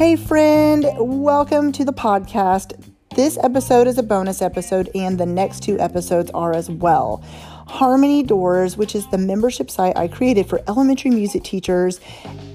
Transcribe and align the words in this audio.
Hey, 0.00 0.14
friend, 0.14 0.86
welcome 0.98 1.72
to 1.72 1.84
the 1.84 1.92
podcast. 1.92 2.80
This 3.16 3.36
episode 3.42 3.88
is 3.88 3.98
a 3.98 4.04
bonus 4.04 4.40
episode, 4.40 4.88
and 4.94 5.18
the 5.18 5.26
next 5.26 5.64
two 5.64 5.80
episodes 5.80 6.30
are 6.30 6.54
as 6.54 6.70
well. 6.70 7.24
Harmony 7.70 8.24
Doors, 8.24 8.76
which 8.76 8.96
is 8.96 9.06
the 9.06 9.16
membership 9.16 9.70
site 9.70 9.96
I 9.96 10.08
created 10.08 10.48
for 10.48 10.60
elementary 10.68 11.12
music 11.12 11.44
teachers, 11.44 12.00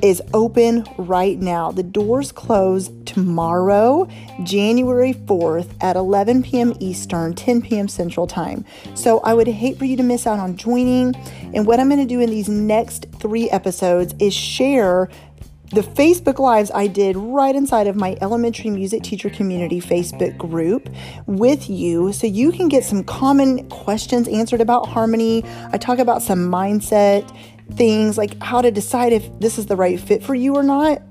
is 0.01 0.21
open 0.33 0.85
right 0.97 1.39
now. 1.39 1.71
The 1.71 1.83
doors 1.83 2.33
close 2.33 2.91
tomorrow, 3.05 4.07
January 4.43 5.13
4th 5.13 5.69
at 5.81 5.95
11 5.95 6.43
p.m. 6.43 6.73
Eastern, 6.79 7.33
10 7.33 7.61
p.m. 7.61 7.87
Central 7.87 8.27
Time. 8.27 8.65
So 8.93 9.19
I 9.21 9.33
would 9.33 9.47
hate 9.47 9.77
for 9.79 9.85
you 9.85 9.95
to 9.97 10.03
miss 10.03 10.27
out 10.27 10.37
on 10.37 10.57
joining. 10.57 11.15
And 11.53 11.65
what 11.65 11.79
I'm 11.79 11.87
going 11.87 12.01
to 12.01 12.05
do 12.05 12.19
in 12.19 12.29
these 12.29 12.49
next 12.49 13.07
three 13.17 13.49
episodes 13.49 14.13
is 14.19 14.33
share 14.33 15.09
the 15.71 15.81
Facebook 15.81 16.39
Lives 16.39 16.71
I 16.73 16.87
did 16.87 17.17
right 17.17 17.55
inside 17.55 17.87
of 17.87 17.95
my 17.95 18.17
elementary 18.21 18.69
music 18.69 19.03
teacher 19.03 19.29
community 19.29 19.81
Facebook 19.81 20.37
group 20.37 20.89
with 21.25 21.69
you 21.69 22.13
so 22.13 22.27
you 22.27 22.51
can 22.51 22.67
get 22.67 22.83
some 22.83 23.03
common 23.03 23.67
questions 23.69 24.27
answered 24.27 24.61
about 24.61 24.87
harmony. 24.87 25.43
I 25.71 25.77
talk 25.77 25.99
about 25.99 26.21
some 26.21 26.51
mindset 26.51 27.29
things 27.73 28.17
like 28.17 28.41
how 28.43 28.61
to 28.61 28.71
decide 28.71 29.11
if 29.11 29.27
this 29.39 29.57
is 29.57 29.65
the 29.65 29.75
right 29.75 29.99
fit 29.99 30.23
for 30.23 30.35
you 30.35 30.55
or 30.55 30.63
not. 30.63 31.01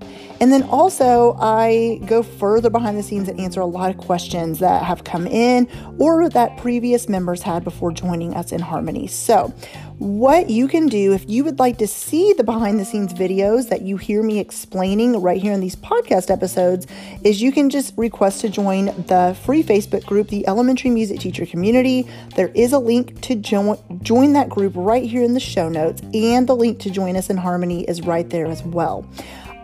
And 0.41 0.53
then 0.53 0.65
also, 0.65 1.37
I 1.41 2.01
go 2.07 2.23
further 2.23 2.71
behind 2.71 2.99
the 2.99 3.03
scenes 3.03 3.29
and 3.29 3.39
answer 3.39 3.61
a 3.61 3.67
lot 3.67 3.91
of 3.91 3.99
questions 3.99 4.59
that 4.59 4.83
have 4.83 5.05
come 5.05 5.27
in 5.27 5.69
or 5.99 6.29
that 6.29 6.57
previous 6.57 7.09
members 7.09 7.43
had 7.43 7.65
before 7.65 7.93
joining 7.93 8.35
us 8.35 8.53
in 8.53 8.61
Harmony. 8.61 9.07
So, 9.07 9.55
what 9.99 10.51
you 10.51 10.67
can 10.67 10.89
do 10.89 11.13
if 11.13 11.29
you 11.31 11.45
would 11.45 11.61
like 11.61 11.79
to 11.79 11.87
see 11.87 12.33
the 12.33 12.43
behind 12.43 12.81
the 12.81 12.85
scenes 12.85 13.15
videos 13.15 13.69
that 13.69 13.83
you 13.83 13.97
hear 13.97 14.25
me 14.25 14.41
explaining 14.41 15.23
right 15.23 15.41
here 15.41 15.53
in 15.53 15.61
these 15.61 15.77
podcast 15.77 16.31
episodes 16.31 16.89
is 17.23 17.41
you 17.41 17.53
can 17.53 17.71
just 17.71 17.95
request 17.97 18.41
to 18.41 18.49
join 18.49 18.87
the 18.87 19.37
free 19.45 19.63
Facebook 19.63 20.05
group, 20.05 20.29
the 20.29 20.47
Elementary 20.49 20.91
Music 20.91 21.21
Teacher 21.21 21.47
Community. 21.47 22.09
There 22.35 22.49
is 22.49 22.73
a 22.73 22.79
link 22.79 23.21
to 23.23 23.37
join 23.37 23.79
join 24.03 24.33
that 24.33 24.49
group 24.49 24.73
right 24.75 25.09
here 25.09 25.23
in 25.23 25.33
the 25.33 25.41
show 25.41 25.69
notes 25.69 26.03
and 26.13 26.49
the 26.49 26.57
link 26.57 26.81
to 26.81 26.91
join 26.91 27.17
us 27.17 27.31
in 27.31 27.37
Harmony 27.37 27.85
is 27.85 28.03
right 28.03 28.29
there 28.29 28.47
as 28.47 28.63
well. 28.65 29.09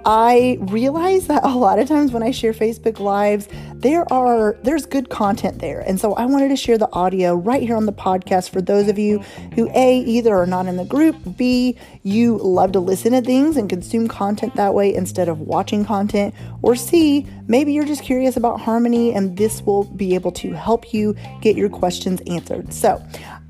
I 0.04 0.58
realize 0.60 1.26
that 1.26 1.44
a 1.44 1.54
lot 1.54 1.78
of 1.78 1.88
times 1.88 2.12
when 2.12 2.22
I 2.22 2.30
share 2.30 2.52
Facebook 2.52 3.00
lives, 3.00 3.48
there 3.74 4.10
are 4.12 4.56
there's 4.62 4.86
good 4.86 5.10
content 5.10 5.58
there. 5.58 5.80
And 5.80 6.00
so 6.00 6.14
I 6.14 6.26
wanted 6.26 6.48
to 6.48 6.56
share 6.56 6.78
the 6.78 6.90
audio 6.92 7.34
right 7.34 7.62
here 7.62 7.76
on 7.76 7.86
the 7.86 7.92
podcast 7.92 8.50
for 8.50 8.60
those 8.60 8.88
of 8.88 8.98
you 8.98 9.18
who 9.54 9.70
A 9.74 9.98
either 9.98 10.34
are 10.34 10.46
not 10.46 10.66
in 10.66 10.76
the 10.76 10.84
group, 10.84 11.16
B 11.36 11.76
you 12.02 12.38
love 12.38 12.72
to 12.72 12.80
listen 12.80 13.12
to 13.12 13.20
things 13.20 13.56
and 13.56 13.68
consume 13.68 14.08
content 14.08 14.54
that 14.56 14.74
way 14.74 14.94
instead 14.94 15.28
of 15.28 15.40
watching 15.40 15.84
content, 15.84 16.34
or 16.62 16.74
C 16.74 17.26
maybe 17.46 17.72
you're 17.72 17.84
just 17.84 18.02
curious 18.02 18.36
about 18.36 18.60
harmony 18.60 19.12
and 19.12 19.36
this 19.36 19.62
will 19.62 19.84
be 19.84 20.14
able 20.14 20.32
to 20.32 20.52
help 20.52 20.94
you 20.94 21.14
get 21.40 21.56
your 21.56 21.68
questions 21.68 22.20
answered. 22.26 22.72
So, 22.72 23.04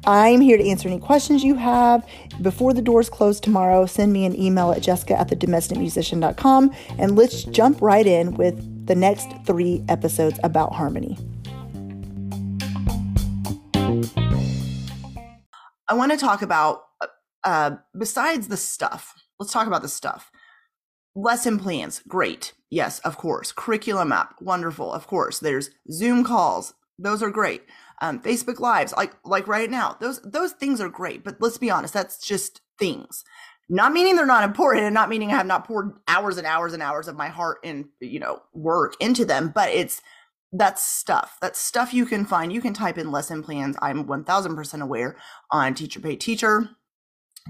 I'm 0.07 0.41
here 0.41 0.57
to 0.57 0.67
answer 0.67 0.89
any 0.89 0.99
questions 0.99 1.45
you 1.45 1.57
have. 1.57 2.07
Before 2.41 2.73
the 2.73 2.81
doors 2.81 3.11
close 3.11 3.39
tomorrow, 3.39 3.85
send 3.87 4.13
me 4.13 4.25
an 4.25 4.39
email 4.39 4.73
at 4.73 4.83
jessica 4.83 5.19
at 5.19 5.29
thedomesticmusician.com 5.29 6.75
and 6.99 7.17
let's 7.17 7.45
jump 7.45 7.83
right 7.83 8.07
in 8.07 8.35
with 8.35 8.87
the 8.87 8.95
next 8.95 9.29
three 9.47 9.85
episodes 9.89 10.41
about 10.43 10.73
harmony. 10.73 11.19
I 15.89 15.95
want 15.95 16.13
to 16.13 16.19
talk 16.19 16.41
about, 16.41 16.83
uh, 17.45 17.73
besides 17.99 18.49
the 18.49 18.57
stuff, 18.57 19.15
let's 19.39 19.53
talk 19.53 19.67
about 19.67 19.83
the 19.83 19.89
stuff. 19.89 20.31
Lesson 21.15 21.59
plans, 21.59 22.01
great. 22.09 22.55
Yes, 22.71 23.01
of 23.01 23.19
course. 23.19 23.53
Curriculum 23.53 24.09
map, 24.11 24.37
wonderful. 24.41 24.93
Of 24.93 25.09
course. 25.09 25.41
There's 25.41 25.71
Zoom 25.91 26.25
calls, 26.25 26.73
those 26.99 27.23
are 27.23 27.31
great 27.31 27.63
um, 28.01 28.21
Facebook 28.21 28.61
Lives, 28.61 28.95
like 28.97 29.13
like 29.25 29.47
right 29.47 29.71
now. 29.71 29.97
Those 30.01 30.21
those 30.23 30.53
things 30.53 30.81
are 30.81 30.89
great, 30.89 31.25
but 31.25 31.37
let's 31.41 31.59
be 31.59 31.71
honest, 31.71 31.95
that's 31.95 32.19
just 32.19 32.61
things. 32.79 33.25
Not 33.69 33.93
meaning 33.93 34.17
they're 34.17 34.27
not 34.27 34.45
important, 34.45 34.85
and 34.85 34.95
not 34.95 35.09
meaning 35.09 35.31
I 35.31 35.37
have 35.37 35.47
not 35.47 35.67
poured 35.67 35.93
hours 36.09 36.39
and 36.39 36.47
hours 36.47 36.73
and 36.73 36.83
hours 36.83 37.09
of 37.09 37.17
my 37.17 37.29
heart 37.29 37.59
and 37.65 37.87
you 38.01 38.19
know 38.19 38.43
work 38.53 38.95
into 39.01 39.25
them, 39.25 39.53
but 39.55 39.71
it's 39.71 40.03
that's 40.53 40.85
stuff. 40.85 41.37
That's 41.41 41.61
stuff 41.61 41.95
you 41.95 42.07
can 42.07 42.25
find. 42.25 42.53
You 42.53 42.61
can 42.61 42.75
type 42.75 42.99
in 42.99 43.13
lesson 43.13 43.43
plans. 43.43 43.77
I'm 43.81 44.05
1000% 44.05 44.83
aware 44.83 45.17
on 45.53 45.75
Teacher 45.75 46.01
Pay 46.01 46.17
Teacher 46.17 46.71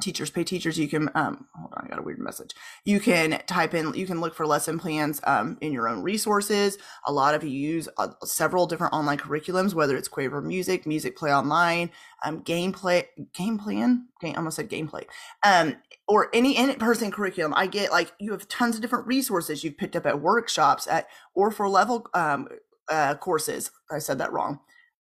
teachers 0.00 0.30
pay 0.30 0.44
teachers 0.44 0.78
you 0.78 0.88
can 0.88 1.10
um 1.14 1.46
hold 1.54 1.72
on 1.76 1.84
i 1.84 1.88
got 1.88 1.98
a 1.98 2.02
weird 2.02 2.18
message. 2.18 2.54
You 2.84 3.00
can 3.00 3.40
type 3.46 3.74
in 3.74 3.94
you 3.94 4.06
can 4.06 4.20
look 4.20 4.34
for 4.34 4.46
lesson 4.46 4.78
plans 4.78 5.20
um, 5.24 5.58
in 5.60 5.72
your 5.72 5.88
own 5.88 6.02
resources. 6.02 6.78
A 7.06 7.12
lot 7.12 7.34
of 7.34 7.44
you 7.44 7.50
use 7.50 7.88
uh, 7.98 8.08
several 8.24 8.66
different 8.66 8.92
online 8.92 9.18
curriculums 9.18 9.74
whether 9.74 9.96
it's 9.96 10.08
quaver 10.08 10.40
music 10.40 10.86
music 10.86 11.16
play 11.16 11.32
online 11.32 11.90
um 12.24 12.42
gameplay 12.42 13.04
game 13.34 13.58
plan? 13.58 14.08
Game 14.20 14.34
almost 14.36 14.56
said 14.56 14.70
gameplay. 14.70 15.04
Um 15.42 15.76
or 16.08 16.28
any 16.34 16.56
in-person 16.56 17.12
curriculum. 17.12 17.54
I 17.54 17.66
get 17.66 17.92
like 17.92 18.12
you 18.18 18.32
have 18.32 18.48
tons 18.48 18.74
of 18.76 18.82
different 18.82 19.06
resources 19.06 19.62
you've 19.62 19.78
picked 19.78 19.96
up 19.96 20.06
at 20.06 20.20
workshops 20.20 20.86
at 20.88 21.06
or 21.34 21.50
for 21.50 21.68
level 21.68 22.06
um 22.14 22.48
uh, 22.88 23.14
courses. 23.14 23.70
I 23.90 24.00
said 24.00 24.18
that 24.18 24.32
wrong 24.32 24.58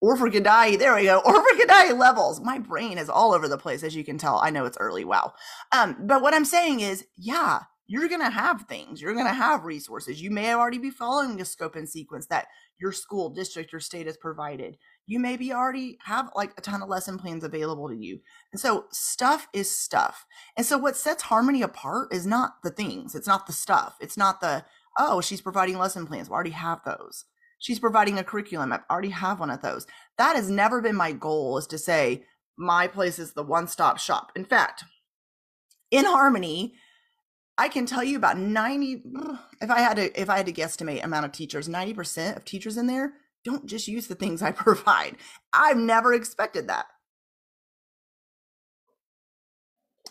or 0.01 0.17
for 0.17 0.31
Kodály, 0.31 0.79
there 0.79 0.95
we 0.95 1.05
go. 1.05 1.19
Or 1.25 1.35
for 1.35 1.59
Kodály 1.59 1.99
levels. 1.99 2.41
My 2.41 2.59
brain 2.59 2.99
is 2.99 3.09
all 3.09 3.33
over 3.33 3.49
the 3.49 3.59
place, 3.59 3.83
as 3.83 3.95
you 3.95 4.05
can 4.05 4.19
tell. 4.19 4.39
I 4.39 4.51
know 4.51 4.65
it's 4.65 4.79
early. 4.81 5.05
Wow. 5.05 5.35
Um, 5.73 5.97
but 6.01 6.23
what 6.23 6.35
I'm 6.35 6.45
saying 6.45 6.81
is, 6.81 7.05
yeah, 7.17 7.61
you're 7.87 8.09
going 8.09 8.21
to 8.21 8.31
have 8.31 8.63
things. 8.63 9.03
You're 9.03 9.15
going 9.15 9.27
to 9.27 9.33
have 9.33 9.65
resources. 9.65 10.23
You 10.23 10.31
may 10.31 10.55
already 10.55 10.79
be 10.79 10.91
following 10.91 11.41
a 11.41 11.45
scope 11.45 11.75
and 11.75 11.89
sequence 11.89 12.27
that 12.27 12.47
your 12.81 12.93
school, 12.93 13.31
district, 13.31 13.75
or 13.75 13.81
state 13.81 14.07
has 14.07 14.17
provided. 14.17 14.79
You 15.07 15.19
maybe 15.19 15.53
already 15.53 15.99
have 16.05 16.31
like 16.37 16.53
a 16.57 16.61
ton 16.61 16.83
of 16.83 16.89
lesson 16.89 17.19
plans 17.19 17.43
available 17.43 17.89
to 17.89 17.97
you. 17.97 18.21
And 18.53 18.61
so 18.61 18.87
stuff 18.93 19.49
is 19.53 19.69
stuff. 19.69 20.25
And 20.57 20.65
so 20.65 20.79
what 20.79 20.97
sets 20.97 21.25
Harmony 21.25 21.63
apart 21.63 22.15
is 22.15 22.27
not 22.27 22.63
the 22.63 22.71
things. 22.71 23.15
It's 23.15 23.27
not 23.27 23.49
the 23.49 23.53
stuff. 23.53 23.97
It's 24.01 24.17
not 24.17 24.41
the, 24.41 24.65
oh, 24.97 25.21
she's 25.21 25.41
providing 25.41 25.77
lesson 25.77 26.07
plans. 26.07 26.31
We 26.31 26.35
already 26.35 26.51
have 26.51 26.81
those. 26.85 27.25
She's 27.61 27.79
providing 27.79 28.19
a 28.19 28.25
curriculum. 28.25 28.73
I 28.73 28.81
already 28.91 29.11
have 29.11 29.39
one 29.39 29.51
of 29.51 29.61
those. 29.63 29.87
That 30.19 30.35
has 30.35 30.51
never 30.51 30.81
been 30.81 30.97
my 30.97 31.13
goal 31.13 31.59
is 31.59 31.67
to 31.69 31.79
say 31.79 32.25
my 32.57 32.87
place 32.89 33.19
is 33.19 33.35
the 33.35 33.43
one-stop 33.43 33.99
shop. 33.99 34.33
In 34.35 34.45
fact, 34.45 34.85
in 35.91 36.07
Harmony, 36.07 36.75
I 37.59 37.69
can 37.69 37.85
tell 37.85 38.03
you 38.03 38.17
about 38.17 38.39
90 38.39 39.03
if 39.61 39.71
I 39.71 39.81
had 39.81 39.97
to 39.97 40.21
if 40.21 40.31
I 40.31 40.39
had 40.39 40.47
to 40.47 40.53
guesstimate 40.53 41.05
amount 41.05 41.27
of 41.27 41.33
teachers, 41.33 41.69
90% 41.69 42.37
of 42.37 42.45
teachers 42.45 42.79
in 42.79 42.87
there 42.87 43.13
don't 43.45 43.67
just 43.67 43.89
use 43.89 44.07
the 44.07 44.15
things 44.15 44.41
I 44.41 44.53
provide. 44.53 45.17
I've 45.53 45.77
never 45.77 46.15
expected 46.15 46.69
that. 46.69 46.87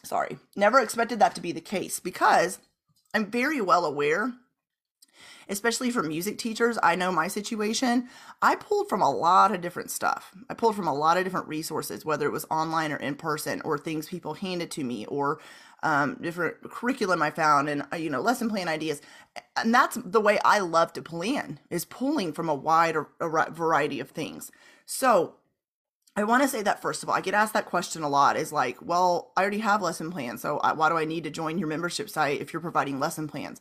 Sorry, 0.04 0.38
never 0.56 0.80
expected 0.80 1.20
that 1.20 1.36
to 1.36 1.42
be 1.42 1.52
the 1.52 1.62
case 1.62 2.00
because 2.00 2.60
I'm 3.14 3.32
very 3.32 3.60
well 3.60 3.86
aware 3.86 4.34
especially 5.48 5.90
for 5.92 6.04
music 6.04 6.38
teachers, 6.38 6.78
I 6.82 6.96
know 6.96 7.12
my 7.12 7.28
situation. 7.28 8.10
I 8.42 8.56
pulled 8.56 8.90
from 8.90 9.02
a 9.02 9.12
lot 9.12 9.54
of 9.54 9.62
different 9.62 9.92
stuff. 9.92 10.34
I 10.50 10.54
pulled 10.54 10.76
from 10.76 10.88
a 10.88 10.94
lot 10.94 11.18
of 11.18 11.24
different 11.24 11.48
resources, 11.48 12.06
whether 12.06 12.26
it 12.26 12.32
was 12.32 12.46
online 12.52 12.92
or 12.92 12.98
in 12.98 13.16
person, 13.16 13.62
or 13.62 13.78
things 13.78 14.08
people 14.08 14.34
handed 14.34 14.72
to 14.72 14.84
me, 14.84 15.06
or 15.06 15.40
um, 15.84 16.18
different 16.22 16.62
curriculum 16.70 17.22
I 17.22 17.32
found, 17.32 17.70
and 17.70 17.86
uh, 17.94 17.98
you 17.98 18.10
know, 18.10 18.22
lesson 18.22 18.50
plan 18.50 18.68
ideas. 18.68 19.02
And 19.56 19.74
that's 19.74 19.98
the 20.04 20.22
way 20.22 20.40
I 20.44 20.60
love 20.60 20.94
to 20.94 21.02
plan 21.02 21.60
is 21.70 21.86
pulling 21.86 22.34
from 22.34 22.50
a 22.50 22.56
wide 22.56 22.96
variety 23.20 24.00
of 24.00 24.10
things. 24.10 24.52
So 24.86 25.36
I 26.16 26.24
want 26.24 26.44
to 26.44 26.50
say 26.50 26.62
that 26.64 26.82
first 26.82 27.02
of 27.02 27.10
all, 27.10 27.16
I 27.16 27.22
get 27.22 27.34
asked 27.34 27.54
that 27.54 27.66
question 27.66 28.04
a 28.04 28.10
lot 28.10 28.36
is 28.36 28.52
like, 28.52 28.78
well, 28.82 29.32
I 29.38 29.42
already 29.42 29.60
have 29.60 29.82
lesson 29.82 30.12
plans. 30.12 30.42
So 30.42 30.60
why 30.76 30.90
do 30.90 30.98
I 30.98 31.06
need 31.06 31.24
to 31.24 31.30
join 31.30 31.58
your 31.58 31.68
membership 31.68 32.10
site 32.10 32.42
if 32.42 32.52
you're 32.52 32.62
providing 32.62 33.00
lesson 33.00 33.28
plans? 33.28 33.60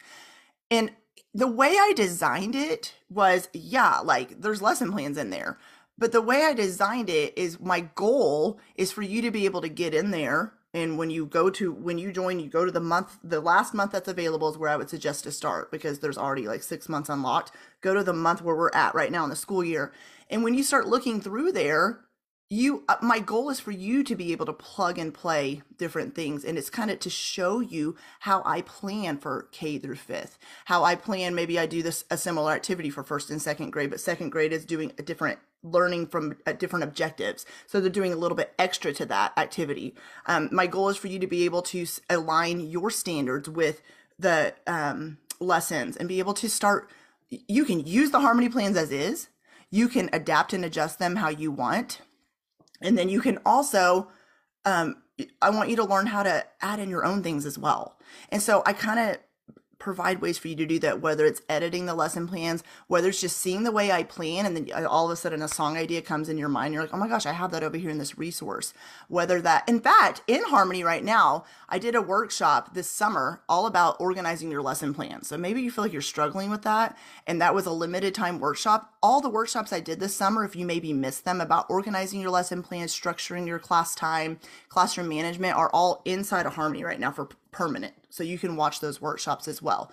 And 0.71 0.91
the 1.35 1.47
way 1.47 1.77
I 1.79 1.93
designed 1.95 2.55
it 2.55 2.95
was, 3.11 3.49
yeah, 3.53 3.99
like 3.99 4.41
there's 4.41 4.63
lesson 4.63 4.91
plans 4.93 5.19
in 5.19 5.31
there. 5.31 5.59
But 5.97 6.13
the 6.13 6.23
way 6.23 6.45
I 6.45 6.55
designed 6.55 7.11
it 7.11 7.37
is 7.37 7.61
my 7.61 7.81
goal 7.81 8.61
is 8.77 8.93
for 8.93 9.03
you 9.03 9.21
to 9.23 9.31
be 9.31 9.45
able 9.45 9.61
to 9.63 9.69
get 9.69 9.95
in 9.95 10.11
there. 10.11 10.55
And 10.75 10.99
when 10.99 11.11
you 11.11 11.27
go 11.27 11.51
to, 11.51 11.73
when 11.73 11.99
you 11.99 12.13
join, 12.13 12.39
you 12.39 12.49
go 12.49 12.65
to 12.65 12.71
the 12.71 12.79
month, 12.79 13.19
the 13.25 13.41
last 13.41 13.75
month 13.75 13.93
that's 13.93 14.07
available 14.07 14.49
is 14.51 14.59
where 14.59 14.71
I 14.71 14.77
would 14.77 14.91
suggest 14.91 15.25
to 15.25 15.33
start 15.33 15.73
because 15.73 15.99
there's 15.99 16.19
already 16.19 16.47
like 16.47 16.63
six 16.63 16.89
months 16.89 17.09
unlocked. 17.09 17.53
Go 17.81 17.95
to 17.95 18.05
the 18.05 18.13
month 18.13 18.43
where 18.43 18.55
we're 18.55 18.71
at 18.75 18.95
right 18.95 19.11
now 19.11 19.25
in 19.25 19.31
the 19.31 19.37
school 19.37 19.65
year. 19.65 19.93
And 20.31 20.45
when 20.45 20.55
you 20.55 20.63
start 20.63 20.87
looking 20.87 21.21
through 21.21 21.53
there, 21.53 22.01
you 22.51 22.83
uh, 22.89 22.97
my 23.03 23.19
goal 23.19 23.51
is 23.51 23.61
for 23.61 23.73
you 23.73 24.03
to 24.03 24.17
be 24.17 24.33
able 24.33 24.47
to 24.47 24.53
plug 24.53 24.99
and 24.99 25.13
play 25.13 25.63
different 25.77 26.15
things 26.15 26.45
and 26.45 26.57
it's 26.57 26.71
kind 26.71 26.91
of 26.91 26.99
to 26.99 27.11
show 27.11 27.61
you 27.61 27.95
how 28.21 28.43
i 28.47 28.63
plan 28.63 29.19
for 29.19 29.49
k 29.53 29.79
through 29.79 29.95
fifth 29.95 30.39
how 30.65 30.83
i 30.83 30.95
plan 30.95 31.35
maybe 31.35 31.59
i 31.59 31.67
do 31.67 31.83
this 31.83 32.05
a 32.11 32.17
similar 32.17 32.53
activity 32.53 32.89
for 32.89 33.03
first 33.03 33.29
and 33.29 33.43
second 33.43 33.71
grade 33.71 33.91
but 33.91 34.01
second 34.01 34.31
grade 34.31 34.53
is 34.53 34.65
doing 34.65 34.93
a 34.99 35.03
different 35.03 35.39
learning 35.63 36.07
from 36.07 36.37
uh, 36.47 36.53
different 36.53 36.85
objectives. 36.85 37.45
So 37.67 37.81
they're 37.81 37.91
doing 37.91 38.13
a 38.13 38.17
little 38.17 38.37
bit 38.37 38.55
extra 38.59 38.93
to 38.95 39.07
that 39.07 39.33
activity. 39.37 39.95
Um, 40.27 40.49
my 40.53 40.67
goal 40.67 40.89
is 40.89 40.97
for 40.97 41.09
you 41.09 41.19
to 41.19 41.27
be 41.27 41.45
able 41.45 41.63
to 41.63 41.87
align 42.09 42.61
your 42.61 42.91
standards 42.91 43.49
with 43.49 43.83
the 44.19 44.55
um, 44.67 45.19
lessons 45.41 45.97
and 45.97 46.09
be 46.09 46.19
able 46.19 46.35
to 46.35 46.49
start. 46.49 46.91
You 47.29 47.65
can 47.65 47.81
use 47.81 48.11
the 48.11 48.21
harmony 48.21 48.49
plans 48.49 48.77
as 48.77 48.93
is. 48.93 49.29
You 49.71 49.89
can 49.89 50.09
adapt 50.13 50.53
and 50.53 50.65
adjust 50.65 50.99
them 50.99 51.17
how 51.17 51.29
you 51.29 51.51
want. 51.51 52.01
And 52.81 52.97
then 52.97 53.09
you 53.09 53.21
can 53.21 53.39
also, 53.45 54.09
um, 54.65 55.03
I 55.43 55.51
want 55.51 55.71
you 55.71 55.77
to 55.77 55.85
learn 55.85 56.07
how 56.07 56.23
to 56.23 56.45
add 56.61 56.79
in 56.79 56.89
your 56.89 57.05
own 57.05 57.23
things 57.23 57.45
as 57.45 57.59
well. 57.59 57.99
And 58.31 58.43
so 58.43 58.63
I 58.67 58.73
kind 58.73 59.01
of 59.01 59.19
provide 59.79 60.21
ways 60.21 60.39
for 60.39 60.49
you 60.49 60.57
to 60.57 60.67
do 60.67 60.79
that, 60.81 61.01
whether 61.01 61.25
it's 61.25 61.43
editing 61.49 61.87
the 61.87 61.95
lesson 61.95 62.27
plans, 62.27 62.63
whether 62.89 63.09
it's 63.09 63.21
just 63.21 63.37
seeing 63.39 63.63
the 63.63 63.73
way 63.73 63.93
I 63.93 64.03
plan, 64.03 64.45
and 64.45 64.57
then 64.57 64.87
all 64.87 65.07
of 65.07 65.13
a 65.13 65.17
sudden 65.17 65.43
a 65.43 65.49
song 65.49 65.77
idea 65.77 66.03
comes 66.03 66.29
in 66.29 66.39
your 66.39 66.49
mind. 66.49 66.75
You're 66.75 66.83
like, 66.83 66.95
oh 66.95 66.99
my 66.99 67.09
gosh, 67.09 67.27
I 67.27 67.33
have 67.33 67.51
that 67.53 67.63
over 67.63 67.77
here 67.77 67.91
in 67.91 67.99
this 67.99 68.19
resource. 68.19 68.75
Whether 69.09 69.41
that, 69.43 69.69
in 69.69 69.81
fact, 69.81 70.23
in 70.27 70.43
Harmony 70.45 70.83
right 70.83 71.05
now, 71.05 71.45
I 71.69 71.79
did 71.79 71.95
a 71.95 72.03
workshop 72.03 72.75
this 72.75 72.91
summer 72.91 73.43
all 73.49 73.67
about 73.67 74.01
organizing 74.01 74.51
your 74.51 74.63
lesson 74.63 74.95
plan. 74.95 75.23
So 75.23 75.37
maybe 75.37 75.63
you 75.63 75.71
feel 75.71 75.85
like 75.85 75.93
you're 75.93 76.03
struggling 76.03 76.51
with 76.51 76.63
that, 76.63 76.97
and 77.27 77.41
that 77.41 77.55
was 77.55 77.67
a 77.67 77.73
limited 77.73 78.15
time 78.15 78.41
workshop. 78.41 78.95
All 79.03 79.21
the 79.21 79.29
workshops 79.29 79.73
I 79.73 79.81
did 79.81 80.01
this 80.01 80.17
summer, 80.17 80.45
if 80.45 80.57
you 80.57 80.67
maybe 80.67 80.93
missed 80.93 81.25
them 81.25 81.41
about 81.41 81.67
organizing 81.71 82.21
your 82.21 82.31
lesson 82.31 82.63
plans, 82.63 82.99
structuring 82.99 83.47
your 83.47 83.59
class 83.59 83.95
time, 83.95 84.41
classroom 84.69 85.09
management, 85.09 85.57
are 85.57 85.71
all 85.73 86.03
inside 86.05 86.47
of 86.47 86.55
Harmony 86.55 86.83
right 86.83 86.99
now 86.99 87.13
for 87.13 87.29
permanent. 87.51 87.95
So 88.11 88.23
you 88.23 88.39
can 88.39 88.57
watch 88.57 88.81
those 88.81 89.01
workshops 89.01 89.49
as 89.49 89.61
well. 89.63 89.93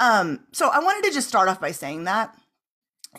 Um, 0.00 0.40
so 0.52 0.68
I 0.68 0.78
wanted 0.78 1.04
to 1.08 1.14
just 1.14 1.28
start 1.28 1.48
off 1.48 1.60
by 1.60 1.72
saying 1.72 2.04
that 2.04 2.34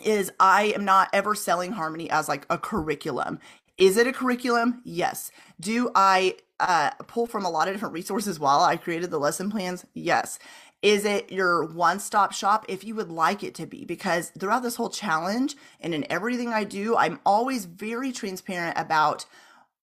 is 0.02 0.32
I 0.38 0.72
am 0.74 0.84
not 0.84 1.08
ever 1.12 1.34
selling 1.34 1.72
Harmony 1.72 2.10
as 2.10 2.28
like 2.28 2.46
a 2.48 2.58
curriculum. 2.58 3.38
Is 3.76 3.96
it 3.96 4.06
a 4.06 4.12
curriculum? 4.12 4.82
Yes. 4.84 5.30
Do 5.58 5.90
I 5.94 6.36
uh, 6.58 6.90
pull 7.06 7.26
from 7.26 7.44
a 7.44 7.50
lot 7.50 7.68
of 7.68 7.74
different 7.74 7.94
resources 7.94 8.38
while 8.38 8.60
I 8.60 8.76
created 8.76 9.10
the 9.10 9.18
lesson 9.18 9.50
plans? 9.50 9.84
Yes. 9.94 10.38
Is 10.82 11.04
it 11.04 11.30
your 11.30 11.64
one 11.64 12.00
stop 12.00 12.32
shop? 12.32 12.64
If 12.68 12.84
you 12.84 12.94
would 12.94 13.10
like 13.10 13.42
it 13.42 13.54
to 13.56 13.66
be, 13.66 13.84
because 13.84 14.30
throughout 14.30 14.62
this 14.62 14.76
whole 14.76 14.88
challenge 14.88 15.56
and 15.80 15.94
in 15.94 16.10
everything 16.10 16.52
I 16.52 16.64
do, 16.64 16.96
I'm 16.96 17.20
always 17.26 17.66
very 17.66 18.12
transparent 18.12 18.78
about 18.78 19.26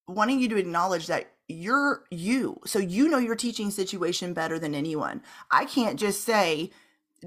wanting 0.08 0.40
you 0.40 0.50
to 0.50 0.58
acknowledge 0.58 1.08
that 1.08 1.32
you're 1.48 2.04
you. 2.10 2.60
So 2.66 2.80
you 2.80 3.08
know 3.08 3.18
your 3.18 3.36
teaching 3.36 3.72
situation 3.72 4.34
better 4.34 4.60
than 4.60 4.76
anyone. 4.76 5.22
I 5.52 5.66
can't 5.66 6.00
just 6.00 6.24
say, 6.24 6.72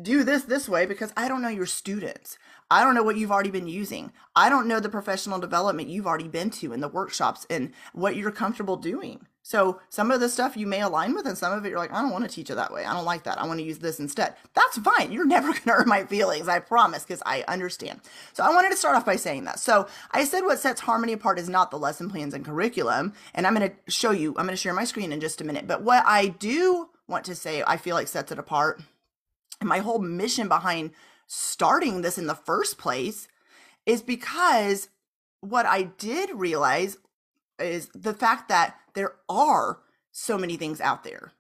do 0.00 0.22
this 0.22 0.44
this 0.44 0.68
way 0.68 0.86
because 0.86 1.12
I 1.16 1.28
don't 1.28 1.42
know 1.42 1.48
your 1.48 1.66
students. 1.66 2.38
I 2.70 2.84
don't 2.84 2.94
know 2.94 3.02
what 3.02 3.16
you've 3.16 3.32
already 3.32 3.50
been 3.50 3.66
using. 3.66 4.12
I 4.36 4.48
don't 4.48 4.68
know 4.68 4.78
the 4.78 4.88
professional 4.88 5.40
development 5.40 5.88
you've 5.88 6.06
already 6.06 6.28
been 6.28 6.50
to 6.50 6.72
in 6.72 6.80
the 6.80 6.88
workshops 6.88 7.46
and 7.50 7.72
what 7.92 8.14
you're 8.14 8.30
comfortable 8.30 8.76
doing. 8.76 9.26
So 9.50 9.80
some 9.88 10.12
of 10.12 10.20
the 10.20 10.28
stuff 10.28 10.56
you 10.56 10.68
may 10.68 10.80
align 10.80 11.12
with, 11.12 11.26
and 11.26 11.36
some 11.36 11.52
of 11.52 11.66
it 11.66 11.70
you're 11.70 11.78
like, 11.78 11.92
I 11.92 12.00
don't 12.00 12.12
want 12.12 12.22
to 12.22 12.30
teach 12.30 12.50
it 12.50 12.54
that 12.54 12.72
way. 12.72 12.84
I 12.84 12.92
don't 12.92 13.04
like 13.04 13.24
that. 13.24 13.40
I 13.40 13.48
want 13.48 13.58
to 13.58 13.66
use 13.66 13.80
this 13.80 13.98
instead. 13.98 14.36
That's 14.54 14.78
fine. 14.78 15.10
You're 15.10 15.26
never 15.26 15.48
going 15.48 15.62
to 15.62 15.72
hurt 15.72 15.88
my 15.88 16.04
feelings. 16.04 16.46
I 16.46 16.60
promise, 16.60 17.02
because 17.02 17.20
I 17.26 17.42
understand. 17.48 18.00
So 18.32 18.44
I 18.44 18.50
wanted 18.50 18.70
to 18.70 18.76
start 18.76 18.94
off 18.94 19.04
by 19.04 19.16
saying 19.16 19.46
that. 19.46 19.58
So 19.58 19.88
I 20.12 20.22
said 20.22 20.44
what 20.44 20.60
sets 20.60 20.82
Harmony 20.82 21.14
apart 21.14 21.40
is 21.40 21.48
not 21.48 21.72
the 21.72 21.80
lesson 21.80 22.08
plans 22.08 22.32
and 22.32 22.44
curriculum. 22.44 23.12
And 23.34 23.44
I'm 23.44 23.56
going 23.56 23.68
to 23.68 23.90
show 23.90 24.12
you, 24.12 24.28
I'm 24.36 24.46
going 24.46 24.50
to 24.50 24.56
share 24.56 24.72
my 24.72 24.84
screen 24.84 25.10
in 25.10 25.18
just 25.18 25.40
a 25.40 25.44
minute. 25.44 25.66
But 25.66 25.82
what 25.82 26.04
I 26.06 26.28
do 26.28 26.90
want 27.08 27.24
to 27.24 27.34
say, 27.34 27.64
I 27.66 27.76
feel 27.76 27.96
like 27.96 28.06
sets 28.06 28.30
it 28.30 28.38
apart, 28.38 28.80
and 29.58 29.68
my 29.68 29.78
whole 29.78 29.98
mission 29.98 30.46
behind 30.46 30.92
starting 31.26 32.02
this 32.02 32.18
in 32.18 32.28
the 32.28 32.36
first 32.36 32.78
place 32.78 33.26
is 33.84 34.00
because 34.00 34.90
what 35.40 35.66
I 35.66 35.82
did 35.82 36.30
realize 36.34 36.98
is 37.58 37.88
the 37.94 38.14
fact 38.14 38.48
that 38.48 38.76
there 38.94 39.14
are 39.28 39.80
so 40.12 40.36
many 40.38 40.56
things 40.56 40.80
out 40.80 41.04
there. 41.04 41.32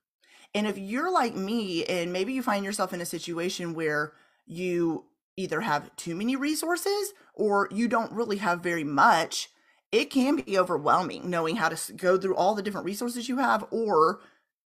And 0.54 0.66
if 0.66 0.78
you're 0.78 1.12
like 1.12 1.34
me 1.34 1.84
and 1.84 2.12
maybe 2.12 2.32
you 2.32 2.42
find 2.42 2.64
yourself 2.64 2.92
in 2.92 3.00
a 3.00 3.06
situation 3.06 3.74
where 3.74 4.12
you 4.46 5.04
either 5.36 5.60
have 5.60 5.94
too 5.96 6.14
many 6.14 6.36
resources 6.36 7.14
or 7.34 7.68
you 7.70 7.88
don't 7.88 8.12
really 8.12 8.38
have 8.38 8.60
very 8.60 8.84
much, 8.84 9.48
it 9.92 10.10
can 10.10 10.36
be 10.36 10.58
overwhelming 10.58 11.30
knowing 11.30 11.56
how 11.56 11.68
to 11.68 11.92
go 11.92 12.18
through 12.18 12.36
all 12.36 12.54
the 12.54 12.62
different 12.62 12.86
resources 12.86 13.28
you 13.28 13.38
have 13.38 13.64
or 13.70 14.20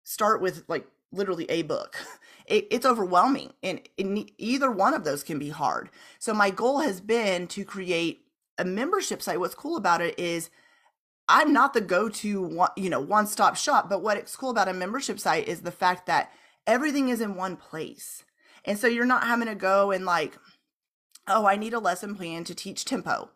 start 0.04 0.42
with 0.42 0.64
like 0.68 0.86
literally 1.12 1.46
a 1.50 1.64
book. 1.64 1.98
It, 2.50 2.66
it's 2.72 2.86
overwhelming 2.86 3.54
and, 3.62 3.80
either 4.40 4.72
one 4.72 4.96
of 4.96 5.04
those 5.04 5.22
can 5.22 5.38
be 5.38 5.50
hard. 5.50 5.92
So 6.18 6.34
my 6.34 6.50
goal 6.50 6.80
has 6.80 7.00
been 7.00 7.46
to 7.50 7.64
create 7.64 8.26
a 8.58 8.66
membership 8.66 9.22
site. 9.22 9.40
What's 9.40 9.54
cool 9.54 9.78
about 9.78 10.02
it 10.02 10.18
is 10.18 10.50
I'm 11.30 11.54
not 11.54 11.74
the 11.74 11.82
go-to 11.82 12.42
one, 12.42 12.72
you 12.76 12.90
know, 12.90 13.00
one-stop 13.00 13.56
shop, 13.56 13.88
but 13.88 14.02
what's 14.02 14.36
cool 14.36 14.50
about 14.50 14.68
a 14.68 14.74
membership 14.74 15.20
site 15.20 15.48
is 15.48 15.62
the 15.62 15.72
fact 15.72 16.08
that 16.08 16.32
everything 16.66 17.10
is 17.10 17.22
in 17.22 17.36
one 17.36 17.56
place. 17.56 18.24
And 18.66 18.80
so 18.80 18.88
you're 18.88 19.06
not 19.06 19.26
having 19.26 19.48
to 19.48 19.56
go 19.56 19.92
and 19.92 20.06
like, 20.06 20.38
oh, 21.28 21.46
I 21.46 21.56
need 21.56 21.74
a 21.74 21.80
lesson 21.80 22.16
plan 22.16 22.44
to 22.46 22.56
teach 22.56 22.84
tempo. 22.84 23.30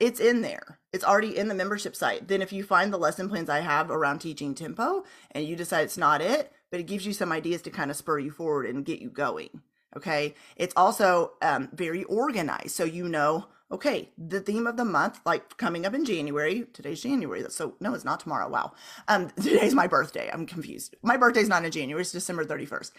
It's 0.00 0.20
in 0.20 0.40
there. 0.40 0.78
It's 0.92 1.04
already 1.04 1.36
in 1.36 1.48
the 1.48 1.54
membership 1.54 1.94
site. 1.94 2.28
Then 2.28 2.40
if 2.40 2.52
you 2.52 2.62
find 2.62 2.92
the 2.92 2.98
lesson 2.98 3.28
plans 3.28 3.50
I 3.50 3.60
have 3.60 3.90
around 3.90 4.20
teaching 4.20 4.54
tempo 4.54 5.04
and 5.32 5.44
you 5.44 5.54
decide 5.54 5.84
it's 5.84 5.98
not 5.98 6.22
it, 6.22 6.50
but 6.70 6.80
it 6.80 6.86
gives 6.86 7.04
you 7.04 7.12
some 7.12 7.30
ideas 7.30 7.60
to 7.62 7.70
kind 7.70 7.90
of 7.90 7.96
spur 7.96 8.20
you 8.20 8.30
forward 8.30 8.66
and 8.66 8.86
get 8.86 9.00
you 9.00 9.10
going. 9.10 9.62
Okay. 9.96 10.34
It's 10.56 10.74
also 10.76 11.32
um, 11.42 11.68
very 11.72 12.04
organized. 12.04 12.70
So 12.70 12.84
you 12.84 13.08
know, 13.08 13.48
okay, 13.70 14.10
the 14.16 14.40
theme 14.40 14.66
of 14.66 14.76
the 14.76 14.84
month, 14.84 15.20
like 15.26 15.56
coming 15.56 15.84
up 15.84 15.94
in 15.94 16.04
January, 16.04 16.66
today's 16.72 17.02
January. 17.02 17.44
So 17.50 17.74
no, 17.80 17.94
it's 17.94 18.04
not 18.04 18.20
tomorrow. 18.20 18.48
Wow. 18.48 18.72
Um, 19.08 19.30
today's 19.36 19.74
my 19.74 19.86
birthday. 19.86 20.30
I'm 20.32 20.46
confused. 20.46 20.96
My 21.02 21.16
birthday's 21.16 21.48
not 21.48 21.64
in 21.64 21.70
January. 21.70 22.00
It's 22.00 22.12
December 22.12 22.44
31st. 22.44 22.92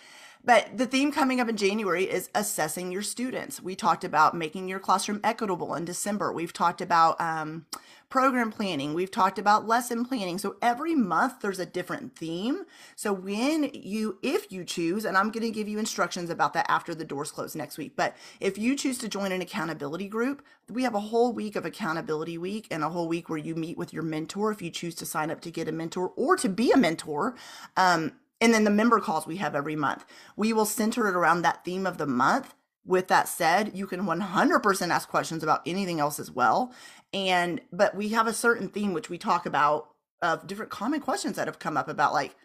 But 0.43 0.77
the 0.77 0.87
theme 0.87 1.11
coming 1.11 1.41
up 1.41 1.49
in 1.49 1.57
January 1.57 2.05
is 2.05 2.29
assessing 2.33 2.91
your 2.91 3.01
students. 3.01 3.61
We 3.61 3.75
talked 3.75 4.03
about 4.03 4.33
making 4.33 4.69
your 4.69 4.79
classroom 4.79 5.19
equitable 5.23 5.75
in 5.75 5.83
December. 5.83 6.31
We've 6.31 6.53
talked 6.53 6.79
about 6.79 7.19
um, 7.19 7.65
program 8.09 8.49
planning. 8.49 8.93
We've 8.93 9.11
talked 9.11 9.37
about 9.37 9.67
lesson 9.67 10.05
planning. 10.05 10.37
So 10.37 10.55
every 10.61 10.95
month 10.95 11.41
there's 11.41 11.59
a 11.59 11.65
different 11.65 12.15
theme. 12.15 12.63
So 12.95 13.11
when 13.11 13.69
you, 13.73 14.17
if 14.23 14.49
you 14.51 14.63
choose, 14.63 15.03
and 15.03 15.17
I'm 15.17 15.29
going 15.29 15.43
to 15.43 15.51
give 15.51 15.67
you 15.67 15.77
instructions 15.77 16.29
about 16.29 16.53
that 16.53 16.65
after 16.69 16.95
the 16.95 17.05
doors 17.05 17.31
close 17.31 17.53
next 17.53 17.77
week, 17.77 17.93
but 17.97 18.15
if 18.39 18.57
you 18.57 18.75
choose 18.77 18.97
to 18.99 19.09
join 19.09 19.33
an 19.33 19.41
accountability 19.41 20.07
group, 20.07 20.43
we 20.69 20.83
have 20.83 20.95
a 20.95 20.99
whole 20.99 21.33
week 21.33 21.57
of 21.57 21.65
accountability 21.65 22.37
week 22.37 22.65
and 22.71 22.83
a 22.83 22.89
whole 22.89 23.09
week 23.09 23.29
where 23.29 23.37
you 23.37 23.55
meet 23.55 23.77
with 23.77 23.93
your 23.93 24.03
mentor 24.03 24.51
if 24.51 24.61
you 24.61 24.71
choose 24.71 24.95
to 24.95 25.05
sign 25.05 25.29
up 25.29 25.41
to 25.41 25.51
get 25.51 25.67
a 25.67 25.71
mentor 25.73 26.13
or 26.15 26.37
to 26.37 26.47
be 26.47 26.71
a 26.71 26.77
mentor. 26.77 27.35
Um, 27.75 28.13
and 28.41 28.53
then 28.53 28.63
the 28.63 28.69
member 28.69 28.99
calls 28.99 29.27
we 29.27 29.37
have 29.37 29.55
every 29.55 29.75
month. 29.75 30.05
We 30.35 30.53
will 30.53 30.65
center 30.65 31.07
it 31.07 31.15
around 31.15 31.41
that 31.41 31.65
theme 31.65 31.85
of 31.85 31.97
the 31.97 32.07
month. 32.07 32.53
With 32.85 33.07
that 33.09 33.27
said, 33.27 33.71
you 33.75 33.85
can 33.85 34.05
100% 34.05 34.89
ask 34.89 35.09
questions 35.09 35.43
about 35.43 35.61
anything 35.65 35.99
else 35.99 36.19
as 36.19 36.31
well. 36.31 36.73
And, 37.13 37.61
but 37.71 37.93
we 37.95 38.09
have 38.09 38.25
a 38.25 38.33
certain 38.33 38.69
theme 38.69 38.93
which 38.93 39.09
we 39.09 39.17
talk 39.17 39.45
about 39.45 39.89
of 40.21 40.47
different 40.47 40.71
common 40.71 40.99
questions 40.99 41.35
that 41.35 41.47
have 41.47 41.59
come 41.59 41.77
up 41.77 41.87
about 41.87 42.13
like, 42.13 42.35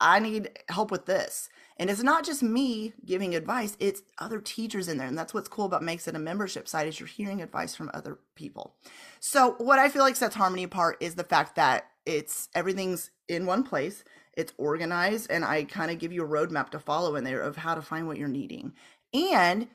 I 0.00 0.18
need 0.18 0.50
help 0.68 0.90
with 0.90 1.06
this. 1.06 1.48
And 1.76 1.90
it's 1.90 2.02
not 2.02 2.24
just 2.24 2.42
me 2.42 2.92
giving 3.04 3.34
advice, 3.34 3.76
it's 3.80 4.02
other 4.18 4.40
teachers 4.40 4.88
in 4.88 4.98
there. 4.98 5.06
And 5.06 5.18
that's 5.18 5.34
what's 5.34 5.48
cool 5.48 5.64
about 5.64 5.82
makes 5.82 6.06
it 6.06 6.14
a 6.14 6.20
membership 6.20 6.68
site 6.68 6.86
is 6.86 7.00
you're 7.00 7.06
hearing 7.06 7.42
advice 7.42 7.74
from 7.74 7.90
other 7.92 8.18
people. 8.34 8.74
So 9.20 9.54
what 9.58 9.78
I 9.78 9.88
feel 9.88 10.02
like 10.02 10.16
sets 10.16 10.36
Harmony 10.36 10.64
apart 10.64 10.96
is 11.00 11.14
the 11.14 11.24
fact 11.24 11.56
that 11.56 11.86
it's 12.06 12.48
everything's 12.54 13.10
in 13.28 13.46
one 13.46 13.64
place 13.64 14.04
it's 14.36 14.52
organized 14.58 15.30
and 15.30 15.44
i 15.44 15.64
kind 15.64 15.90
of 15.90 15.98
give 15.98 16.12
you 16.12 16.24
a 16.24 16.28
roadmap 16.28 16.70
to 16.70 16.78
follow 16.78 17.16
in 17.16 17.24
there 17.24 17.40
of 17.40 17.56
how 17.56 17.74
to 17.74 17.82
find 17.82 18.06
what 18.06 18.18
you're 18.18 18.28
needing. 18.28 18.72
And 19.12 19.68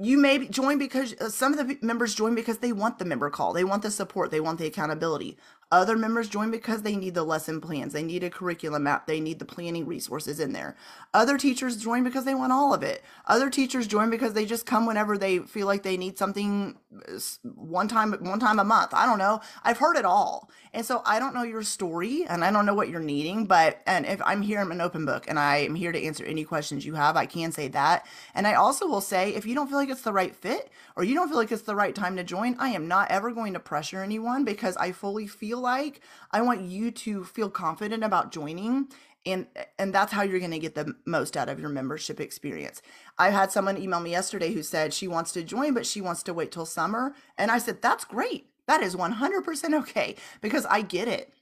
you 0.00 0.16
may 0.16 0.46
join 0.46 0.78
because 0.78 1.14
uh, 1.20 1.28
some 1.28 1.52
of 1.52 1.66
the 1.66 1.76
members 1.82 2.14
join 2.14 2.34
because 2.34 2.58
they 2.58 2.72
want 2.72 2.98
the 2.98 3.04
member 3.04 3.30
call 3.30 3.52
they 3.52 3.64
want 3.64 3.82
the 3.82 3.90
support 3.90 4.30
they 4.30 4.40
want 4.40 4.58
the 4.58 4.66
accountability 4.66 5.36
other 5.70 5.96
members 5.96 6.28
join 6.28 6.50
because 6.50 6.82
they 6.82 6.96
need 6.96 7.14
the 7.14 7.22
lesson 7.22 7.60
plans, 7.60 7.92
they 7.92 8.02
need 8.02 8.24
a 8.24 8.30
curriculum 8.30 8.84
map, 8.84 9.06
they 9.06 9.20
need 9.20 9.38
the 9.38 9.44
planning 9.44 9.86
resources 9.86 10.40
in 10.40 10.52
there. 10.52 10.76
Other 11.12 11.36
teachers 11.36 11.76
join 11.76 12.04
because 12.04 12.24
they 12.24 12.34
want 12.34 12.52
all 12.52 12.72
of 12.72 12.82
it. 12.82 13.02
Other 13.26 13.50
teachers 13.50 13.86
join 13.86 14.08
because 14.08 14.32
they 14.32 14.46
just 14.46 14.64
come 14.64 14.86
whenever 14.86 15.18
they 15.18 15.40
feel 15.40 15.66
like 15.66 15.82
they 15.82 15.96
need 15.96 16.16
something 16.16 16.78
uh, 17.06 17.18
one 17.42 17.88
time 17.88 18.12
one 18.12 18.40
time 18.40 18.58
a 18.58 18.64
month. 18.64 18.94
I 18.94 19.04
don't 19.04 19.18
know. 19.18 19.40
I've 19.62 19.78
heard 19.78 19.96
it 19.96 20.04
all. 20.04 20.50
And 20.72 20.84
so 20.84 21.02
I 21.04 21.18
don't 21.18 21.34
know 21.34 21.42
your 21.42 21.62
story 21.62 22.24
and 22.26 22.44
I 22.44 22.50
don't 22.50 22.66
know 22.66 22.74
what 22.74 22.88
you're 22.88 23.00
needing, 23.00 23.46
but 23.46 23.82
and 23.86 24.06
if 24.06 24.22
I'm 24.24 24.42
here 24.42 24.60
I'm 24.60 24.72
an 24.72 24.80
open 24.80 25.04
book 25.04 25.26
and 25.28 25.38
I 25.38 25.58
am 25.58 25.74
here 25.74 25.92
to 25.92 26.02
answer 26.02 26.24
any 26.24 26.44
questions 26.44 26.86
you 26.86 26.94
have, 26.94 27.16
I 27.16 27.26
can 27.26 27.52
say 27.52 27.68
that. 27.68 28.06
And 28.34 28.46
I 28.46 28.54
also 28.54 28.86
will 28.86 29.00
say 29.00 29.34
if 29.34 29.46
you 29.46 29.54
don't 29.54 29.68
feel 29.68 29.78
like 29.78 29.90
it's 29.90 30.02
the 30.02 30.12
right 30.12 30.34
fit 30.34 30.70
or 30.96 31.04
you 31.04 31.14
don't 31.14 31.28
feel 31.28 31.38
like 31.38 31.52
it's 31.52 31.62
the 31.62 31.76
right 31.76 31.94
time 31.94 32.16
to 32.16 32.24
join, 32.24 32.56
I 32.58 32.70
am 32.70 32.88
not 32.88 33.10
ever 33.10 33.32
going 33.32 33.52
to 33.52 33.60
pressure 33.60 34.02
anyone 34.02 34.44
because 34.44 34.76
I 34.76 34.92
fully 34.92 35.26
feel 35.26 35.57
feel 35.58 35.62
like. 35.62 36.00
I 36.30 36.42
want 36.42 36.62
you 36.62 36.90
to 36.90 37.24
feel 37.24 37.50
confident 37.50 38.04
about 38.04 38.32
joining 38.32 38.88
and 39.26 39.46
and 39.78 39.92
that's 39.92 40.12
how 40.12 40.22
you're 40.22 40.38
going 40.38 40.52
to 40.52 40.58
get 40.58 40.74
the 40.74 40.94
most 41.04 41.36
out 41.36 41.48
of 41.48 41.58
your 41.58 41.68
membership 41.68 42.20
experience. 42.20 42.80
I 43.18 43.30
had 43.30 43.50
someone 43.50 43.76
email 43.76 44.00
me 44.00 44.12
yesterday 44.12 44.52
who 44.52 44.62
said 44.62 44.94
she 44.94 45.08
wants 45.08 45.32
to 45.32 45.42
join 45.42 45.74
but 45.74 45.86
she 45.86 46.00
wants 46.00 46.22
to 46.24 46.34
wait 46.34 46.52
till 46.52 46.66
summer 46.66 47.14
and 47.36 47.50
i 47.50 47.58
said 47.58 47.82
that's 47.82 48.04
great. 48.04 48.46
That 48.66 48.82
is 48.82 48.94
100% 48.94 49.74
okay 49.80 50.14
because 50.40 50.66
i 50.66 50.82
get 50.82 51.08
it. 51.08 51.32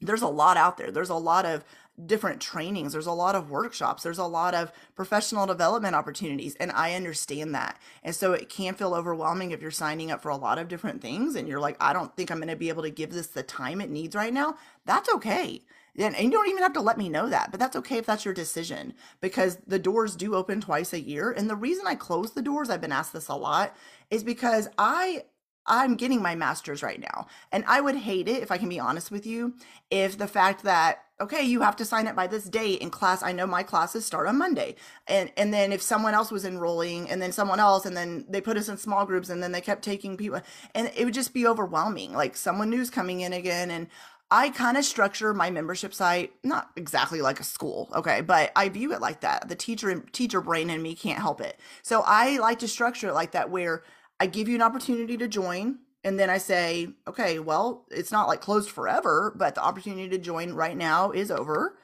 There's 0.00 0.22
a 0.22 0.28
lot 0.28 0.56
out 0.56 0.76
there. 0.76 0.92
There's 0.92 1.10
a 1.10 1.14
lot 1.14 1.44
of 1.44 1.64
different 2.06 2.40
trainings. 2.40 2.92
There's 2.92 3.06
a 3.06 3.12
lot 3.12 3.34
of 3.34 3.50
workshops. 3.50 4.02
There's 4.02 4.18
a 4.18 4.24
lot 4.24 4.54
of 4.54 4.72
professional 4.94 5.46
development 5.46 5.94
opportunities 5.94 6.54
and 6.56 6.70
i 6.72 6.94
understand 6.94 7.54
that. 7.54 7.78
And 8.02 8.14
so 8.14 8.32
it 8.32 8.48
can 8.48 8.74
feel 8.74 8.94
overwhelming 8.94 9.50
if 9.50 9.60
you're 9.60 9.70
signing 9.70 10.10
up 10.10 10.22
for 10.22 10.30
a 10.30 10.36
lot 10.36 10.58
of 10.58 10.68
different 10.68 11.02
things 11.02 11.34
and 11.34 11.48
you're 11.48 11.60
like 11.60 11.76
i 11.80 11.92
don't 11.92 12.14
think 12.16 12.30
i'm 12.30 12.38
going 12.38 12.48
to 12.48 12.56
be 12.56 12.68
able 12.68 12.82
to 12.82 12.90
give 12.90 13.10
this 13.10 13.28
the 13.28 13.42
time 13.42 13.80
it 13.80 13.90
needs 13.90 14.14
right 14.14 14.32
now. 14.32 14.56
That's 14.84 15.12
okay. 15.14 15.62
And, 15.98 16.14
and 16.14 16.24
you 16.26 16.30
don't 16.30 16.48
even 16.48 16.62
have 16.62 16.74
to 16.74 16.80
let 16.80 16.96
me 16.96 17.08
know 17.08 17.28
that, 17.28 17.50
but 17.50 17.58
that's 17.58 17.74
okay 17.76 17.98
if 17.98 18.06
that's 18.06 18.24
your 18.24 18.34
decision 18.34 18.94
because 19.20 19.58
the 19.66 19.80
doors 19.80 20.14
do 20.14 20.34
open 20.34 20.60
twice 20.60 20.92
a 20.92 21.00
year. 21.00 21.32
And 21.32 21.50
the 21.50 21.56
reason 21.56 21.86
I 21.86 21.96
close 21.96 22.32
the 22.32 22.42
doors, 22.42 22.70
I've 22.70 22.80
been 22.80 22.92
asked 22.92 23.12
this 23.12 23.28
a 23.28 23.34
lot, 23.34 23.76
is 24.08 24.22
because 24.22 24.68
I 24.78 25.24
I'm 25.68 25.94
getting 25.94 26.20
my 26.20 26.34
master's 26.34 26.82
right 26.82 27.00
now. 27.00 27.26
And 27.52 27.64
I 27.68 27.80
would 27.80 27.96
hate 27.96 28.26
it, 28.26 28.42
if 28.42 28.50
I 28.50 28.58
can 28.58 28.68
be 28.68 28.80
honest 28.80 29.10
with 29.10 29.26
you, 29.26 29.54
if 29.90 30.18
the 30.18 30.26
fact 30.26 30.64
that, 30.64 31.04
okay, 31.20 31.42
you 31.42 31.60
have 31.60 31.76
to 31.76 31.84
sign 31.84 32.08
up 32.08 32.16
by 32.16 32.26
this 32.26 32.44
date 32.44 32.80
in 32.80 32.90
class. 32.90 33.22
I 33.22 33.32
know 33.32 33.46
my 33.46 33.62
classes 33.62 34.04
start 34.04 34.26
on 34.26 34.38
Monday. 34.38 34.76
And 35.06 35.30
and 35.36 35.52
then 35.52 35.72
if 35.72 35.82
someone 35.82 36.14
else 36.14 36.30
was 36.30 36.44
enrolling 36.44 37.10
and 37.10 37.20
then 37.20 37.32
someone 37.32 37.60
else, 37.60 37.86
and 37.86 37.96
then 37.96 38.24
they 38.28 38.40
put 38.40 38.56
us 38.56 38.68
in 38.68 38.76
small 38.76 39.04
groups 39.04 39.28
and 39.28 39.42
then 39.42 39.52
they 39.52 39.60
kept 39.60 39.82
taking 39.82 40.16
people 40.16 40.40
and 40.74 40.90
it 40.96 41.04
would 41.04 41.14
just 41.14 41.34
be 41.34 41.46
overwhelming. 41.46 42.12
Like 42.12 42.36
someone 42.36 42.70
new's 42.70 42.90
coming 42.90 43.20
in 43.20 43.32
again 43.32 43.70
and 43.70 43.88
I 44.30 44.50
kind 44.50 44.76
of 44.76 44.84
structure 44.84 45.32
my 45.32 45.50
membership 45.50 45.94
site 45.94 46.32
not 46.44 46.70
exactly 46.76 47.22
like 47.22 47.40
a 47.40 47.44
school, 47.44 47.88
okay, 47.94 48.20
but 48.20 48.52
I 48.54 48.68
view 48.68 48.92
it 48.92 49.00
like 49.00 49.20
that. 49.20 49.48
The 49.48 49.56
teacher 49.56 50.04
teacher 50.12 50.40
brain 50.40 50.68
in 50.70 50.82
me 50.82 50.94
can't 50.94 51.20
help 51.20 51.40
it. 51.40 51.58
So 51.82 52.02
I 52.06 52.38
like 52.38 52.58
to 52.60 52.68
structure 52.68 53.08
it 53.08 53.14
like 53.14 53.32
that 53.32 53.50
where 53.50 53.82
I 54.20 54.26
give 54.26 54.48
you 54.48 54.54
an 54.54 54.62
opportunity 54.62 55.16
to 55.16 55.28
join 55.28 55.78
and 56.04 56.18
then 56.18 56.30
I 56.30 56.38
say, 56.38 56.88
okay, 57.06 57.38
well, 57.38 57.84
it's 57.90 58.12
not 58.12 58.28
like 58.28 58.40
closed 58.40 58.70
forever, 58.70 59.32
but 59.36 59.54
the 59.54 59.64
opportunity 59.64 60.08
to 60.10 60.18
join 60.18 60.52
right 60.52 60.76
now 60.76 61.10
is 61.10 61.30
over. 61.30 61.76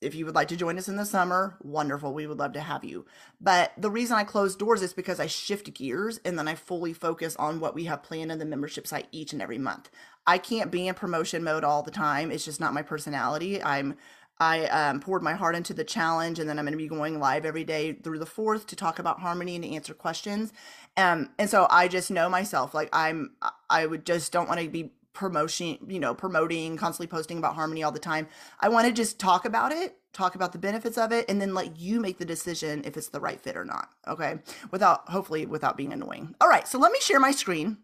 If 0.00 0.14
you 0.14 0.24
would 0.26 0.34
like 0.34 0.48
to 0.48 0.56
join 0.56 0.78
us 0.78 0.88
in 0.88 0.96
the 0.96 1.04
summer, 1.04 1.56
wonderful. 1.60 2.14
We 2.14 2.26
would 2.26 2.38
love 2.38 2.52
to 2.52 2.60
have 2.60 2.84
you. 2.84 3.04
But 3.40 3.72
the 3.76 3.90
reason 3.90 4.16
I 4.16 4.24
close 4.24 4.54
doors 4.54 4.80
is 4.80 4.92
because 4.92 5.18
I 5.18 5.26
shift 5.26 5.74
gears 5.74 6.20
and 6.24 6.38
then 6.38 6.46
I 6.46 6.54
fully 6.54 6.92
focus 6.92 7.34
on 7.36 7.58
what 7.58 7.74
we 7.74 7.84
have 7.84 8.04
planned 8.04 8.30
in 8.30 8.38
the 8.38 8.44
membership 8.44 8.86
site 8.86 9.08
each 9.10 9.32
and 9.32 9.42
every 9.42 9.58
month. 9.58 9.90
I 10.26 10.38
can't 10.38 10.70
be 10.70 10.86
in 10.86 10.94
promotion 10.94 11.42
mode 11.42 11.64
all 11.64 11.82
the 11.82 11.90
time. 11.90 12.30
It's 12.30 12.44
just 12.44 12.60
not 12.60 12.74
my 12.74 12.82
personality. 12.82 13.62
I'm 13.62 13.96
I 14.40 14.66
um, 14.66 15.00
poured 15.00 15.22
my 15.22 15.34
heart 15.34 15.56
into 15.56 15.74
the 15.74 15.84
challenge, 15.84 16.38
and 16.38 16.48
then 16.48 16.58
I'm 16.58 16.64
going 16.64 16.72
to 16.72 16.78
be 16.78 16.88
going 16.88 17.18
live 17.18 17.44
every 17.44 17.64
day 17.64 17.92
through 17.92 18.18
the 18.18 18.26
fourth 18.26 18.66
to 18.68 18.76
talk 18.76 18.98
about 18.98 19.20
harmony 19.20 19.56
and 19.56 19.64
to 19.64 19.74
answer 19.74 19.94
questions. 19.94 20.52
Um, 20.96 21.30
and 21.38 21.50
so 21.50 21.66
I 21.70 21.88
just 21.88 22.10
know 22.10 22.28
myself. 22.28 22.74
Like 22.74 22.88
I'm, 22.92 23.32
I 23.68 23.86
would 23.86 24.06
just 24.06 24.32
don't 24.32 24.48
want 24.48 24.60
to 24.60 24.68
be 24.68 24.92
promotion, 25.12 25.78
you 25.88 25.98
know, 25.98 26.14
promoting, 26.14 26.76
constantly 26.76 27.08
posting 27.08 27.38
about 27.38 27.56
harmony 27.56 27.82
all 27.82 27.90
the 27.90 27.98
time. 27.98 28.28
I 28.60 28.68
want 28.68 28.86
to 28.86 28.92
just 28.92 29.18
talk 29.18 29.44
about 29.44 29.72
it, 29.72 29.96
talk 30.12 30.36
about 30.36 30.52
the 30.52 30.58
benefits 30.58 30.96
of 30.96 31.10
it, 31.10 31.28
and 31.28 31.40
then 31.40 31.54
let 31.54 31.76
you 31.76 31.98
make 31.98 32.18
the 32.18 32.24
decision 32.24 32.82
if 32.84 32.96
it's 32.96 33.08
the 33.08 33.20
right 33.20 33.40
fit 33.40 33.56
or 33.56 33.64
not. 33.64 33.88
Okay, 34.06 34.38
without 34.70 35.08
hopefully 35.08 35.44
without 35.46 35.76
being 35.76 35.92
annoying. 35.92 36.36
All 36.40 36.48
right, 36.48 36.68
so 36.68 36.78
let 36.78 36.92
me 36.92 37.00
share 37.00 37.18
my 37.18 37.32
screen. 37.32 37.78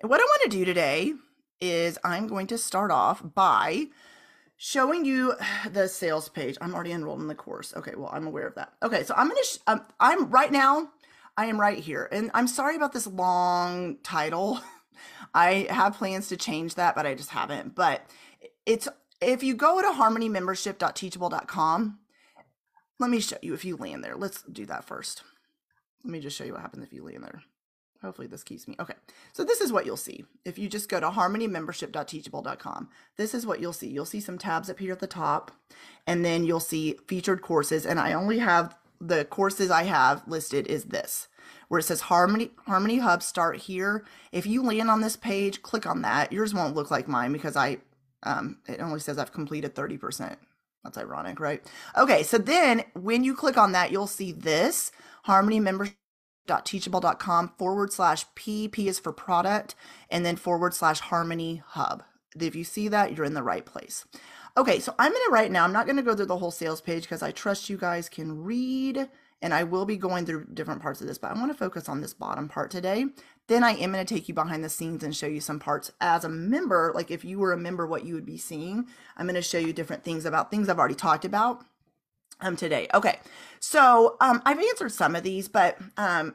And 0.00 0.10
what 0.10 0.20
I 0.20 0.24
want 0.24 0.50
to 0.50 0.56
do 0.58 0.64
today 0.64 1.12
is 1.60 1.98
I'm 2.02 2.26
going 2.26 2.46
to 2.46 2.56
start 2.56 2.90
off 2.90 3.22
by 3.34 3.88
showing 4.56 5.04
you 5.04 5.34
the 5.70 5.88
sales 5.88 6.28
page. 6.28 6.56
I'm 6.60 6.74
already 6.74 6.92
enrolled 6.92 7.20
in 7.20 7.28
the 7.28 7.34
course. 7.34 7.74
Okay, 7.76 7.94
well, 7.96 8.10
I'm 8.12 8.26
aware 8.26 8.46
of 8.46 8.54
that. 8.54 8.72
Okay, 8.82 9.04
so 9.04 9.14
I'm 9.16 9.28
going 9.28 9.42
to, 9.42 9.60
um, 9.66 9.82
I'm 10.00 10.30
right 10.30 10.52
now, 10.52 10.90
I 11.36 11.46
am 11.46 11.60
right 11.60 11.78
here. 11.78 12.08
And 12.10 12.30
I'm 12.34 12.48
sorry 12.48 12.76
about 12.76 12.92
this 12.92 13.06
long 13.06 13.98
title. 14.02 14.60
I 15.34 15.66
have 15.70 15.98
plans 15.98 16.28
to 16.28 16.36
change 16.36 16.76
that, 16.76 16.94
but 16.94 17.06
I 17.06 17.14
just 17.14 17.30
haven't. 17.30 17.74
But 17.74 18.06
it's, 18.64 18.88
if 19.20 19.42
you 19.42 19.54
go 19.54 19.82
to 19.82 19.88
harmonymembership.teachable.com, 19.88 21.98
let 22.98 23.10
me 23.10 23.20
show 23.20 23.36
you 23.42 23.52
if 23.52 23.64
you 23.64 23.76
land 23.76 24.02
there. 24.02 24.16
Let's 24.16 24.42
do 24.42 24.64
that 24.66 24.84
first. 24.84 25.22
Let 26.02 26.12
me 26.12 26.20
just 26.20 26.36
show 26.36 26.44
you 26.44 26.52
what 26.52 26.62
happens 26.62 26.84
if 26.84 26.92
you 26.92 27.04
land 27.04 27.24
there. 27.24 27.42
Hopefully 28.02 28.26
this 28.26 28.44
keeps 28.44 28.68
me. 28.68 28.76
Okay. 28.78 28.94
So 29.32 29.44
this 29.44 29.60
is 29.60 29.72
what 29.72 29.86
you'll 29.86 29.96
see. 29.96 30.24
If 30.44 30.58
you 30.58 30.68
just 30.68 30.88
go 30.88 31.00
to 31.00 31.10
harmonymembership.teachable.com, 31.10 32.88
this 33.16 33.34
is 33.34 33.46
what 33.46 33.60
you'll 33.60 33.72
see. 33.72 33.88
You'll 33.88 34.04
see 34.04 34.20
some 34.20 34.38
tabs 34.38 34.70
up 34.70 34.78
here 34.78 34.92
at 34.92 35.00
the 35.00 35.06
top, 35.06 35.50
and 36.06 36.24
then 36.24 36.44
you'll 36.44 36.60
see 36.60 36.98
featured 37.06 37.42
courses. 37.42 37.86
And 37.86 37.98
I 37.98 38.12
only 38.12 38.38
have 38.38 38.76
the 39.00 39.24
courses 39.24 39.70
I 39.70 39.84
have 39.84 40.26
listed 40.26 40.66
is 40.66 40.84
this, 40.84 41.28
where 41.68 41.80
it 41.80 41.84
says 41.84 42.02
Harmony 42.02 42.50
Harmony 42.66 42.98
Hub 42.98 43.22
start 43.22 43.56
here. 43.58 44.04
If 44.32 44.46
you 44.46 44.62
land 44.62 44.90
on 44.90 45.00
this 45.00 45.16
page, 45.16 45.62
click 45.62 45.86
on 45.86 46.02
that. 46.02 46.32
Yours 46.32 46.54
won't 46.54 46.74
look 46.74 46.90
like 46.90 47.08
mine 47.08 47.32
because 47.32 47.56
I 47.56 47.78
um 48.22 48.58
it 48.66 48.80
only 48.80 49.00
says 49.00 49.18
I've 49.18 49.32
completed 49.32 49.74
30%. 49.74 50.36
That's 50.84 50.98
ironic, 50.98 51.40
right? 51.40 51.68
Okay, 51.98 52.22
so 52.22 52.38
then 52.38 52.84
when 52.94 53.24
you 53.24 53.34
click 53.34 53.56
on 53.58 53.72
that, 53.72 53.90
you'll 53.90 54.06
see 54.06 54.30
this 54.30 54.92
Harmony 55.24 55.58
Membership 55.58 55.96
teachable.com 56.64 57.52
forward 57.58 57.92
slash 57.92 58.24
P. 58.34 58.68
P 58.68 58.88
is 58.88 58.98
for 58.98 59.12
product, 59.12 59.74
and 60.10 60.24
then 60.24 60.36
forward 60.36 60.74
slash 60.74 61.00
harmony 61.00 61.62
hub. 61.68 62.02
If 62.38 62.54
you 62.54 62.64
see 62.64 62.88
that, 62.88 63.16
you're 63.16 63.26
in 63.26 63.34
the 63.34 63.42
right 63.42 63.64
place. 63.64 64.04
Okay, 64.56 64.80
so 64.80 64.94
I'm 64.98 65.12
to 65.12 65.28
right 65.30 65.50
now, 65.50 65.64
I'm 65.64 65.72
not 65.72 65.86
to 65.86 66.02
go 66.02 66.14
through 66.14 66.26
the 66.26 66.38
whole 66.38 66.50
sales 66.50 66.80
page 66.80 67.02
because 67.02 67.22
I 67.22 67.30
trust 67.30 67.68
you 67.68 67.76
guys 67.76 68.08
can 68.08 68.42
read 68.42 69.08
and 69.42 69.52
I 69.52 69.64
will 69.64 69.84
be 69.84 69.98
going 69.98 70.24
through 70.24 70.46
different 70.54 70.80
parts 70.80 71.02
of 71.02 71.06
this, 71.06 71.18
but 71.18 71.30
I 71.30 71.38
want 71.38 71.52
to 71.52 71.58
focus 71.58 71.90
on 71.90 72.00
this 72.00 72.14
bottom 72.14 72.48
part 72.48 72.70
today. 72.70 73.04
Then 73.48 73.62
I 73.62 73.72
am 73.72 73.92
going 73.92 74.04
to 74.04 74.14
take 74.14 74.28
you 74.28 74.34
behind 74.34 74.64
the 74.64 74.70
scenes 74.70 75.04
and 75.04 75.14
show 75.14 75.26
you 75.26 75.40
some 75.40 75.60
parts 75.60 75.92
as 76.00 76.24
a 76.24 76.28
member. 76.28 76.90
Like 76.94 77.10
if 77.10 77.22
you 77.22 77.38
were 77.38 77.52
a 77.52 77.58
member, 77.58 77.86
what 77.86 78.06
you 78.06 78.14
would 78.14 78.24
be 78.24 78.38
seeing. 78.38 78.86
I'm 79.16 79.26
going 79.26 79.34
to 79.34 79.42
show 79.42 79.58
you 79.58 79.74
different 79.74 80.04
things 80.04 80.24
about 80.24 80.50
things 80.50 80.68
I've 80.68 80.78
already 80.78 80.94
talked 80.94 81.26
about 81.26 81.64
um 82.40 82.56
today. 82.56 82.88
Okay. 82.94 83.20
So, 83.60 84.16
um 84.20 84.42
I've 84.44 84.58
answered 84.58 84.92
some 84.92 85.16
of 85.16 85.22
these, 85.22 85.48
but 85.48 85.78
um 85.96 86.34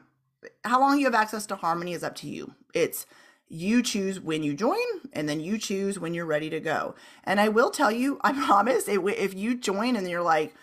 how 0.64 0.80
long 0.80 0.98
you 0.98 1.06
have 1.06 1.14
access 1.14 1.46
to 1.46 1.56
Harmony 1.56 1.92
is 1.92 2.02
up 2.02 2.14
to 2.16 2.28
you. 2.28 2.54
It's 2.74 3.06
you 3.48 3.82
choose 3.82 4.18
when 4.18 4.42
you 4.42 4.54
join 4.54 4.78
and 5.12 5.28
then 5.28 5.40
you 5.40 5.58
choose 5.58 5.98
when 5.98 6.14
you're 6.14 6.26
ready 6.26 6.48
to 6.50 6.60
go. 6.60 6.94
And 7.24 7.38
I 7.38 7.48
will 7.48 7.70
tell 7.70 7.92
you, 7.92 8.18
I 8.22 8.32
promise 8.46 8.88
if 8.88 9.34
you 9.34 9.56
join 9.56 9.96
and 9.96 10.08
you're 10.08 10.22
like 10.22 10.54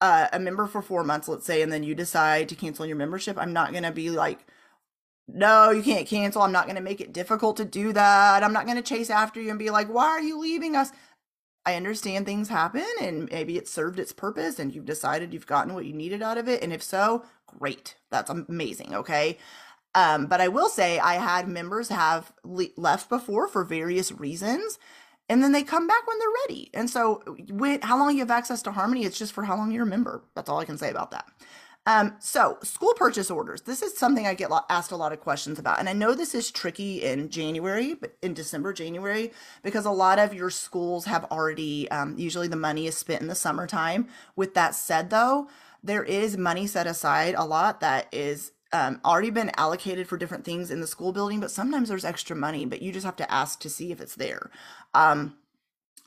uh, 0.00 0.28
a 0.32 0.38
member 0.38 0.66
for 0.66 0.82
4 0.82 1.04
months, 1.04 1.28
let's 1.28 1.46
say, 1.46 1.62
and 1.62 1.72
then 1.72 1.82
you 1.82 1.94
decide 1.94 2.48
to 2.48 2.54
cancel 2.54 2.86
your 2.86 2.96
membership, 2.96 3.36
I'm 3.38 3.52
not 3.52 3.72
going 3.72 3.84
to 3.84 3.92
be 3.92 4.10
like 4.10 4.46
no, 5.32 5.70
you 5.70 5.82
can't 5.82 6.06
cancel. 6.06 6.42
I'm 6.42 6.52
not 6.52 6.64
going 6.64 6.76
to 6.76 6.82
make 6.82 7.00
it 7.00 7.12
difficult 7.12 7.56
to 7.58 7.64
do 7.64 7.92
that. 7.92 8.42
I'm 8.42 8.52
not 8.52 8.66
going 8.66 8.76
to 8.76 8.82
chase 8.82 9.10
after 9.10 9.40
you 9.40 9.50
and 9.50 9.58
be 9.58 9.70
like, 9.70 9.88
why 9.88 10.06
are 10.06 10.20
you 10.20 10.38
leaving 10.38 10.76
us? 10.76 10.90
I 11.70 11.76
understand 11.76 12.26
things 12.26 12.48
happen 12.48 12.86
and 13.00 13.30
maybe 13.30 13.56
it 13.56 13.68
served 13.68 13.98
its 13.98 14.12
purpose 14.12 14.58
and 14.58 14.74
you've 14.74 14.86
decided 14.86 15.32
you've 15.32 15.46
gotten 15.46 15.74
what 15.74 15.86
you 15.86 15.92
needed 15.92 16.22
out 16.22 16.38
of 16.38 16.48
it. 16.48 16.62
And 16.62 16.72
if 16.72 16.82
so, 16.82 17.24
great. 17.46 17.96
That's 18.10 18.30
amazing. 18.30 18.94
Okay. 18.94 19.38
Um, 19.94 20.26
but 20.26 20.40
I 20.40 20.48
will 20.48 20.68
say 20.68 20.98
I 20.98 21.14
had 21.14 21.48
members 21.48 21.88
have 21.88 22.32
le- 22.44 22.66
left 22.76 23.08
before 23.08 23.48
for 23.48 23.64
various 23.64 24.12
reasons 24.12 24.78
and 25.28 25.44
then 25.44 25.52
they 25.52 25.62
come 25.62 25.86
back 25.86 26.06
when 26.08 26.18
they're 26.18 26.28
ready. 26.48 26.70
And 26.74 26.90
so, 26.90 27.22
with 27.50 27.84
how 27.84 27.96
long 27.96 28.14
you 28.14 28.18
have 28.18 28.32
access 28.32 28.62
to 28.62 28.72
Harmony, 28.72 29.04
it's 29.04 29.18
just 29.18 29.32
for 29.32 29.44
how 29.44 29.56
long 29.56 29.70
you're 29.70 29.84
a 29.84 29.86
member. 29.86 30.24
That's 30.34 30.50
all 30.50 30.58
I 30.58 30.64
can 30.64 30.76
say 30.76 30.90
about 30.90 31.12
that. 31.12 31.24
Um, 31.86 32.16
so 32.20 32.58
school 32.62 32.92
purchase 32.94 33.30
orders. 33.30 33.62
This 33.62 33.82
is 33.82 33.96
something 33.96 34.26
I 34.26 34.34
get 34.34 34.50
asked 34.68 34.92
a 34.92 34.96
lot 34.96 35.12
of 35.12 35.20
questions 35.20 35.58
about, 35.58 35.78
and 35.80 35.88
I 35.88 35.92
know 35.94 36.14
this 36.14 36.34
is 36.34 36.50
tricky 36.50 37.02
in 37.02 37.30
January, 37.30 37.94
but 37.94 38.16
in 38.22 38.34
December, 38.34 38.72
January, 38.72 39.32
because 39.62 39.86
a 39.86 39.90
lot 39.90 40.18
of 40.18 40.34
your 40.34 40.50
schools 40.50 41.06
have 41.06 41.24
already. 41.30 41.90
Um, 41.90 42.16
usually, 42.18 42.48
the 42.48 42.56
money 42.56 42.86
is 42.86 42.96
spent 42.96 43.22
in 43.22 43.28
the 43.28 43.34
summertime. 43.34 44.08
With 44.36 44.54
that 44.54 44.74
said, 44.74 45.10
though, 45.10 45.48
there 45.82 46.04
is 46.04 46.36
money 46.36 46.66
set 46.66 46.86
aside 46.86 47.34
a 47.34 47.44
lot 47.44 47.80
that 47.80 48.08
is 48.12 48.52
um, 48.72 49.00
already 49.04 49.30
been 49.30 49.50
allocated 49.56 50.06
for 50.06 50.16
different 50.16 50.44
things 50.44 50.70
in 50.70 50.80
the 50.80 50.86
school 50.86 51.12
building, 51.12 51.40
but 51.40 51.50
sometimes 51.50 51.88
there's 51.88 52.04
extra 52.04 52.36
money, 52.36 52.66
but 52.66 52.82
you 52.82 52.92
just 52.92 53.06
have 53.06 53.16
to 53.16 53.32
ask 53.32 53.58
to 53.60 53.70
see 53.70 53.90
if 53.90 54.00
it's 54.00 54.14
there. 54.14 54.50
Um, 54.94 55.36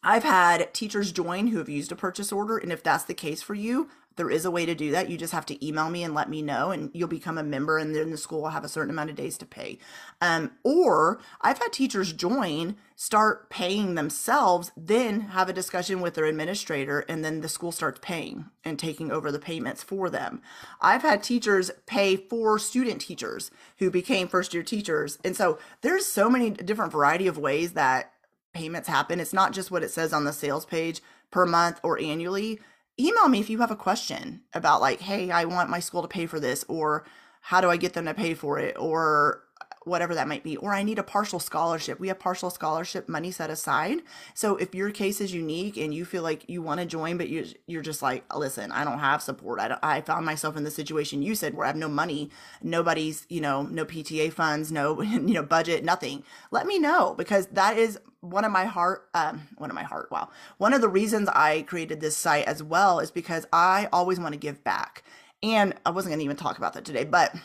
I've 0.04 0.24
had 0.24 0.74
teachers 0.74 1.12
join 1.12 1.48
who 1.48 1.60
have 1.60 1.70
used 1.70 1.92
a 1.92 1.96
purchase 1.96 2.32
order, 2.32 2.58
and 2.58 2.72
if 2.72 2.84
that's 2.84 3.06
the 3.06 3.14
case 3.14 3.42
for 3.42 3.54
you, 3.54 3.90
there 4.16 4.30
is 4.30 4.46
a 4.46 4.52
way 4.52 4.66
to 4.66 4.76
do 4.76 4.92
that. 4.92 5.10
You 5.10 5.18
just 5.18 5.34
have 5.34 5.46
to 5.48 5.66
email 5.66 5.90
me 5.90 6.04
and 6.04 6.14
let 6.14 6.30
me 6.30 6.42
know, 6.42 6.72
and 6.72 6.92
you'll 6.94 7.08
become 7.08 7.38
a 7.38 7.44
member, 7.44 7.78
and 7.78 7.96
then 7.96 8.12
the 8.12 8.18
school 8.18 8.44
will 8.44 8.50
have 8.50 8.64
a 8.64 8.70
certain 8.70 8.92
amount 8.92 9.10
of 9.10 9.16
days 9.16 9.38
to 9.40 9.46
pay. 9.46 9.80
Um, 10.22 10.52
or 10.64 11.20
I've 11.42 11.58
had 11.58 11.74
teachers 11.74 12.14
join, 12.14 12.76
start 12.96 13.50
paying 13.50 13.96
themselves, 13.96 14.72
then 14.78 15.22
have 15.22 15.50
a 15.50 15.54
discussion 15.54 16.00
with 16.00 16.14
their 16.14 16.26
administrator, 16.26 17.00
and 17.08 17.26
then 17.26 17.42
the 17.42 17.50
school 17.50 17.72
starts 17.72 18.00
paying 18.04 18.46
and 18.64 18.78
taking 18.78 19.12
over 19.12 19.32
the 19.32 19.40
payments 19.40 19.82
for 19.82 20.10
them. 20.10 20.42
I've 20.80 21.02
had 21.02 21.24
teachers 21.24 21.72
pay 21.88 22.16
for 22.16 22.60
student 22.60 23.02
teachers 23.02 23.50
who 23.80 23.90
became 23.90 24.28
first 24.28 24.54
year 24.54 24.64
teachers. 24.64 25.18
And 25.24 25.36
so 25.36 25.58
there's 25.82 26.06
so 26.06 26.30
many 26.30 26.52
different 26.52 26.92
variety 26.92 27.26
of 27.28 27.38
ways 27.38 27.74
that 27.74 28.12
payments 28.54 28.88
happen. 28.88 29.20
It's 29.20 29.34
not 29.34 29.52
just 29.54 29.72
what 29.72 29.84
it 29.84 29.92
says 29.92 30.14
on 30.14 30.26
the 30.26 30.34
sales 30.34 30.66
page 30.66 31.02
per 31.32 31.46
month 31.46 31.80
or 31.84 32.00
annually, 32.00 32.60
email 33.00 33.28
me 33.28 33.40
if 33.40 33.50
you 33.50 33.60
have 33.60 33.72
a 33.72 33.76
question 33.76 34.42
about 34.54 34.82
like, 34.82 35.02
hey, 35.02 35.32
I 35.32 35.46
want 35.46 35.70
my 35.70 35.80
school 35.80 36.04
to 36.04 36.08
pay 36.08 36.26
for 36.28 36.40
this, 36.40 36.64
or 36.68 37.06
how 37.42 37.60
do 37.60 37.70
I 37.70 37.78
get 37.78 37.94
them 37.94 38.06
to 38.06 38.14
pay 38.14 38.36
for 38.36 38.60
it, 38.60 38.78
or 38.80 39.44
whatever 39.86 40.16
that 40.16 40.28
might 40.28 40.44
be, 40.44 40.58
or 40.58 40.74
I 40.74 40.84
need 40.84 41.00
a 41.00 41.04
partial 41.04 41.40
scholarship. 41.40 42.00
We 42.00 42.08
have 42.08 42.20
partial 42.20 42.50
scholarship 42.50 43.10
money 43.10 43.32
set 43.32 43.50
aside. 43.50 44.00
So 44.34 44.56
if 44.58 44.74
your 44.74 44.92
case 44.92 45.22
is 45.22 45.34
unique 45.34 45.78
and 45.78 45.94
you 45.94 46.06
feel 46.06 46.24
like 46.24 46.50
you 46.50 46.62
want 46.62 46.80
to 46.80 46.86
join, 46.86 47.18
but 47.18 47.30
you're, 47.30 47.46
you're 47.68 47.82
just 47.82 48.02
like, 48.02 48.24
listen, 48.36 48.72
I 48.72 48.84
don't 48.84 49.00
have 49.00 49.22
support. 49.22 49.60
I, 49.60 49.78
I 49.84 50.02
found 50.02 50.26
myself 50.26 50.58
in 50.58 50.64
the 50.64 50.72
situation 50.72 51.22
you 51.22 51.36
said 51.36 51.54
where 51.54 51.66
I 51.66 51.68
have 51.68 51.76
no 51.76 51.90
money, 51.90 52.30
nobody's, 52.62 53.26
you 53.30 53.42
know, 53.42 53.64
no 53.64 53.86
PTA 53.86 54.32
funds, 54.32 54.72
no, 54.72 55.02
you 55.02 55.20
know, 55.20 55.44
budget, 55.44 55.84
nothing. 55.84 56.24
Let 56.52 56.66
me 56.66 56.80
know 56.80 57.14
because 57.18 57.48
that 57.48 57.78
is 57.78 58.00
one 58.22 58.46
of 58.46 58.52
my 58.52 58.66
heart, 58.66 59.10
um, 59.14 59.48
one 59.58 59.70
of 59.70 59.76
my 59.76 59.84
heart, 59.84 60.10
wow. 60.10 60.30
One 60.58 60.74
of 60.74 60.82
the 60.82 60.90
reasons 60.90 61.28
I 61.30 61.64
created 61.64 62.00
this 62.00 62.16
site 62.16 62.46
as 62.46 62.64
well 62.64 63.00
is 63.00 63.12
because 63.12 63.46
I 63.52 63.90
always 63.92 64.20
want 64.20 64.34
to 64.34 64.40
give 64.40 64.64
back. 64.64 65.04
And 65.42 65.74
I 65.86 65.90
wasn't 65.90 66.12
going 66.12 66.20
to 66.20 66.26
even 66.26 66.38
talk 66.38 66.58
about 66.58 66.74
that 66.74 66.86
today, 66.86 67.04
but 67.04 67.36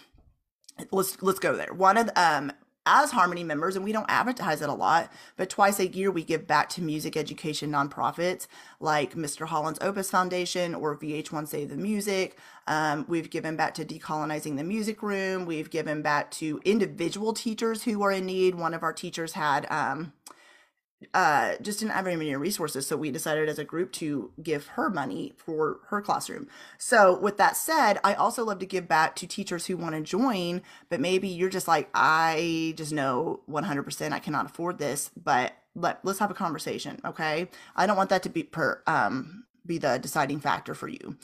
let's 0.91 1.21
let's 1.23 1.39
go 1.39 1.57
there. 1.57 1.73
One 1.73 1.97
of 1.97 2.11
um 2.17 2.53
as 2.89 3.11
Harmony 3.11 3.45
members, 3.45 3.77
and 3.77 3.85
we 3.85 3.93
don't 3.93 4.07
advertise 4.09 4.63
it 4.63 4.69
a 4.71 4.75
lot, 4.75 5.13
but 5.37 5.51
twice 5.51 5.79
a 5.79 5.87
year 5.87 6.11
we 6.11 6.25
give 6.25 6.47
back 6.47 6.71
to 6.71 6.83
music 6.83 7.19
education 7.19 7.71
nonprofits 7.71 8.47
like 8.81 9.15
Mr. 9.15 9.47
Holland's 9.47 9.79
Opus 9.83 10.11
Foundation 10.11 10.75
or 10.75 10.97
VH1 10.97 11.49
Save 11.49 11.69
the 11.69 11.77
Music. 11.77 12.39
Um, 12.67 13.05
we've 13.07 13.29
given 13.29 13.57
back 13.57 13.75
to 13.75 13.85
Decolonizing 13.85 14.57
the 14.57 14.65
Music 14.65 15.03
Room. 15.03 15.45
We've 15.45 15.69
given 15.69 16.01
back 16.01 16.31
to 16.33 16.63
individual 16.65 17.35
teachers 17.35 17.83
who 17.83 18.03
are 18.03 18.13
in 18.13 18.25
need. 18.25 18.55
One 18.55 18.73
of 18.73 18.83
our 18.83 18.95
teachers 18.95 19.35
had 19.35 19.67
um, 19.71 20.15
uh, 21.15 21.55
just 21.63 21.79
didn't 21.79 21.93
have 21.93 22.05
very 22.05 22.17
many 22.17 22.35
resources. 22.35 22.87
So 22.87 22.97
we 22.97 23.11
decided 23.11 23.49
as 23.49 23.59
a 23.59 23.65
group 23.65 23.93
to 23.93 24.33
give 24.43 24.69
her 24.69 24.91
money 24.91 25.33
for 25.37 25.81
her 25.89 26.01
classroom. 26.01 26.49
So 26.77 27.19
with 27.19 27.37
that 27.37 27.57
said, 27.57 28.01
I 28.03 28.15
also 28.15 28.45
love 28.45 28.59
to 28.59 28.67
give 28.67 28.89
back 28.89 29.15
to 29.17 29.27
teachers 29.27 29.67
who 29.67 29.77
want 29.77 29.95
to 29.95 30.01
join, 30.01 30.63
but 30.89 31.01
maybe 31.01 31.29
you're 31.29 31.51
just 31.51 31.69
like, 31.69 31.89
I 31.95 32.75
just 32.77 32.93
know 32.93 33.41
100% 33.49 34.13
I 34.13 34.19
cannot 34.19 34.47
afford 34.47 34.79
this, 34.79 35.11
but 35.17 35.53
let, 35.75 36.05
let's 36.05 36.19
have 36.19 36.31
a 36.31 36.35
conversation. 36.35 37.01
Okay. 37.05 37.49
I 37.77 37.87
don't 37.87 37.97
want 37.97 38.11
that 38.11 38.25
to 38.25 38.29
be 38.29 38.43
per, 38.43 38.83
um, 38.87 39.45
be 39.65 39.79
the 39.79 39.99
deciding 39.99 40.41
factor 40.41 40.75
for 40.75 40.89
you. 40.89 41.17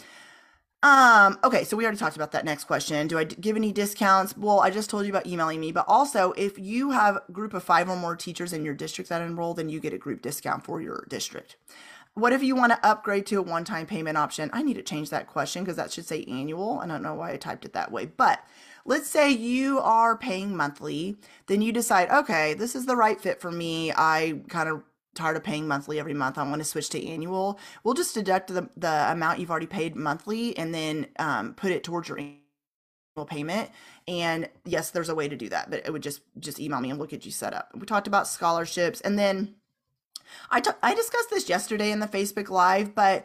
Um, 0.85 1.39
okay, 1.43 1.65
so 1.65 1.79
we 1.79 1.85
already 1.85 1.97
talked 1.97 2.17
about 2.17 2.33
that 2.33 2.45
next 2.45 2.65
question. 2.65 3.09
Do 3.09 3.17
I 3.17 3.25
give 3.25 3.57
any 3.57 3.73
discounts? 3.73 4.37
Well, 4.37 4.61
I 4.61 4.69
just 4.69 4.91
told 4.91 5.07
you 5.07 5.13
about 5.13 5.27
emailing 5.27 5.59
me, 5.59 5.73
but 5.73 5.87
also 5.89 6.33
if 6.33 6.59
you 6.59 6.91
have 6.91 7.17
a 7.27 7.33
group 7.33 7.55
of 7.55 7.65
five 7.65 7.89
or 7.89 7.97
more 7.97 8.15
teachers 8.15 8.53
in 8.53 8.67
your 8.67 8.75
district 8.75 9.09
that 9.09 9.23
enroll, 9.23 9.55
then 9.55 9.71
you 9.71 9.81
get 9.81 9.95
a 9.95 9.99
group 9.99 10.21
discount 10.21 10.63
for 10.63 10.83
your 10.83 11.07
district. 11.09 11.57
What 12.13 12.35
if 12.35 12.43
you 12.43 12.55
want 12.55 12.73
to 12.73 12.87
upgrade 12.87 13.25
to 13.27 13.39
a 13.39 13.43
one 13.43 13.65
time 13.65 13.87
payment 13.87 14.19
option? 14.19 14.51
I 14.53 14.61
need 14.61 14.75
to 14.75 14.83
change 14.83 15.09
that 15.09 15.27
question 15.27 15.65
because 15.65 15.77
that 15.77 15.91
should 15.91 16.05
say 16.05 16.23
annual. 16.25 16.79
I 16.81 16.87
don't 16.87 17.03
know 17.03 17.15
why 17.15 17.33
I 17.33 17.39
typed 17.39 17.65
it 17.65 17.73
that 17.73 17.91
way, 17.91 18.05
but 18.05 18.45
let's 18.85 19.09
say 19.09 19.31
you 19.31 19.81
are 19.81 20.19
paying 20.19 20.55
monthly, 20.55 21.17
then 21.47 21.63
you 21.63 21.73
decide, 21.73 22.11
okay, 22.11 22.53
this 22.53 22.77
is 22.77 22.85
the 22.85 22.95
right 22.95 23.19
fit 23.19 23.41
for 23.41 23.51
me. 23.51 23.91
I 23.91 24.43
kind 24.49 24.69
of 24.69 24.83
tired 25.15 25.37
of 25.37 25.45
paying 25.45 25.67
monthly 25.69 25.99
every 25.99 26.15
month. 26.15 26.39
I 26.39 26.43
want 26.43 26.61
to 26.61 26.65
switch 26.65 26.91
to 26.91 27.07
annual. 27.07 27.59
We'll 27.83 27.95
just 27.95 28.15
deduct 28.15 28.53
the, 28.53 28.69
the 28.77 29.13
amount 29.13 29.39
you've 29.39 29.51
already 29.51 29.67
paid 29.67 29.97
monthly 29.97 30.57
and 30.57 30.75
then 30.75 31.07
um, 31.19 31.55
put 31.55 31.71
it 31.71 31.85
towards 31.85 32.09
your 32.09 32.19
annual 32.19 33.27
payment. 33.27 33.71
And 34.09 34.49
yes, 34.65 34.91
there's 34.91 35.09
a 35.09 35.15
way 35.15 35.29
to 35.29 35.37
do 35.37 35.49
that, 35.51 35.71
but 35.71 35.87
it 35.87 35.93
would 35.93 36.03
just 36.03 36.21
just 36.39 36.61
email 36.61 36.81
me 36.81 36.91
and 36.91 36.99
we'll 36.99 37.09
get 37.09 37.25
you 37.25 37.33
set 37.33 37.55
up. 37.55 37.71
We 37.75 37.87
talked 37.87 38.07
about 38.07 38.29
scholarships, 38.29 39.01
and 39.01 39.19
then 39.19 39.55
I, 40.51 40.61
t- 40.61 40.71
I 40.83 40.95
discussed 40.95 41.31
this 41.31 41.49
yesterday 41.49 41.91
in 41.91 42.01
the 42.01 42.07
Facebook 42.07 42.51
Live, 42.51 42.95
but 42.95 43.25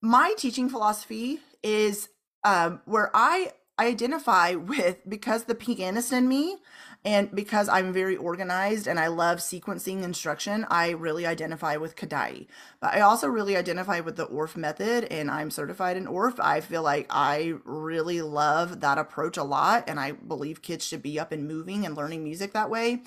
my 0.00 0.34
teaching 0.36 0.68
philosophy 0.68 1.40
is 1.62 2.08
um, 2.44 2.80
where 2.84 3.10
I 3.14 3.52
identify 3.78 4.54
with 4.54 5.08
because 5.08 5.44
the 5.44 5.54
pianist 5.54 6.12
in 6.12 6.28
me 6.28 6.58
and 7.04 7.34
because 7.34 7.68
I'm 7.68 7.92
very 7.92 8.16
organized 8.16 8.86
and 8.86 8.98
I 8.98 9.06
love 9.06 9.38
sequencing 9.38 10.02
instruction, 10.02 10.66
I 10.68 10.90
really 10.90 11.26
identify 11.26 11.76
with 11.76 11.96
Kodály. 11.96 12.48
But 12.80 12.94
I 12.94 13.00
also 13.00 13.28
really 13.28 13.56
identify 13.56 14.00
with 14.00 14.16
the 14.16 14.26
Orff 14.26 14.56
method 14.56 15.04
and 15.04 15.30
I'm 15.30 15.50
certified 15.50 15.96
in 15.96 16.06
Orff. 16.06 16.40
I 16.40 16.60
feel 16.60 16.82
like 16.82 17.06
I 17.08 17.54
really 17.64 18.20
love 18.20 18.80
that 18.80 18.98
approach 18.98 19.36
a 19.36 19.44
lot 19.44 19.84
and 19.88 20.00
I 20.00 20.12
believe 20.12 20.60
kids 20.60 20.84
should 20.84 21.02
be 21.02 21.20
up 21.20 21.30
and 21.30 21.46
moving 21.46 21.86
and 21.86 21.96
learning 21.96 22.24
music 22.24 22.52
that 22.52 22.70
way. 22.70 23.02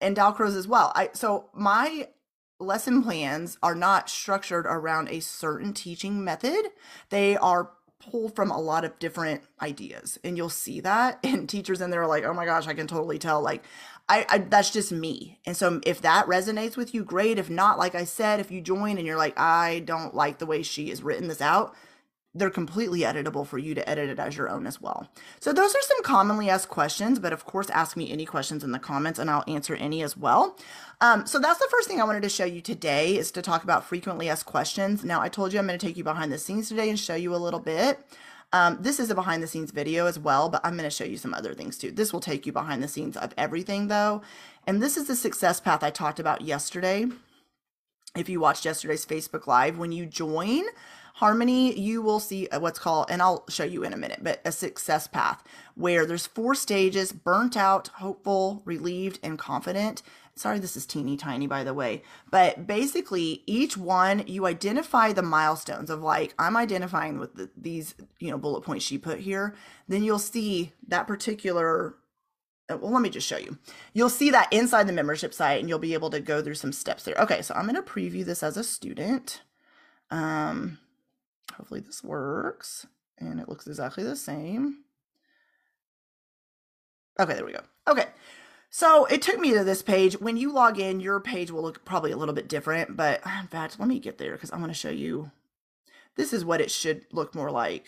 And 0.00 0.16
Dalcroze 0.16 0.56
as 0.56 0.66
well. 0.66 0.92
I 0.94 1.10
so 1.12 1.50
my 1.54 2.08
lesson 2.58 3.02
plans 3.02 3.58
are 3.62 3.74
not 3.74 4.10
structured 4.10 4.66
around 4.66 5.08
a 5.08 5.20
certain 5.20 5.72
teaching 5.72 6.22
method. 6.22 6.66
They 7.08 7.36
are 7.36 7.70
pull 8.00 8.28
from 8.30 8.50
a 8.50 8.60
lot 8.60 8.84
of 8.84 8.98
different 8.98 9.42
ideas 9.60 10.18
and 10.24 10.36
you'll 10.36 10.48
see 10.48 10.80
that 10.80 11.18
and 11.24 11.48
teachers 11.48 11.80
in 11.80 11.90
there 11.90 12.02
are 12.02 12.08
like 12.08 12.24
oh 12.24 12.34
my 12.34 12.44
gosh 12.44 12.66
i 12.66 12.74
can 12.74 12.86
totally 12.86 13.18
tell 13.18 13.40
like 13.40 13.62
I, 14.08 14.26
I, 14.28 14.38
that's 14.38 14.70
just 14.70 14.90
me. 14.90 15.38
And 15.46 15.56
so 15.56 15.80
if 15.86 16.00
that 16.02 16.26
resonates 16.26 16.76
with 16.76 16.92
you 16.92 17.04
great. 17.04 17.38
If 17.38 17.48
not 17.48 17.78
like 17.78 17.94
i 17.94 18.02
said 18.02 18.40
if 18.40 18.50
you 18.50 18.60
join 18.60 18.98
and 18.98 19.06
you're 19.06 19.16
like 19.16 19.38
i 19.38 19.80
don't 19.84 20.14
like 20.14 20.38
the 20.38 20.46
way 20.46 20.64
she 20.64 20.88
has 20.88 21.02
written 21.02 21.28
this 21.28 21.40
out 21.40 21.76
they're 22.34 22.50
completely 22.50 23.00
editable 23.00 23.44
for 23.44 23.58
you 23.58 23.74
to 23.74 23.88
edit 23.88 24.08
it 24.08 24.18
as 24.20 24.36
your 24.36 24.48
own 24.48 24.66
as 24.66 24.80
well. 24.80 25.10
So 25.40 25.52
those 25.52 25.74
are 25.74 25.82
some 25.82 26.02
commonly 26.04 26.48
asked 26.48 26.68
questions, 26.68 27.18
but 27.18 27.32
of 27.32 27.44
course, 27.44 27.68
ask 27.70 27.96
me 27.96 28.12
any 28.12 28.24
questions 28.24 28.62
in 28.62 28.70
the 28.70 28.78
comments 28.78 29.18
and 29.18 29.28
I'll 29.28 29.44
answer 29.48 29.74
any 29.74 30.02
as 30.02 30.16
well. 30.16 30.56
Um, 31.00 31.26
so 31.26 31.40
that's 31.40 31.58
the 31.58 31.68
first 31.70 31.88
thing 31.88 32.00
I 32.00 32.04
wanted 32.04 32.22
to 32.22 32.28
show 32.28 32.44
you 32.44 32.60
today 32.60 33.16
is 33.16 33.32
to 33.32 33.42
talk 33.42 33.64
about 33.64 33.84
frequently 33.84 34.28
asked 34.28 34.46
questions. 34.46 35.04
Now 35.04 35.20
I 35.20 35.28
told 35.28 35.52
you 35.52 35.58
I'm 35.58 35.66
going 35.66 35.78
to 35.78 35.84
take 35.84 35.96
you 35.96 36.04
behind 36.04 36.30
the 36.30 36.38
scenes 36.38 36.68
today 36.68 36.88
and 36.88 36.98
show 36.98 37.16
you 37.16 37.34
a 37.34 37.36
little 37.36 37.60
bit. 37.60 37.98
Um, 38.52 38.78
this 38.80 39.00
is 39.00 39.10
a 39.10 39.14
behind 39.14 39.42
the 39.42 39.46
scenes 39.46 39.70
video 39.70 40.06
as 40.06 40.18
well, 40.18 40.48
but 40.48 40.60
I'm 40.64 40.76
going 40.76 40.88
to 40.88 40.94
show 40.94 41.04
you 41.04 41.16
some 41.16 41.34
other 41.34 41.54
things 41.54 41.78
too. 41.78 41.90
This 41.90 42.12
will 42.12 42.20
take 42.20 42.46
you 42.46 42.52
behind 42.52 42.82
the 42.82 42.88
scenes 42.88 43.16
of 43.16 43.34
everything 43.36 43.88
though. 43.88 44.22
And 44.66 44.80
this 44.80 44.96
is 44.96 45.08
the 45.08 45.16
success 45.16 45.58
path 45.60 45.82
I 45.82 45.90
talked 45.90 46.20
about 46.20 46.42
yesterday. 46.42 47.06
If 48.16 48.28
you 48.28 48.40
watched 48.40 48.64
yesterday's 48.64 49.06
Facebook 49.06 49.46
Live, 49.46 49.78
when 49.78 49.92
you 49.92 50.04
join, 50.04 50.64
Harmony, 51.20 51.78
you 51.78 52.00
will 52.00 52.18
see 52.18 52.48
what's 52.60 52.78
called, 52.78 53.10
and 53.10 53.20
I'll 53.20 53.44
show 53.50 53.62
you 53.62 53.84
in 53.84 53.92
a 53.92 53.98
minute, 53.98 54.20
but 54.22 54.40
a 54.42 54.50
success 54.50 55.06
path 55.06 55.44
where 55.74 56.06
there's 56.06 56.26
four 56.26 56.54
stages 56.54 57.12
burnt 57.12 57.58
out, 57.58 57.88
hopeful, 57.88 58.62
relieved, 58.64 59.18
and 59.22 59.38
confident. 59.38 60.00
Sorry, 60.34 60.58
this 60.58 60.78
is 60.78 60.86
teeny 60.86 61.18
tiny, 61.18 61.46
by 61.46 61.62
the 61.62 61.74
way. 61.74 62.04
But 62.30 62.66
basically, 62.66 63.42
each 63.44 63.76
one, 63.76 64.24
you 64.28 64.46
identify 64.46 65.12
the 65.12 65.20
milestones 65.20 65.90
of 65.90 66.00
like, 66.00 66.32
I'm 66.38 66.56
identifying 66.56 67.18
with 67.18 67.34
the, 67.34 67.50
these, 67.54 67.94
you 68.18 68.30
know, 68.30 68.38
bullet 68.38 68.62
points 68.62 68.86
she 68.86 68.96
put 68.96 69.18
here. 69.20 69.54
Then 69.88 70.02
you'll 70.02 70.18
see 70.18 70.72
that 70.88 71.06
particular 71.06 71.96
uh, 72.72 72.78
well, 72.78 72.92
let 72.92 73.02
me 73.02 73.10
just 73.10 73.26
show 73.26 73.36
you. 73.36 73.58
You'll 73.92 74.08
see 74.08 74.30
that 74.30 74.50
inside 74.50 74.88
the 74.88 74.94
membership 74.94 75.34
site 75.34 75.60
and 75.60 75.68
you'll 75.68 75.78
be 75.80 75.92
able 75.92 76.08
to 76.10 76.20
go 76.20 76.40
through 76.40 76.54
some 76.54 76.72
steps 76.72 77.02
there. 77.02 77.16
Okay, 77.16 77.42
so 77.42 77.52
I'm 77.54 77.66
going 77.66 77.74
to 77.76 77.82
preview 77.82 78.24
this 78.24 78.42
as 78.42 78.56
a 78.56 78.64
student. 78.64 79.42
Um, 80.10 80.78
Hopefully 81.56 81.80
this 81.80 82.02
works. 82.02 82.86
And 83.18 83.40
it 83.40 83.48
looks 83.48 83.66
exactly 83.66 84.02
the 84.04 84.16
same. 84.16 84.84
Okay, 87.18 87.34
there 87.34 87.44
we 87.44 87.52
go. 87.52 87.60
Okay. 87.86 88.06
So 88.70 89.04
it 89.06 89.20
took 89.20 89.38
me 89.38 89.52
to 89.52 89.64
this 89.64 89.82
page. 89.82 90.14
When 90.20 90.36
you 90.36 90.52
log 90.52 90.78
in, 90.78 91.00
your 91.00 91.20
page 91.20 91.50
will 91.50 91.62
look 91.62 91.84
probably 91.84 92.12
a 92.12 92.16
little 92.16 92.34
bit 92.34 92.48
different, 92.48 92.96
but 92.96 93.20
in 93.40 93.48
fact, 93.48 93.80
let 93.80 93.88
me 93.88 93.98
get 93.98 94.16
there 94.18 94.32
because 94.32 94.52
I 94.52 94.58
want 94.58 94.68
to 94.70 94.78
show 94.78 94.90
you. 94.90 95.32
This 96.16 96.32
is 96.32 96.44
what 96.44 96.60
it 96.60 96.70
should 96.70 97.04
look 97.12 97.34
more 97.34 97.50
like. 97.50 97.86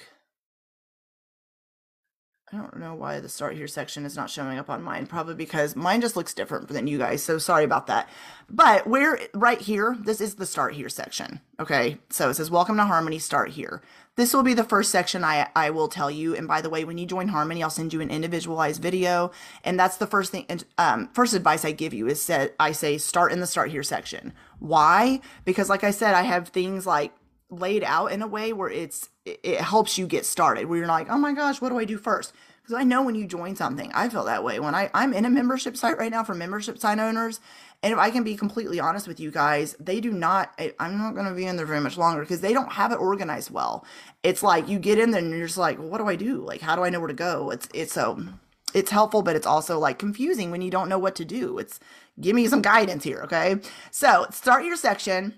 I 2.55 2.59
don't 2.59 2.77
know 2.77 2.95
why 2.95 3.19
the 3.19 3.31
start 3.31 3.57
here 3.57 3.67
section 3.67 4.05
is 4.05 4.15
not 4.15 4.29
showing 4.29 4.59
up 4.59 4.69
on 4.69 4.83
mine. 4.83 5.07
Probably 5.07 5.35
because 5.35 5.75
mine 5.75 6.03
just 6.03 6.17
looks 6.17 6.35
different 6.35 6.69
than 6.69 6.87
you 6.87 6.99
guys. 6.99 7.23
So 7.23 7.39
sorry 7.39 7.65
about 7.65 7.87
that. 7.87 8.11
But 8.51 8.87
we're 8.87 9.19
right 9.33 9.59
here. 9.61 9.97
This 9.99 10.21
is 10.21 10.35
the 10.35 10.45
start 10.45 10.75
here 10.75 10.91
section. 10.91 11.41
Okay. 11.59 11.97
So 12.11 12.29
it 12.29 12.35
says, 12.35 12.51
welcome 12.51 12.77
to 12.77 12.85
Harmony, 12.85 13.19
start 13.19 13.53
here. 13.53 13.81
This 14.17 14.35
will 14.35 14.43
be 14.43 14.53
the 14.53 14.65
first 14.65 14.91
section 14.91 15.25
I, 15.25 15.49
I 15.57 15.71
will 15.71 15.89
tell 15.89 16.11
you. 16.11 16.37
And 16.37 16.47
by 16.47 16.61
the 16.61 16.69
way, 16.69 16.85
when 16.85 16.99
you 16.99 17.07
join 17.07 17.29
Harmony, 17.29 17.63
I'll 17.63 17.71
send 17.71 17.95
you 17.95 18.03
an 18.03 18.11
individualized 18.11 18.83
video. 18.83 19.31
And 19.65 19.81
that's 19.81 19.97
the 19.97 20.07
first 20.07 20.31
thing, 20.31 20.47
um, 20.77 21.09
first 21.15 21.33
advice 21.33 21.65
I 21.65 21.73
give 21.73 21.95
you 21.95 22.07
is 22.07 22.27
that 22.27 22.55
I 22.61 22.73
say 22.73 22.99
start 22.99 23.33
in 23.33 23.41
the 23.41 23.47
start 23.47 23.71
here 23.71 23.83
section. 23.83 24.35
Why? 24.59 25.23
Because 25.47 25.71
like 25.71 25.85
I 25.85 25.91
said, 25.91 26.13
I 26.13 26.23
have 26.23 26.49
things 26.49 26.87
like 26.87 27.15
laid 27.53 27.85
out 27.85 28.07
in 28.07 28.23
a 28.23 28.27
way 28.27 28.53
where 28.53 28.71
it's 28.71 29.11
it 29.25 29.61
helps 29.61 29.99
you 29.99 30.07
get 30.07 30.25
started 30.25 30.67
where 30.67 30.79
you're 30.79 30.87
like 30.87 31.09
oh 31.11 31.19
my 31.19 31.33
gosh 31.33 31.61
what 31.61 31.69
do 31.69 31.79
i 31.79 31.85
do 31.85 31.99
first? 31.99 32.33
Because 32.63 32.75
i 32.75 32.83
know 32.83 33.03
when 33.03 33.15
you 33.15 33.27
join 33.27 33.55
something 33.55 33.93
i 33.95 34.09
feel 34.09 34.25
that 34.25 34.43
way. 34.43 34.59
When 34.59 34.75
i 34.75 34.91
i'm 34.95 35.13
in 35.13 35.27
a 35.27 35.31
membership 35.31 35.77
site 35.77 35.99
right 35.99 36.11
now 36.11 36.25
for 36.25 36.35
membership 36.35 36.79
site 36.79 36.99
owners 36.99 37.41
and 37.83 37.93
if 37.93 37.99
i 37.99 38.11
can 38.11 38.25
be 38.25 38.37
completely 38.37 38.81
honest 38.81 39.07
with 39.07 39.21
you 39.21 39.31
guys 39.31 39.77
they 39.79 40.01
do 40.01 40.13
not 40.13 40.59
i'm 40.81 40.97
not 40.97 41.15
going 41.15 41.27
to 41.27 41.35
be 41.35 41.45
in 41.45 41.57
there 41.57 41.67
very 41.67 41.81
much 41.81 41.99
longer 41.99 42.23
because 42.23 42.41
they 42.41 42.55
don't 42.55 42.73
have 42.73 42.91
it 42.91 42.97
organized 42.97 43.51
well. 43.51 43.85
It's 44.23 44.43
like 44.43 44.69
you 44.69 44.79
get 44.79 44.99
in 44.99 45.11
there 45.11 45.21
and 45.21 45.31
you're 45.31 45.47
just 45.47 45.59
like 45.59 45.79
well, 45.79 45.89
what 45.89 45.99
do 45.99 46.09
i 46.09 46.17
do? 46.17 46.37
Like 46.37 46.63
how 46.63 46.75
do 46.75 46.83
i 46.83 46.91
know 46.91 47.01
where 47.01 47.09
to 47.09 47.15
go? 47.15 47.51
It's 47.51 47.69
it's 47.75 47.93
so 47.93 48.25
it's 48.73 48.91
helpful 48.91 49.21
but 49.21 49.37
it's 49.37 49.47
also 49.47 49.79
like 49.79 49.99
confusing 49.99 50.51
when 50.51 50.63
you 50.63 50.71
don't 50.71 50.89
know 50.89 50.99
what 50.99 51.15
to 51.17 51.25
do. 51.27 51.59
It's 51.59 51.79
give 52.19 52.35
me 52.35 52.47
some 52.49 52.63
guidance 52.63 53.05
here 53.05 53.21
okay? 53.25 53.57
So 53.91 54.27
start 54.31 54.65
your 54.65 54.77
section 54.77 55.35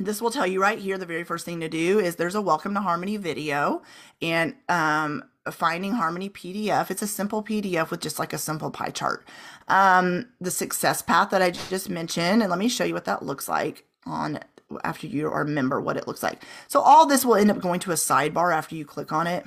this 0.00 0.20
will 0.20 0.30
tell 0.30 0.46
you 0.46 0.60
right 0.60 0.78
here 0.78 0.96
the 0.96 1.06
very 1.06 1.24
first 1.24 1.44
thing 1.44 1.60
to 1.60 1.68
do 1.68 1.98
is 1.98 2.16
there's 2.16 2.34
a 2.34 2.40
welcome 2.40 2.74
to 2.74 2.80
harmony 2.80 3.16
video 3.16 3.82
and 4.22 4.54
um, 4.68 5.22
finding 5.50 5.92
harmony 5.92 6.30
pdf 6.30 6.90
it's 6.90 7.02
a 7.02 7.06
simple 7.06 7.42
pdf 7.42 7.90
with 7.90 8.00
just 8.00 8.18
like 8.18 8.32
a 8.32 8.38
simple 8.38 8.70
pie 8.70 8.90
chart. 8.90 9.26
Um, 9.68 10.28
the 10.40 10.50
success 10.50 11.02
path 11.02 11.30
that 11.30 11.42
i 11.42 11.50
just 11.50 11.90
mentioned 11.90 12.42
and 12.42 12.50
let 12.50 12.58
me 12.58 12.68
show 12.68 12.84
you 12.84 12.94
what 12.94 13.04
that 13.04 13.22
looks 13.22 13.48
like 13.48 13.84
on 14.06 14.40
after 14.84 15.06
you 15.06 15.28
remember 15.28 15.80
what 15.80 15.96
it 15.96 16.06
looks 16.06 16.22
like. 16.22 16.44
So 16.68 16.80
all 16.80 17.04
this 17.04 17.24
will 17.24 17.34
end 17.34 17.50
up 17.50 17.60
going 17.60 17.80
to 17.80 17.90
a 17.90 17.94
sidebar 17.94 18.54
after 18.54 18.76
you 18.76 18.84
click 18.84 19.12
on 19.12 19.26
it. 19.26 19.44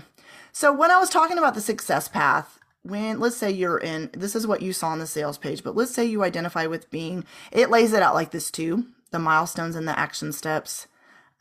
So 0.51 0.71
when 0.71 0.91
i 0.91 0.99
was 0.99 1.09
talking 1.09 1.37
about 1.37 1.55
the 1.55 1.61
success 1.61 2.07
path 2.07 2.59
when 2.83 3.19
let's 3.19 3.37
say 3.37 3.49
you're 3.49 3.77
in 3.77 4.09
this 4.13 4.35
is 4.35 4.45
what 4.45 4.61
you 4.61 4.73
saw 4.73 4.89
on 4.89 4.99
the 4.99 5.07
sales 5.07 5.37
page 5.37 5.63
but 5.63 5.75
let's 5.75 5.93
say 5.93 6.05
you 6.05 6.23
identify 6.23 6.65
with 6.65 6.91
being 6.91 7.25
it 7.51 7.69
lays 7.69 7.93
it 7.93 8.03
out 8.03 8.13
like 8.13 8.31
this 8.31 8.51
too 8.51 8.85
the 9.13 9.19
milestones 9.19 9.77
and 9.77 9.87
the 9.87 9.97
action 9.97 10.33
steps. 10.33 10.87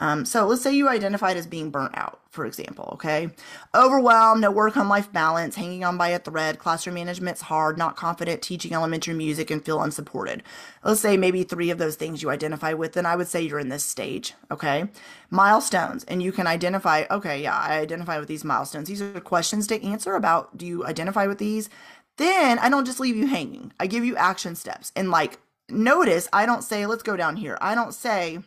Um, 0.02 0.24
so 0.24 0.46
let's 0.46 0.62
say 0.62 0.74
you 0.74 0.88
identified 0.88 1.36
as 1.36 1.46
being 1.46 1.70
burnt 1.70 1.96
out, 1.96 2.20
for 2.28 2.44
example, 2.44 2.90
okay? 2.94 3.30
Overwhelmed, 3.72 4.40
no 4.40 4.50
work 4.50 4.76
on 4.76 4.88
life 4.88 5.12
balance, 5.12 5.54
hanging 5.54 5.84
on 5.84 5.96
by 5.96 6.08
a 6.08 6.18
thread, 6.18 6.58
classroom 6.58 6.94
management's 6.94 7.42
hard, 7.42 7.78
not 7.78 7.94
confident 7.94 8.42
teaching 8.42 8.74
elementary 8.74 9.14
music, 9.14 9.48
and 9.48 9.64
feel 9.64 9.80
unsupported. 9.80 10.42
Let's 10.82 11.00
say 11.00 11.16
maybe 11.16 11.44
three 11.44 11.70
of 11.70 11.78
those 11.78 11.94
things 11.94 12.20
you 12.20 12.30
identify 12.30 12.72
with, 12.72 12.94
then 12.94 13.06
I 13.06 13.14
would 13.14 13.28
say 13.28 13.42
you're 13.42 13.60
in 13.60 13.68
this 13.68 13.84
stage, 13.84 14.34
okay? 14.50 14.88
Milestones, 15.30 16.02
and 16.04 16.20
you 16.20 16.32
can 16.32 16.48
identify, 16.48 17.04
okay, 17.08 17.40
yeah, 17.40 17.56
I 17.56 17.78
identify 17.78 18.18
with 18.18 18.26
these 18.26 18.42
milestones. 18.42 18.88
These 18.88 19.02
are 19.02 19.20
questions 19.20 19.68
to 19.68 19.80
answer 19.84 20.16
about 20.16 20.58
do 20.58 20.66
you 20.66 20.84
identify 20.84 21.28
with 21.28 21.38
these? 21.38 21.70
Then 22.16 22.58
I 22.58 22.68
don't 22.68 22.86
just 22.86 23.00
leave 23.00 23.16
you 23.16 23.28
hanging. 23.28 23.72
I 23.78 23.86
give 23.86 24.04
you 24.04 24.16
action 24.16 24.56
steps 24.56 24.90
and 24.96 25.10
like 25.10 25.38
notice 25.68 26.28
I 26.32 26.46
don't 26.46 26.62
say, 26.62 26.86
let's 26.86 27.02
go 27.02 27.16
down 27.16 27.36
here. 27.36 27.58
I 27.60 27.74
don't 27.74 27.94
say, 27.94 28.40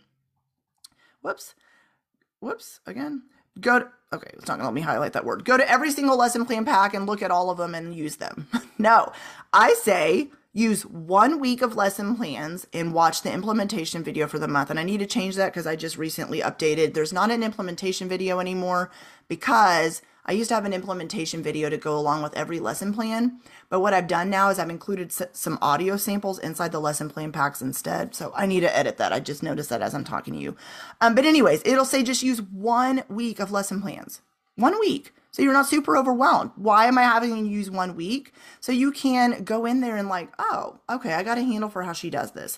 whoops, 1.21 1.56
whoops, 2.39 2.80
again. 2.86 3.23
Go 3.60 3.80
to, 3.80 3.88
okay, 4.12 4.32
it's 4.34 4.47
not 4.47 4.58
gonna 4.58 4.67
let 4.67 4.73
me 4.73 4.82
highlight 4.82 5.13
that 5.13 5.25
word. 5.25 5.45
Go 5.45 5.58
to 5.58 5.69
every 5.69 5.91
single 5.91 6.17
lesson 6.17 6.45
plan 6.45 6.65
pack 6.65 6.93
and 6.93 7.06
look 7.06 7.21
at 7.21 7.32
all 7.32 7.49
of 7.49 7.58
them 7.58 7.73
and 7.73 7.95
use 7.95 8.17
them. 8.17 8.47
no, 8.78 9.12
I 9.54 9.73
say, 9.73 10.30
use 10.56 10.86
one 10.86 11.39
week 11.39 11.62
of 11.62 11.75
lesson 11.75 12.15
plans 12.15 12.65
and 12.73 12.93
watch 12.93 13.21
the 13.21 13.32
implementation 13.32 14.04
video 14.04 14.25
for 14.25 14.39
the 14.39 14.47
month. 14.47 14.69
And 14.69 14.80
I 14.80 14.84
need 14.84 14.99
to 14.99 15.06
change 15.06 15.36
that 15.36 15.51
because 15.51 15.67
I 15.67 15.75
just 15.75 15.97
recently 15.97 16.39
updated. 16.41 16.93
There's 16.93 17.13
not 17.13 17.30
an 17.30 17.43
implementation 17.43 18.08
video 18.08 18.39
anymore 18.39 18.89
because 19.28 20.01
I 20.26 20.32
used 20.32 20.50
to 20.50 20.56
have 20.56 20.66
an 20.66 20.74
implementation 20.74 21.44
video 21.44 21.70
to 21.70 21.78
go 21.78 21.98
along 21.98 22.24
with 22.24 22.36
every 22.36 22.60
lesson 22.60 22.94
plan, 22.94 23.40
but 23.70 23.80
what 23.80 23.94
I've 23.94 24.08
done 24.08 24.30
now 24.30 24.50
is 24.50 24.58
I've 24.58 24.70
included 24.70 25.12
some 25.12 25.60
audio 25.62 25.98
samples 25.98 26.40
inside 26.40 26.72
the 26.72 26.80
lesson 26.80 27.10
plan 27.10 27.32
packs 27.32 27.62
instead. 27.62 28.16
So 28.16 28.34
I 28.36 28.46
need 28.46 28.62
to 28.62 28.76
edit 28.76 28.98
that. 28.98 29.14
I 29.14 29.20
just 29.20 29.44
noticed 29.44 29.70
that 29.70 29.82
as 29.82 29.94
I'm 29.94 30.04
talking 30.04 30.34
to 30.34 30.40
you. 30.40 30.56
Um, 31.00 31.14
but 31.14 31.26
anyways, 31.26 31.62
it'll 31.66 31.86
say 31.86 32.02
just 32.02 32.24
use 32.24 32.42
one 32.42 33.04
week 33.08 33.40
of 33.40 33.52
lesson 33.52 33.82
plans. 33.82 34.22
One 34.56 34.80
week. 34.80 35.14
So 35.32 35.42
you're 35.42 35.54
not 35.54 35.68
super 35.68 35.98
overwhelmed. 35.98 36.52
Why 36.56 36.86
am 36.86 36.98
I 36.98 37.04
having 37.04 37.36
you 37.36 37.46
use 37.46 37.70
one 37.70 37.96
week? 37.96 38.32
So 38.62 38.72
you 38.72 38.92
can 38.92 39.44
go 39.44 39.66
in 39.66 39.82
there 39.82 39.98
and 39.98 40.08
like, 40.08 40.30
oh, 40.40 40.80
okay, 40.90 41.14
I 41.14 41.24
got 41.24 41.38
a 41.38 41.44
handle 41.44 41.70
for 41.70 41.84
how 41.84 41.92
she 41.92 42.10
does 42.10 42.32
this 42.32 42.58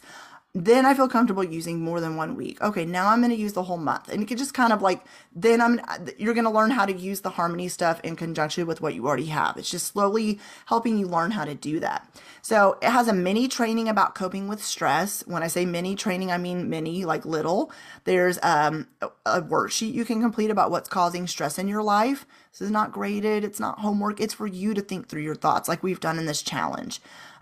then 0.66 0.86
I 0.86 0.94
feel 0.94 1.08
comfortable 1.08 1.44
using 1.44 1.82
more 1.82 2.00
than 2.00 2.16
one 2.16 2.36
week. 2.36 2.60
Okay, 2.62 2.84
now 2.84 3.10
I'm 3.10 3.20
going 3.20 3.32
to 3.32 3.38
use 3.38 3.54
the 3.54 3.64
whole 3.64 3.78
month. 3.78 4.10
And 4.10 4.22
you 4.22 4.26
can 4.26 4.38
just 4.38 4.54
kind 4.54 4.74
of 4.74 4.82
like, 4.82 5.04
then 5.36 5.62
I'm, 5.62 5.80
you're 6.18 6.34
going 6.34 6.46
to 6.46 6.50
learn 6.50 6.72
how 6.72 6.86
to 6.86 6.94
use 6.94 7.22
the 7.22 7.30
harmony 7.30 7.68
stuff 7.68 8.00
in 8.04 8.16
conjunction 8.16 8.66
with 8.66 8.82
what 8.82 8.96
you 8.96 9.06
already 9.06 9.28
have. 9.28 9.58
It's 9.58 9.70
just 9.70 9.88
slowly 9.88 10.40
helping 10.66 10.98
you 10.98 11.06
learn 11.06 11.32
how 11.32 11.46
to 11.46 11.54
do 11.54 11.80
that. 11.82 12.10
So 12.42 12.78
it 12.82 12.90
has 12.90 13.08
a 13.08 13.14
mini 13.14 13.48
training 13.48 13.88
about 13.88 14.16
coping 14.16 14.48
with 14.48 14.64
stress. 14.64 15.22
When 15.28 15.44
I 15.44 15.48
say 15.48 15.66
mini 15.66 15.96
training, 15.96 16.32
I 16.32 16.38
mean 16.38 16.70
mini, 16.70 17.06
like 17.06 17.26
little. 17.26 17.72
There's 18.06 18.40
um, 18.42 18.88
a 19.26 19.42
worksheet 19.42 19.94
you 19.94 20.06
can 20.06 20.22
complete 20.22 20.50
about 20.50 20.72
what's 20.72 20.90
causing 20.90 21.28
stress 21.28 21.60
in 21.60 21.68
your 21.68 21.84
life. 21.84 22.26
This 22.52 22.62
is 22.62 22.72
not 22.72 22.92
graded, 22.92 23.44
it's 23.44 23.60
not 23.60 23.80
homework, 23.80 24.20
it's 24.20 24.34
for 24.34 24.48
you 24.48 24.74
to 24.74 24.82
think 24.82 25.08
through 25.08 25.22
your 25.22 25.36
thoughts 25.36 25.68
like 25.70 25.84
we've 25.84 26.00
done 26.00 26.18
in 26.18 26.26
this 26.26 26.42
challenge. 26.42 27.00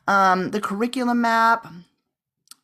Um, 0.08 0.52
the 0.52 0.62
curriculum 0.62 1.22
map 1.22 1.66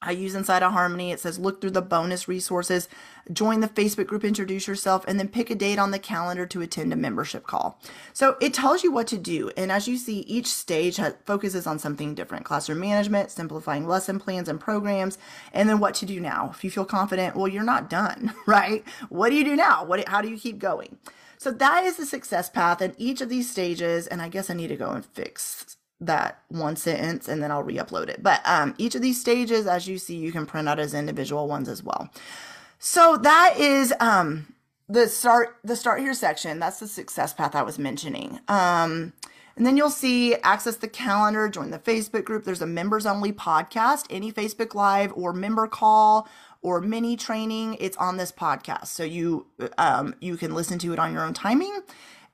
I 0.03 0.11
use 0.11 0.33
inside 0.33 0.63
of 0.63 0.71
Harmony. 0.71 1.11
It 1.11 1.19
says 1.19 1.37
look 1.37 1.61
through 1.61 1.71
the 1.71 1.81
bonus 1.81 2.27
resources, 2.27 2.89
join 3.31 3.59
the 3.59 3.67
Facebook 3.67 4.07
group, 4.07 4.23
introduce 4.23 4.67
yourself, 4.67 5.05
and 5.07 5.19
then 5.19 5.27
pick 5.27 5.51
a 5.51 5.55
date 5.55 5.77
on 5.77 5.91
the 5.91 5.99
calendar 5.99 6.47
to 6.47 6.61
attend 6.61 6.91
a 6.91 6.95
membership 6.95 7.45
call. 7.45 7.79
So 8.11 8.35
it 8.41 8.53
tells 8.53 8.83
you 8.83 8.91
what 8.91 9.05
to 9.07 9.17
do. 9.17 9.51
And 9.55 9.71
as 9.71 9.87
you 9.87 9.97
see, 9.97 10.21
each 10.21 10.47
stage 10.47 10.99
focuses 11.25 11.67
on 11.67 11.77
something 11.77 12.15
different 12.15 12.45
classroom 12.45 12.79
management, 12.79 13.29
simplifying 13.29 13.87
lesson 13.87 14.19
plans 14.19 14.49
and 14.49 14.59
programs, 14.59 15.19
and 15.53 15.69
then 15.69 15.79
what 15.79 15.93
to 15.95 16.07
do 16.07 16.19
now. 16.19 16.49
If 16.51 16.63
you 16.63 16.71
feel 16.71 16.85
confident, 16.85 17.35
well, 17.35 17.47
you're 17.47 17.63
not 17.63 17.89
done, 17.89 18.33
right? 18.47 18.83
What 19.09 19.29
do 19.29 19.35
you 19.35 19.43
do 19.43 19.55
now? 19.55 19.83
What, 19.83 20.07
how 20.07 20.21
do 20.21 20.29
you 20.29 20.37
keep 20.37 20.57
going? 20.57 20.97
So 21.37 21.51
that 21.51 21.83
is 21.83 21.97
the 21.97 22.05
success 22.05 22.49
path 22.49 22.81
in 22.81 22.95
each 22.97 23.21
of 23.21 23.29
these 23.29 23.49
stages. 23.49 24.07
And 24.07 24.21
I 24.21 24.29
guess 24.29 24.49
I 24.49 24.53
need 24.53 24.67
to 24.67 24.75
go 24.75 24.91
and 24.91 25.05
fix 25.05 25.77
that 26.01 26.41
one 26.49 26.75
sentence 26.75 27.27
and 27.27 27.41
then 27.41 27.51
I'll 27.51 27.63
re-upload 27.63 28.09
it. 28.09 28.21
But 28.21 28.41
um, 28.45 28.73
each 28.77 28.95
of 28.95 29.01
these 29.01 29.21
stages, 29.21 29.67
as 29.67 29.87
you 29.87 29.97
see, 29.97 30.15
you 30.15 30.31
can 30.31 30.45
print 30.45 30.67
out 30.67 30.79
as 30.79 30.93
individual 30.93 31.47
ones 31.47 31.69
as 31.69 31.83
well. 31.83 32.09
So 32.79 33.17
that 33.17 33.57
is 33.57 33.93
um, 33.99 34.53
the 34.89 35.07
start 35.07 35.57
the 35.63 35.75
start 35.75 36.01
here 36.01 36.15
section. 36.15 36.59
That's 36.59 36.79
the 36.79 36.87
success 36.87 37.33
path 37.33 37.55
I 37.55 37.61
was 37.61 37.77
mentioning. 37.77 38.39
Um, 38.47 39.13
and 39.55 39.65
then 39.65 39.77
you'll 39.77 39.89
see 39.89 40.35
access 40.35 40.77
the 40.77 40.87
calendar, 40.87 41.47
join 41.47 41.69
the 41.69 41.77
Facebook 41.77 42.23
group. 42.23 42.45
There's 42.45 42.61
a 42.61 42.67
members 42.67 43.05
only 43.05 43.31
podcast, 43.31 44.05
any 44.09 44.31
Facebook 44.31 44.73
live 44.73 45.13
or 45.15 45.33
member 45.33 45.67
call 45.67 46.27
or 46.61 46.81
mini 46.81 47.15
training. 47.15 47.77
It's 47.79 47.97
on 47.97 48.17
this 48.17 48.31
podcast, 48.31 48.87
so 48.87 49.03
you 49.03 49.45
um, 49.77 50.15
you 50.19 50.37
can 50.37 50.55
listen 50.55 50.79
to 50.79 50.93
it 50.93 50.99
on 50.99 51.13
your 51.13 51.23
own 51.23 51.33
timing. 51.33 51.81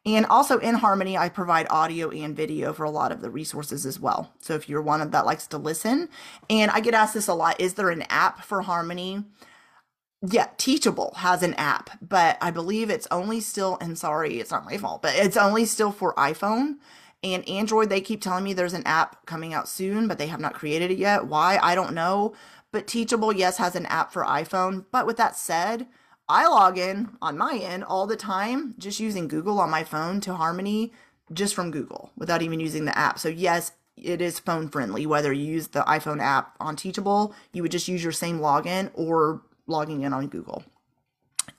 And 0.07 0.25
also 0.27 0.57
in 0.59 0.75
Harmony, 0.75 1.17
I 1.17 1.27
provide 1.27 1.67
audio 1.69 2.09
and 2.09 2.33
video 2.33 2.71
for 2.71 2.85
a 2.85 2.89
lot 2.89 3.11
of 3.11 3.19
the 3.19 3.29
resources 3.29 3.85
as 3.85 3.99
well. 3.99 4.31
So 4.39 4.53
if 4.53 4.69
you're 4.69 4.81
one 4.81 5.01
of 5.01 5.11
that 5.11 5.25
likes 5.25 5.47
to 5.47 5.57
listen, 5.57 6.07
and 6.49 6.71
I 6.71 6.79
get 6.79 6.93
asked 6.93 7.13
this 7.13 7.27
a 7.27 7.33
lot, 7.33 7.59
is 7.59 7.73
there 7.73 7.89
an 7.89 8.03
app 8.03 8.45
for 8.45 8.61
Harmony? 8.61 9.25
Yeah, 10.25 10.47
Teachable 10.55 11.13
has 11.17 11.43
an 11.43 11.55
app, 11.55 11.89
but 12.01 12.37
I 12.41 12.51
believe 12.51 12.89
it's 12.89 13.07
only 13.11 13.41
still, 13.41 13.77
and 13.81 13.97
sorry, 13.97 14.39
it's 14.39 14.49
not 14.49 14.65
my 14.65 14.77
fault, 14.77 15.01
but 15.01 15.13
it's 15.13 15.35
only 15.35 15.65
still 15.65 15.91
for 15.91 16.13
iPhone. 16.15 16.77
And 17.21 17.47
Android, 17.49 17.89
they 17.89 17.99
keep 17.99 18.21
telling 18.21 18.45
me 18.45 18.53
there's 18.53 18.73
an 18.73 18.87
app 18.87 19.25
coming 19.25 19.53
out 19.53 19.67
soon, 19.67 20.07
but 20.07 20.17
they 20.17 20.27
have 20.27 20.39
not 20.39 20.53
created 20.53 20.89
it 20.89 20.97
yet. 20.97 21.25
Why? 21.27 21.59
I 21.61 21.75
don't 21.75 21.93
know. 21.93 22.33
But 22.71 22.87
Teachable, 22.87 23.33
yes, 23.33 23.57
has 23.57 23.75
an 23.75 23.85
app 23.87 24.13
for 24.13 24.23
iPhone. 24.23 24.85
But 24.89 25.05
with 25.05 25.17
that 25.17 25.35
said, 25.35 25.87
I 26.29 26.45
log 26.47 26.77
in 26.77 27.09
on 27.21 27.37
my 27.37 27.55
end 27.55 27.85
all 27.85 28.05
the 28.05 28.17
time 28.17 28.75
just 28.77 28.99
using 28.99 29.29
Google 29.29 29.59
on 29.59 29.69
my 29.69 29.85
phone 29.85 30.19
to 30.21 30.33
Harmony 30.33 30.91
just 31.31 31.55
from 31.55 31.71
Google 31.71 32.11
without 32.17 32.41
even 32.41 32.59
using 32.59 32.85
the 32.85 32.97
app. 32.97 33.17
So, 33.17 33.29
yes, 33.29 33.71
it 33.95 34.21
is 34.21 34.37
phone 34.37 34.67
friendly. 34.67 35.05
Whether 35.05 35.31
you 35.31 35.45
use 35.45 35.69
the 35.69 35.81
iPhone 35.83 36.21
app 36.21 36.55
on 36.59 36.75
Teachable, 36.75 37.33
you 37.53 37.61
would 37.61 37.71
just 37.71 37.87
use 37.87 38.03
your 38.03 38.11
same 38.11 38.39
login 38.39 38.91
or 38.93 39.41
logging 39.67 40.01
in 40.01 40.13
on 40.13 40.27
Google. 40.27 40.63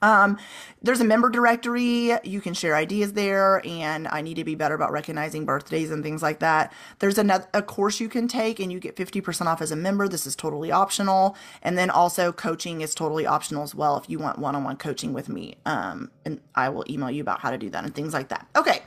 Um, 0.01 0.37
there's 0.81 1.01
a 1.01 1.05
member 1.05 1.29
directory. 1.29 2.13
You 2.23 2.41
can 2.41 2.53
share 2.53 2.75
ideas 2.75 3.13
there, 3.13 3.61
and 3.65 4.07
I 4.07 4.21
need 4.21 4.35
to 4.35 4.43
be 4.43 4.55
better 4.55 4.75
about 4.75 4.91
recognizing 4.91 5.45
birthdays 5.45 5.91
and 5.91 6.03
things 6.03 6.21
like 6.21 6.39
that. 6.39 6.71
There's 6.99 7.17
another 7.17 7.47
a 7.53 7.61
course 7.61 7.99
you 7.99 8.09
can 8.09 8.27
take, 8.27 8.59
and 8.59 8.71
you 8.71 8.79
get 8.79 8.95
50% 8.95 9.45
off 9.47 9.61
as 9.61 9.71
a 9.71 9.75
member. 9.75 10.07
This 10.07 10.25
is 10.25 10.35
totally 10.35 10.71
optional. 10.71 11.35
And 11.61 11.77
then 11.77 11.89
also 11.89 12.31
coaching 12.31 12.81
is 12.81 12.95
totally 12.95 13.25
optional 13.25 13.63
as 13.63 13.75
well 13.75 13.97
if 13.97 14.09
you 14.09 14.19
want 14.19 14.39
one-on-one 14.39 14.77
coaching 14.77 15.13
with 15.13 15.29
me. 15.29 15.55
Um, 15.65 16.11
and 16.25 16.39
I 16.55 16.69
will 16.69 16.85
email 16.89 17.11
you 17.11 17.21
about 17.21 17.41
how 17.41 17.51
to 17.51 17.57
do 17.57 17.69
that 17.71 17.83
and 17.83 17.93
things 17.93 18.13
like 18.13 18.29
that. 18.29 18.47
Okay. 18.55 18.81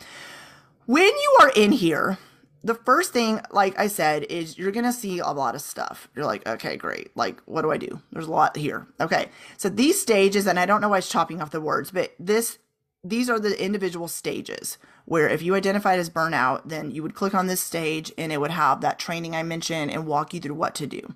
When 0.87 1.05
you 1.05 1.39
are 1.41 1.53
in 1.55 1.73
here, 1.73 2.19
the 2.65 2.75
first 2.75 3.13
thing, 3.13 3.41
like 3.51 3.79
I 3.79 3.89
said, 3.89 4.25
is 4.25 4.57
you're 4.57 4.73
going 4.73 4.85
to 4.85 4.93
see 4.93 5.19
a 5.19 5.31
lot 5.31 5.55
of 5.55 5.61
stuff. 5.61 6.09
You're 6.15 6.27
like, 6.27 6.47
okay, 6.47 6.77
great. 6.77 7.11
Like, 7.17 7.41
what 7.45 7.63
do 7.63 7.73
I 7.73 7.77
do? 7.77 8.01
There's 8.13 8.27
a 8.27 8.31
lot 8.31 8.57
here. 8.57 8.87
Okay. 9.01 9.29
So 9.57 9.69
these 9.69 10.01
stages, 10.01 10.47
and 10.47 10.59
I 10.59 10.67
don't 10.67 10.81
know 10.81 10.89
why 10.89 10.99
it's 10.99 11.09
chopping 11.09 11.43
off 11.43 11.51
the 11.51 11.61
words, 11.61 11.91
but 11.91 12.13
this, 12.21 12.59
these 13.03 13.29
are 13.29 13.41
the 13.41 13.61
individual 13.63 14.07
stages 14.07 14.79
where 15.05 15.29
if 15.29 15.43
you 15.43 15.57
identified 15.57 15.99
as 15.99 16.09
burnout, 16.09 16.63
then 16.65 16.93
you 16.93 17.03
would 17.03 17.15
click 17.15 17.35
on 17.35 17.49
this 17.49 17.61
stage 17.61 18.13
and 18.17 18.33
it 18.33 18.41
would 18.41 18.53
have 18.53 18.81
that 18.81 18.99
training 18.99 19.35
I 19.35 19.43
mentioned 19.43 19.91
and 19.91 20.07
walk 20.07 20.33
you 20.33 20.41
through 20.41 20.55
what 20.55 20.77
to 20.77 20.87
do. 20.87 21.15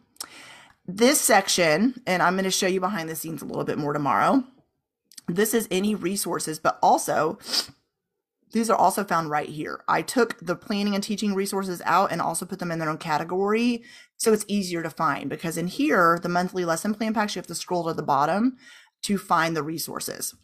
This 0.88 1.20
section, 1.20 2.00
and 2.06 2.22
I'm 2.22 2.34
going 2.34 2.44
to 2.44 2.50
show 2.50 2.66
you 2.66 2.80
behind 2.80 3.08
the 3.08 3.16
scenes 3.16 3.42
a 3.42 3.44
little 3.44 3.64
bit 3.64 3.78
more 3.78 3.92
tomorrow. 3.92 4.44
This 5.28 5.54
is 5.54 5.68
any 5.70 5.94
resources, 5.94 6.58
but 6.58 6.78
also 6.82 7.38
these 8.56 8.70
are 8.70 8.76
also 8.76 9.04
found 9.04 9.28
right 9.28 9.48
here. 9.48 9.84
I 9.86 10.00
took 10.00 10.38
the 10.40 10.56
planning 10.56 10.94
and 10.94 11.04
teaching 11.04 11.34
resources 11.34 11.82
out 11.84 12.10
and 12.10 12.22
also 12.22 12.46
put 12.46 12.58
them 12.58 12.70
in 12.70 12.78
their 12.78 12.88
own 12.88 12.98
category 12.98 13.84
so 14.16 14.32
it's 14.32 14.46
easier 14.48 14.82
to 14.82 14.88
find 14.88 15.28
because 15.28 15.58
in 15.58 15.66
here, 15.66 16.18
the 16.22 16.30
monthly 16.30 16.64
lesson 16.64 16.94
plan 16.94 17.12
packs, 17.12 17.36
you 17.36 17.40
have 17.40 17.46
to 17.48 17.54
scroll 17.54 17.84
to 17.84 17.92
the 17.92 18.02
bottom 18.02 18.56
to 19.02 19.18
find 19.18 19.54
the 19.54 19.62
resources. 19.62 20.34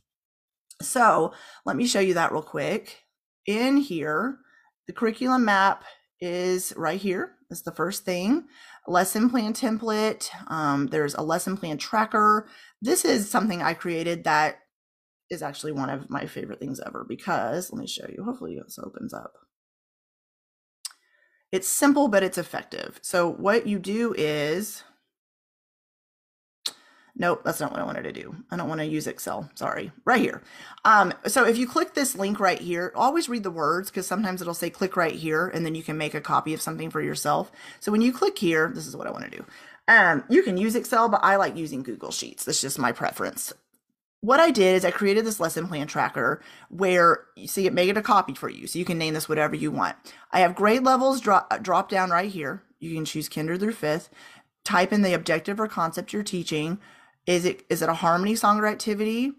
So 0.82 1.32
let 1.64 1.76
me 1.76 1.86
show 1.86 2.00
you 2.00 2.14
that 2.14 2.32
real 2.32 2.42
quick. 2.42 3.04
In 3.46 3.78
here, 3.78 4.38
the 4.86 4.92
curriculum 4.92 5.46
map 5.46 5.84
is 6.20 6.74
right 6.76 7.00
here. 7.00 7.36
Is 7.50 7.62
the 7.62 7.72
first 7.72 8.04
thing. 8.04 8.44
lesson 8.88 9.28
plan 9.28 9.52
template. 9.52 10.30
Um, 10.48 10.86
there's 10.88 11.14
a 11.14 11.22
lesson 11.22 11.56
plan 11.56 11.78
tracker. 11.78 12.48
This 12.80 13.04
is 13.04 13.30
something 13.30 13.62
I 13.62 13.74
created 13.74 14.24
that 14.24 14.61
is 15.32 15.42
actually 15.42 15.72
one 15.72 15.88
of 15.90 16.10
my 16.10 16.26
favorite 16.26 16.60
things 16.60 16.78
ever 16.84 17.04
because 17.08 17.72
let 17.72 17.80
me 17.80 17.86
show 17.86 18.06
you. 18.06 18.22
Hopefully 18.22 18.60
this 18.62 18.78
opens 18.78 19.14
up. 19.14 19.38
It's 21.50 21.68
simple, 21.68 22.08
but 22.08 22.22
it's 22.22 22.38
effective. 22.38 22.98
So 23.02 23.28
what 23.28 23.66
you 23.66 23.78
do 23.78 24.14
is, 24.16 24.84
nope, 27.14 27.42
that's 27.44 27.60
not 27.60 27.72
what 27.72 27.80
I 27.80 27.84
wanted 27.84 28.04
to 28.04 28.12
do. 28.12 28.36
I 28.50 28.56
don't 28.56 28.68
want 28.68 28.80
to 28.80 28.86
use 28.86 29.06
Excel. 29.06 29.50
Sorry, 29.54 29.90
right 30.04 30.20
here. 30.20 30.42
Um, 30.84 31.12
so 31.26 31.46
if 31.46 31.58
you 31.58 31.66
click 31.66 31.94
this 31.94 32.14
link 32.14 32.38
right 32.40 32.60
here, 32.60 32.92
always 32.94 33.28
read 33.28 33.42
the 33.42 33.50
words 33.50 33.90
because 33.90 34.06
sometimes 34.06 34.40
it'll 34.40 34.54
say 34.54 34.70
click 34.70 34.96
right 34.96 35.14
here 35.14 35.48
and 35.48 35.64
then 35.64 35.74
you 35.74 35.82
can 35.82 35.98
make 35.98 36.14
a 36.14 36.22
copy 36.22 36.54
of 36.54 36.62
something 36.62 36.90
for 36.90 37.02
yourself. 37.02 37.50
So 37.80 37.92
when 37.92 38.02
you 38.02 38.12
click 38.12 38.38
here, 38.38 38.70
this 38.74 38.86
is 38.86 38.96
what 38.96 39.06
I 39.06 39.10
want 39.10 39.24
to 39.24 39.38
do. 39.38 39.44
Um, 39.88 40.24
you 40.28 40.42
can 40.42 40.56
use 40.56 40.74
Excel, 40.74 41.08
but 41.08 41.24
I 41.24 41.36
like 41.36 41.56
using 41.56 41.82
Google 41.82 42.12
Sheets. 42.12 42.44
That's 42.44 42.60
just 42.60 42.78
my 42.78 42.92
preference 42.92 43.52
what 44.22 44.38
I 44.38 44.52
did 44.52 44.76
is 44.76 44.84
I 44.84 44.92
created 44.92 45.26
this 45.26 45.40
lesson 45.40 45.66
plan 45.66 45.88
tracker 45.88 46.40
where 46.68 47.24
you 47.36 47.48
see 47.48 47.66
it 47.66 47.74
made 47.74 47.88
it 47.88 47.96
a 47.96 48.02
copy 48.02 48.34
for 48.34 48.48
you. 48.48 48.68
So 48.68 48.78
you 48.78 48.84
can 48.84 48.96
name 48.96 49.14
this 49.14 49.28
whatever 49.28 49.56
you 49.56 49.72
want. 49.72 49.96
I 50.30 50.40
have 50.40 50.54
grade 50.54 50.84
levels 50.84 51.20
drop, 51.20 51.62
drop 51.62 51.88
down 51.88 52.10
right 52.10 52.30
here. 52.30 52.62
You 52.78 52.94
can 52.94 53.04
choose 53.04 53.28
kinder 53.28 53.58
through 53.58 53.72
fifth. 53.72 54.10
Type 54.64 54.92
in 54.92 55.02
the 55.02 55.12
objective 55.12 55.58
or 55.58 55.66
concept 55.66 56.12
you're 56.12 56.22
teaching. 56.22 56.78
Is 57.26 57.44
it 57.44 57.64
is 57.68 57.82
it 57.82 57.88
a 57.88 57.94
harmony 57.94 58.36
song 58.36 58.60
or 58.60 58.66
activity? 58.68 59.32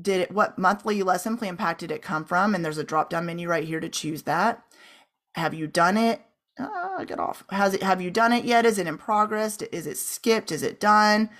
Did 0.00 0.20
it 0.20 0.30
what 0.30 0.58
monthly 0.58 1.02
lesson 1.02 1.38
plan 1.38 1.56
pack 1.56 1.78
did 1.78 1.90
it 1.90 2.02
come 2.02 2.26
from? 2.26 2.54
And 2.54 2.62
there's 2.62 2.78
a 2.78 2.84
drop 2.84 3.08
down 3.08 3.24
menu 3.24 3.48
right 3.48 3.64
here 3.64 3.80
to 3.80 3.88
choose 3.88 4.22
that. 4.24 4.62
Have 5.34 5.54
you 5.54 5.66
done 5.66 5.96
it? 5.96 6.20
Uh, 6.58 7.04
get 7.04 7.18
off. 7.18 7.42
Has 7.48 7.72
it 7.72 7.82
have 7.82 8.02
you 8.02 8.10
done 8.10 8.34
it 8.34 8.44
yet? 8.44 8.66
Is 8.66 8.78
it 8.78 8.86
in 8.86 8.98
progress? 8.98 9.62
Is 9.62 9.86
it 9.86 9.96
skipped? 9.96 10.52
Is 10.52 10.62
it 10.62 10.78
done? 10.78 11.30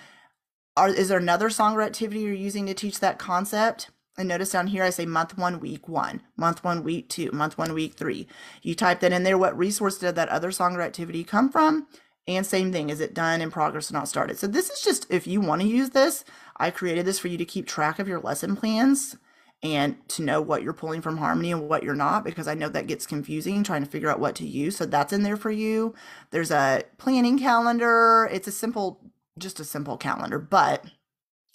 Are, 0.80 0.88
is 0.88 1.10
there 1.10 1.18
another 1.18 1.50
song 1.50 1.74
or 1.74 1.82
activity 1.82 2.20
you're 2.20 2.32
using 2.32 2.64
to 2.64 2.72
teach 2.72 3.00
that 3.00 3.18
concept? 3.18 3.90
And 4.16 4.26
notice 4.26 4.52
down 4.52 4.68
here, 4.68 4.82
I 4.82 4.88
say 4.88 5.04
month 5.04 5.36
one, 5.36 5.60
week 5.60 5.86
one, 5.86 6.22
month 6.38 6.64
one, 6.64 6.82
week 6.82 7.10
two, 7.10 7.30
month 7.32 7.58
one, 7.58 7.74
week 7.74 7.92
three. 7.92 8.26
You 8.62 8.74
type 8.74 9.00
that 9.00 9.12
in 9.12 9.22
there. 9.22 9.36
What 9.36 9.58
resource 9.58 9.98
did 9.98 10.14
that 10.14 10.30
other 10.30 10.50
song 10.50 10.76
or 10.76 10.80
activity 10.80 11.22
come 11.22 11.50
from? 11.50 11.86
And 12.26 12.46
same 12.46 12.72
thing, 12.72 12.88
is 12.88 12.98
it 12.98 13.12
done 13.12 13.42
in 13.42 13.50
progress 13.50 13.90
or 13.90 13.94
not 13.94 14.08
started? 14.08 14.38
So 14.38 14.46
this 14.46 14.70
is 14.70 14.80
just, 14.80 15.06
if 15.10 15.26
you 15.26 15.42
want 15.42 15.60
to 15.60 15.68
use 15.68 15.90
this, 15.90 16.24
I 16.56 16.70
created 16.70 17.04
this 17.04 17.18
for 17.18 17.28
you 17.28 17.36
to 17.36 17.44
keep 17.44 17.66
track 17.66 17.98
of 17.98 18.08
your 18.08 18.20
lesson 18.20 18.56
plans 18.56 19.18
and 19.62 19.96
to 20.08 20.22
know 20.22 20.40
what 20.40 20.62
you're 20.62 20.72
pulling 20.72 21.02
from 21.02 21.18
Harmony 21.18 21.52
and 21.52 21.68
what 21.68 21.82
you're 21.82 21.94
not, 21.94 22.24
because 22.24 22.48
I 22.48 22.54
know 22.54 22.70
that 22.70 22.86
gets 22.86 23.06
confusing 23.06 23.62
trying 23.62 23.84
to 23.84 23.90
figure 23.90 24.08
out 24.08 24.20
what 24.20 24.34
to 24.36 24.46
use. 24.46 24.78
So 24.78 24.86
that's 24.86 25.12
in 25.12 25.24
there 25.24 25.36
for 25.36 25.50
you. 25.50 25.94
There's 26.30 26.50
a 26.50 26.84
planning 26.96 27.38
calendar. 27.38 28.30
It's 28.32 28.48
a 28.48 28.52
simple 28.52 29.09
just 29.40 29.60
a 29.60 29.64
simple 29.64 29.96
calendar, 29.96 30.38
but 30.38 30.84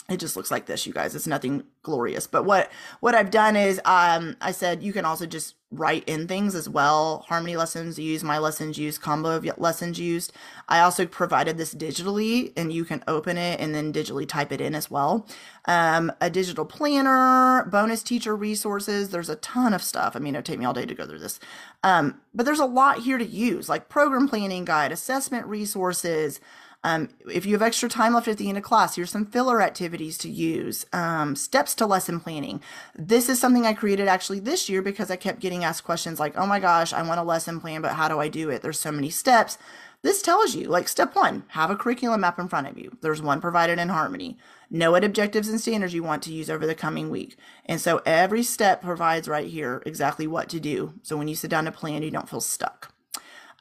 it 0.08 0.18
just 0.18 0.36
looks 0.36 0.52
like 0.52 0.68
this, 0.68 0.86
you 0.86 0.94
guys. 0.94 1.16
It's 1.16 1.26
nothing 1.26 1.64
glorious. 1.82 2.28
But 2.28 2.46
what 2.46 2.72
what 3.00 3.16
I've 3.16 3.32
done 3.32 3.56
is 3.56 3.82
um 3.86 4.36
I 4.40 4.52
said 4.52 4.84
you 4.84 4.94
can 4.94 5.04
also 5.04 5.26
just 5.26 5.56
write 5.72 6.04
in 6.08 6.28
things 6.28 6.54
as 6.54 6.70
well. 6.70 7.26
Harmony 7.28 7.58
lessons 7.58 7.98
used, 7.98 8.24
my 8.24 8.38
lessons 8.38 8.78
used, 8.78 9.02
combo 9.02 9.36
of 9.36 9.50
lessons 9.58 10.00
used. 10.00 10.32
I 10.70 10.80
also 10.82 11.08
provided 11.08 11.58
this 11.58 11.74
digitally 11.74 12.54
and 12.56 12.72
you 12.72 12.86
can 12.86 13.04
open 13.08 13.38
it 13.38 13.60
and 13.60 13.74
then 13.74 13.92
digitally 13.92 14.28
type 14.28 14.52
it 14.52 14.62
in 14.62 14.76
as 14.76 14.92
well. 14.92 15.28
Um, 15.66 16.12
a 16.22 16.30
digital 16.30 16.66
planner, 16.66 17.68
bonus 17.70 18.04
teacher 18.04 18.36
resources. 18.36 19.10
There's 19.10 19.30
a 19.30 19.38
ton 19.38 19.74
of 19.74 19.82
stuff. 19.82 20.16
I 20.16 20.20
mean, 20.20 20.36
it'd 20.36 20.46
take 20.46 20.60
me 20.60 20.66
all 20.66 20.74
day 20.74 20.86
to 20.86 20.96
go 20.96 21.08
through 21.08 21.20
this. 21.20 21.40
Um, 21.84 22.22
but 22.34 22.46
there's 22.46 22.60
a 22.60 22.66
lot 22.66 23.00
here 23.00 23.18
to 23.18 23.26
use, 23.26 23.68
like 23.68 23.90
program 23.90 24.28
planning 24.28 24.66
guide, 24.66 24.92
assessment 24.92 25.48
resources, 25.48 26.40
um, 26.86 27.10
if 27.34 27.48
you 27.48 27.54
have 27.54 27.64
extra 27.64 27.90
time 27.90 28.14
left 28.14 28.28
at 28.28 28.38
the 28.38 28.48
end 28.48 28.60
of 28.60 28.64
class, 28.64 28.96
here's 28.96 29.10
some 29.10 29.26
filler 29.26 29.60
activities 29.60 30.20
to 30.20 30.30
use, 30.30 30.86
um, 30.94 31.36
steps 31.36 31.74
to 31.76 31.88
lesson 31.88 32.20
planning. 32.20 32.62
This 32.96 33.28
is 33.28 33.40
something 33.40 33.66
I 33.66 33.74
created 33.74 34.08
actually 34.08 34.40
this 34.40 34.70
year 34.70 34.84
because 34.84 35.10
I 35.10 35.16
kept 35.16 35.40
getting 35.40 35.64
asked 35.64 35.84
questions 35.84 36.20
like, 36.20 36.38
oh 36.38 36.46
my 36.46 36.60
gosh, 36.60 36.94
I 36.94 37.02
want 37.02 37.20
a 37.20 37.24
lesson 37.24 37.60
plan, 37.60 37.82
but 37.82 37.94
how 37.94 38.08
do 38.08 38.20
I 38.20 38.28
do 38.28 38.52
it? 38.52 38.62
There's 38.62 38.80
so 38.80 38.92
many 38.92 39.10
steps. 39.10 39.58
This 40.04 40.22
tells 40.22 40.54
you, 40.54 40.68
like, 40.68 40.88
step 40.88 41.16
one, 41.16 41.46
have 41.48 41.72
a 41.72 41.76
curriculum 41.76 42.22
map 42.22 42.38
in 42.38 42.48
front 42.48 42.68
of 42.68 42.78
you. 42.78 42.96
There's 43.02 43.20
one 43.20 43.42
provided 43.42 43.80
in 43.80 43.90
Harmony. 43.90 44.38
Know 44.70 44.92
what 44.92 45.04
objectives 45.04 45.50
and 45.50 45.60
standards 45.60 45.96
you 45.96 46.04
want 46.04 46.22
to 46.24 46.34
use 46.34 46.52
over 46.52 46.68
the 46.68 46.76
coming 46.76 47.10
week. 47.10 47.36
And 47.66 47.82
so 47.82 48.04
every 48.06 48.44
step 48.44 48.84
provides 48.84 49.28
right 49.28 49.48
here 49.48 49.82
exactly 49.88 50.28
what 50.28 50.50
to 50.50 50.60
do. 50.60 50.94
So 51.02 51.18
when 51.18 51.28
you 51.28 51.34
sit 51.34 51.50
down 51.50 51.66
to 51.66 51.72
plan, 51.72 52.04
you 52.04 52.12
don't 52.12 52.30
feel 52.30 52.42
stuck. 52.42 52.94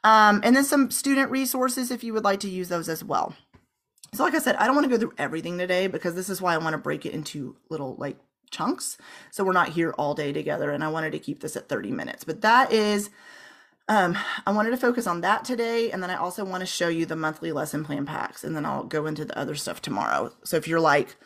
Um, 0.04 0.42
and 0.44 0.54
then 0.54 0.64
some 0.64 0.90
student 0.90 1.30
resources 1.30 1.90
if 1.90 2.04
you 2.04 2.12
would 2.12 2.24
like 2.24 2.40
to 2.40 2.48
use 2.48 2.68
those 2.68 2.88
as 2.88 3.02
well. 3.02 3.34
So 4.12 4.22
like 4.22 4.34
I 4.34 4.38
said, 4.38 4.54
I 4.56 4.66
don't 4.66 4.76
want 4.76 4.84
to 4.84 4.90
go 4.90 4.98
through 4.98 5.14
everything 5.18 5.58
today 5.58 5.88
because 5.88 6.14
this 6.14 6.28
is 6.28 6.40
why 6.40 6.54
I 6.54 6.58
want 6.58 6.74
to 6.74 6.78
break 6.78 7.04
it 7.04 7.14
into 7.14 7.56
little 7.70 7.96
like 7.96 8.18
chunks. 8.50 8.98
So 9.32 9.42
we're 9.42 9.52
not 9.52 9.70
here 9.70 9.92
all 9.98 10.14
day 10.14 10.32
together 10.32 10.70
and 10.70 10.84
I 10.84 10.88
wanted 10.88 11.12
to 11.12 11.18
keep 11.18 11.40
this 11.40 11.56
at 11.56 11.68
30 11.68 11.90
minutes. 11.90 12.22
But 12.22 12.42
that 12.42 12.70
is, 12.70 13.10
um, 13.88 14.16
I 14.46 14.52
wanted 14.52 14.70
to 14.70 14.76
focus 14.76 15.06
on 15.06 15.22
that 15.22 15.44
today. 15.44 15.90
And 15.90 16.02
then 16.02 16.10
I 16.10 16.16
also 16.16 16.44
want 16.44 16.60
to 16.60 16.66
show 16.66 16.88
you 16.88 17.06
the 17.06 17.16
monthly 17.16 17.50
lesson 17.50 17.84
plan 17.84 18.06
packs 18.06 18.44
and 18.44 18.54
then 18.54 18.66
I'll 18.66 18.84
go 18.84 19.06
into 19.06 19.24
the 19.24 19.36
other 19.36 19.54
stuff 19.54 19.82
tomorrow. 19.82 20.32
So 20.44 20.56
if 20.58 20.68
you're 20.68 20.80
like, 20.80 21.16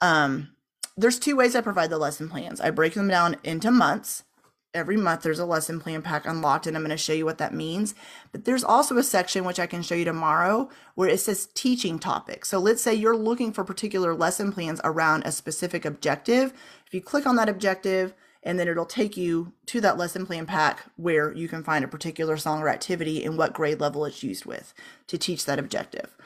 um, 0.00 0.50
there's 0.96 1.18
two 1.18 1.36
ways 1.36 1.56
I 1.56 1.62
provide 1.62 1.90
the 1.90 1.98
lesson 1.98 2.28
plans. 2.28 2.60
I 2.60 2.70
break 2.70 2.94
them 2.94 3.08
down 3.08 3.36
into 3.42 3.70
months 3.70 4.24
every 4.72 4.96
month 4.96 5.22
there's 5.22 5.38
a 5.38 5.44
lesson 5.44 5.80
plan 5.80 6.02
pack 6.02 6.26
unlocked 6.26 6.66
and 6.66 6.76
I'm 6.76 6.82
going 6.82 6.90
to 6.90 6.96
show 6.96 7.12
you 7.12 7.24
what 7.24 7.38
that 7.38 7.54
means. 7.54 7.94
But 8.32 8.44
there's 8.44 8.64
also 8.64 8.96
a 8.98 9.02
section 9.02 9.44
which 9.44 9.60
I 9.60 9.66
can 9.66 9.82
show 9.82 9.94
you 9.94 10.04
tomorrow 10.04 10.68
where 10.94 11.08
it 11.08 11.20
says 11.20 11.48
teaching 11.54 11.98
topics. 11.98 12.48
So 12.48 12.58
let's 12.58 12.82
say 12.82 12.94
you're 12.94 13.16
looking 13.16 13.52
for 13.52 13.64
particular 13.64 14.14
lesson 14.14 14.52
plans 14.52 14.80
around 14.84 15.24
a 15.24 15.32
specific 15.32 15.84
objective. 15.84 16.52
If 16.86 16.94
you 16.94 17.00
click 17.00 17.26
on 17.26 17.36
that 17.36 17.48
objective 17.48 18.14
and 18.42 18.58
then 18.58 18.68
it'll 18.68 18.86
take 18.86 19.16
you 19.16 19.52
to 19.66 19.80
that 19.80 19.98
lesson 19.98 20.24
plan 20.24 20.46
pack 20.46 20.84
where 20.96 21.32
you 21.32 21.48
can 21.48 21.62
find 21.62 21.84
a 21.84 21.88
particular 21.88 22.36
song 22.36 22.62
or 22.62 22.68
activity 22.68 23.24
and 23.24 23.36
what 23.36 23.52
grade 23.52 23.80
level 23.80 24.04
it's 24.04 24.22
used 24.22 24.46
with 24.46 24.72
to 25.08 25.18
teach 25.18 25.44
that 25.44 25.58
objective. 25.58 26.16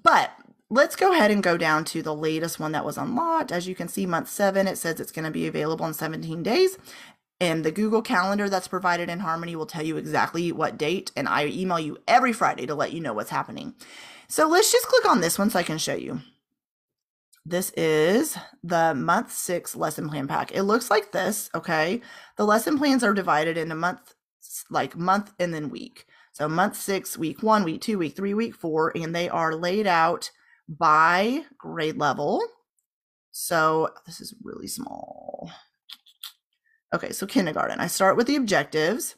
But 0.00 0.30
let's 0.70 0.96
go 0.96 1.12
ahead 1.12 1.30
and 1.30 1.42
go 1.42 1.56
down 1.56 1.84
to 1.84 2.02
the 2.02 2.14
latest 2.14 2.58
one 2.58 2.72
that 2.72 2.84
was 2.84 2.96
unlocked. 2.96 3.52
As 3.52 3.68
you 3.68 3.74
can 3.74 3.88
see, 3.88 4.06
month 4.06 4.28
seven, 4.28 4.66
it 4.66 4.78
says 4.78 4.98
it's 4.98 5.12
going 5.12 5.24
to 5.24 5.30
be 5.30 5.46
available 5.46 5.86
in 5.86 5.94
17 5.94 6.42
days. 6.42 6.78
And 7.40 7.64
the 7.64 7.72
Google 7.72 8.02
Calendar 8.02 8.48
that's 8.48 8.68
provided 8.68 9.10
in 9.10 9.20
Harmony 9.20 9.56
will 9.56 9.66
tell 9.66 9.84
you 9.84 9.96
exactly 9.96 10.52
what 10.52 10.78
date. 10.78 11.10
And 11.16 11.28
I 11.28 11.46
email 11.46 11.80
you 11.80 11.98
every 12.06 12.32
Friday 12.32 12.66
to 12.66 12.74
let 12.74 12.92
you 12.92 13.00
know 13.00 13.12
what's 13.12 13.30
happening. 13.30 13.74
So 14.28 14.48
let's 14.48 14.72
just 14.72 14.86
click 14.86 15.08
on 15.08 15.20
this 15.20 15.38
one 15.38 15.50
so 15.50 15.58
I 15.58 15.64
can 15.64 15.78
show 15.78 15.94
you. 15.94 16.20
This 17.44 17.70
is 17.76 18.38
the 18.62 18.94
month 18.94 19.30
six 19.30 19.76
lesson 19.76 20.08
plan 20.08 20.26
pack. 20.26 20.52
It 20.52 20.62
looks 20.62 20.90
like 20.90 21.12
this, 21.12 21.50
okay? 21.54 22.00
The 22.36 22.46
lesson 22.46 22.78
plans 22.78 23.04
are 23.04 23.12
divided 23.12 23.58
into 23.58 23.74
month, 23.74 24.14
like 24.70 24.96
month 24.96 25.32
and 25.38 25.52
then 25.52 25.68
week. 25.68 26.06
So 26.32 26.48
month 26.48 26.76
six, 26.76 27.18
week 27.18 27.42
one, 27.42 27.62
week 27.64 27.82
two, 27.82 27.98
week 27.98 28.16
three, 28.16 28.32
week 28.32 28.54
four, 28.54 28.92
and 28.96 29.14
they 29.14 29.28
are 29.28 29.54
laid 29.54 29.86
out 29.86 30.30
by 30.68 31.44
grade 31.58 31.98
level. 31.98 32.42
So 33.30 33.90
this 34.06 34.20
is 34.20 34.34
really 34.42 34.66
small. 34.66 35.50
Okay, 36.94 37.10
so 37.10 37.26
kindergarten. 37.26 37.80
I 37.80 37.88
start 37.88 38.16
with 38.16 38.28
the 38.28 38.36
objectives 38.36 39.16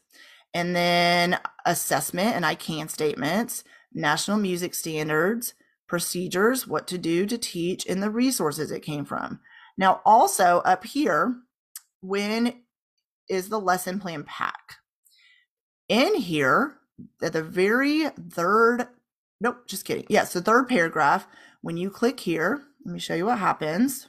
and 0.55 0.75
then 0.75 1.39
assessment 1.67 2.35
and 2.35 2.47
I 2.47 2.55
can 2.55 2.89
statements, 2.89 3.65
national 3.93 4.39
music 4.39 4.75
standards, 4.75 5.53
procedures, 5.87 6.67
what 6.67 6.87
to 6.89 6.97
do 6.97 7.27
to 7.27 7.37
teach, 7.37 7.85
and 7.87 8.03
the 8.03 8.11
resources 8.11 8.71
it 8.71 8.81
came 8.81 9.05
from. 9.05 9.41
Now, 9.77 10.01
also 10.07 10.63
up 10.65 10.85
here, 10.85 11.37
when 12.01 12.63
is 13.29 13.51
the 13.51 13.61
lesson 13.61 14.01
plan 14.01 14.25
pack? 14.25 14.77
In 15.91 16.15
here, 16.15 16.79
at 17.23 17.35
the 17.35 17.43
very 17.43 18.09
third, 18.31 18.89
nope, 19.39 19.69
just 19.69 19.85
kidding. 19.85 20.07
Yes, 20.09 20.33
the 20.33 20.41
third 20.41 20.67
paragraph, 20.67 21.27
when 21.61 21.77
you 21.77 21.91
click 21.91 22.21
here, 22.21 22.63
let 22.87 22.95
me 22.95 22.99
show 22.99 23.15
you 23.15 23.27
what 23.27 23.39
happens. 23.39 24.09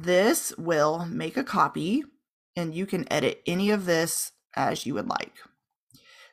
This 0.00 0.52
will 0.56 1.06
make 1.06 1.36
a 1.36 1.42
copy 1.42 2.04
and 2.54 2.72
you 2.72 2.86
can 2.86 3.12
edit 3.12 3.42
any 3.46 3.70
of 3.70 3.84
this 3.84 4.30
as 4.54 4.86
you 4.86 4.94
would 4.94 5.08
like. 5.08 5.34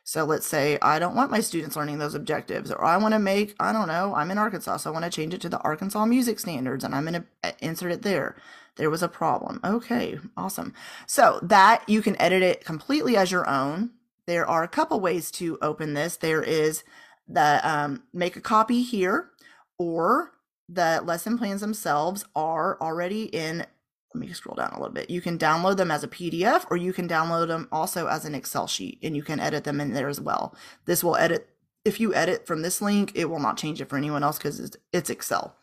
So 0.04 0.24
let's 0.24 0.46
say 0.46 0.78
I 0.80 1.00
don't 1.00 1.16
want 1.16 1.32
my 1.32 1.40
students 1.40 1.74
learning 1.74 1.98
those 1.98 2.14
objectives, 2.14 2.70
or 2.70 2.84
I 2.84 2.96
want 2.96 3.14
to 3.14 3.18
make, 3.18 3.56
I 3.58 3.72
don't 3.72 3.88
know, 3.88 4.14
I'm 4.14 4.30
in 4.30 4.38
Arkansas, 4.38 4.76
so 4.76 4.90
I 4.90 4.92
want 4.92 5.04
to 5.04 5.10
change 5.10 5.34
it 5.34 5.40
to 5.40 5.48
the 5.48 5.58
Arkansas 5.62 6.06
music 6.06 6.38
standards 6.38 6.84
and 6.84 6.94
I'm 6.94 7.06
going 7.06 7.24
to 7.42 7.54
insert 7.60 7.90
it 7.90 8.02
there. 8.02 8.36
There 8.76 8.88
was 8.88 9.02
a 9.02 9.08
problem. 9.08 9.58
Okay, 9.64 10.20
awesome. 10.36 10.72
So 11.08 11.40
that 11.42 11.82
you 11.88 12.02
can 12.02 12.20
edit 12.22 12.44
it 12.44 12.64
completely 12.64 13.16
as 13.16 13.32
your 13.32 13.48
own. 13.48 13.90
There 14.26 14.46
are 14.46 14.62
a 14.62 14.68
couple 14.68 15.00
ways 15.00 15.32
to 15.32 15.58
open 15.60 15.94
this. 15.94 16.16
There 16.16 16.42
is 16.42 16.84
the 17.26 17.60
um, 17.68 18.04
make 18.12 18.36
a 18.36 18.40
copy 18.40 18.82
here, 18.82 19.30
or 19.76 20.35
the 20.68 21.02
lesson 21.04 21.38
plans 21.38 21.60
themselves 21.60 22.24
are 22.34 22.78
already 22.80 23.24
in 23.24 23.66
let 24.14 24.28
me 24.28 24.32
scroll 24.32 24.56
down 24.56 24.70
a 24.70 24.78
little 24.78 24.94
bit. 24.94 25.10
You 25.10 25.20
can 25.20 25.38
download 25.38 25.76
them 25.76 25.90
as 25.90 26.02
a 26.02 26.08
PDF 26.08 26.64
or 26.70 26.78
you 26.78 26.94
can 26.94 27.06
download 27.06 27.48
them 27.48 27.68
also 27.70 28.06
as 28.06 28.24
an 28.24 28.34
Excel 28.34 28.66
sheet 28.66 28.98
and 29.02 29.14
you 29.14 29.22
can 29.22 29.40
edit 29.40 29.64
them 29.64 29.78
in 29.78 29.92
there 29.92 30.08
as 30.08 30.20
well. 30.20 30.56
This 30.86 31.04
will 31.04 31.16
edit 31.16 31.50
if 31.84 32.00
you 32.00 32.12
edit 32.14 32.46
from 32.46 32.62
this 32.62 32.82
link, 32.82 33.12
it 33.14 33.26
will 33.26 33.38
not 33.38 33.56
change 33.56 33.80
it 33.80 33.88
for 33.88 33.96
anyone 33.96 34.24
else 34.24 34.38
because 34.38 34.58
it's, 34.58 34.76
it's 34.92 35.08
Excel. 35.08 35.56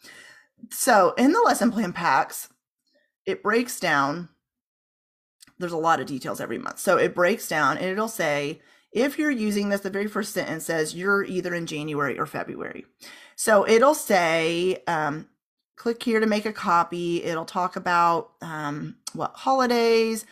So 0.70 1.13
in 1.18 1.34
the 1.34 1.42
lesson 1.42 1.70
plan 1.70 1.92
packs, 1.92 2.48
it 3.26 3.44
breaks 3.44 3.78
down. 3.78 4.30
There's 5.60 5.74
a 5.74 5.78
lot 5.78 6.00
of 6.00 6.08
details 6.08 6.39
every 6.39 6.58
month. 6.58 6.80
So 6.80 6.98
it 6.98 7.13
breaks 7.13 7.50
down 7.50 7.78
and 7.78 7.88
it'll 7.88 8.08
say, 8.08 8.62
if 8.93 9.17
you're 9.17 9.32
using 9.32 9.69
this, 9.69 9.82
the 9.82 9.89
very 9.89 10.08
first 10.08 10.34
sentence 10.34 10.65
says 10.65 10.95
you're 10.95 11.23
either 11.23 11.53
in 11.53 11.65
January 11.65 12.17
or 12.19 12.25
February. 12.25 12.86
So 13.36 13.67
it'll 13.67 13.95
say, 13.95 14.84
um, 14.88 15.27
click 15.75 16.01
here 16.03 16.19
to 16.19 16.27
make 16.27 16.45
a 16.45 16.53
copy. 16.53 17.23
It'll 17.23 17.45
talk 17.45 17.75
about 17.75 18.32
um, 18.41 18.95
what 19.13 19.34
holidays, 19.34 20.25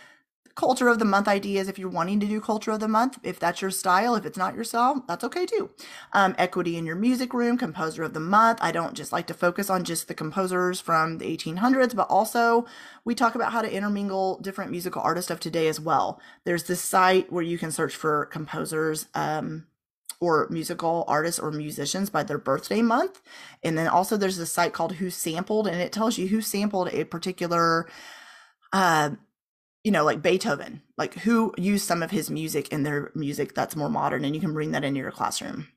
culture 0.56 0.88
of 0.88 1.00
the 1.00 1.06
month 1.06 1.28
ideas 1.28 1.68
if 1.68 1.80
you're 1.80 1.90
wanting 1.90 2.20
to 2.20 2.26
do 2.26 2.42
culture 2.42 2.72
of 2.72 2.80
the 2.80 2.88
month 2.88 3.20
if 3.24 3.40
that's 3.40 3.62
your 3.62 3.72
style 3.72 4.16
if 4.16 4.26
it's 4.26 4.38
not 4.38 4.56
your 4.56 4.64
style 4.64 5.04
that's 5.08 5.24
okay 5.24 5.46
too. 5.46 5.70
Um, 6.14 6.36
equity 6.38 6.78
in 6.78 6.86
your 6.86 6.96
music 6.96 7.34
room 7.34 7.58
composer 7.58 8.04
of 8.04 8.14
the 8.14 8.20
month. 8.20 8.60
I 8.62 8.72
don't 8.72 8.94
just 8.94 9.12
like 9.12 9.28
to 9.28 9.34
focus 9.34 9.70
on 9.70 9.84
just 9.84 10.08
the 10.08 10.14
composers 10.14 10.80
from 10.80 11.18
the 11.18 11.26
1800s 11.26 11.96
but 11.96 12.10
also 12.10 12.66
we 13.06 13.16
talk 13.16 13.36
about 13.36 13.52
how 13.52 13.62
to 13.62 13.74
intermingle 13.74 14.40
different 14.40 14.72
musical 14.72 15.02
artists 15.02 15.32
of 15.32 15.40
today 15.40 15.68
as 15.68 15.80
well. 15.80 16.20
There's 16.44 16.64
this 16.64 16.82
site 16.82 17.32
where 17.32 17.44
you 17.44 17.58
can 17.58 17.72
search 17.72 17.96
for 17.96 18.26
composers 18.26 19.08
um, 19.16 19.68
or 20.22 20.48
musical 20.50 21.04
artists 21.08 21.40
or 21.40 21.52
musicians 21.52 22.10
by 22.10 22.24
their 22.24 22.38
birthday 22.38 22.82
month. 22.82 23.22
And 23.64 23.78
then 23.78 23.88
also 23.88 24.16
there's 24.16 24.38
a 24.38 24.46
site 24.46 24.72
called 24.72 24.94
WhoSampled 24.96 25.68
and 25.68 25.82
it 25.82 25.92
tells 25.92 26.18
you 26.18 26.28
who 26.28 26.42
sampled 26.42 26.90
a 26.94 27.04
particular 27.04 27.90
uh, 28.72 29.12
you 29.84 29.92
know, 29.92 30.04
like 30.04 30.22
Beethoven, 30.22 30.82
like 30.98 31.16
who 31.16 31.54
used 31.58 31.86
some 31.86 32.04
of 32.04 32.12
his 32.12 32.30
music 32.30 32.70
in 32.70 32.84
their 32.84 33.12
music 33.16 33.54
that's 33.56 33.76
more 33.76 33.90
modern, 33.90 34.24
and 34.24 34.36
you 34.36 34.42
can 34.42 34.54
bring 34.54 34.72
that 34.72 34.84
into 34.84 35.00
your 35.00 35.12
classroom. 35.12 35.68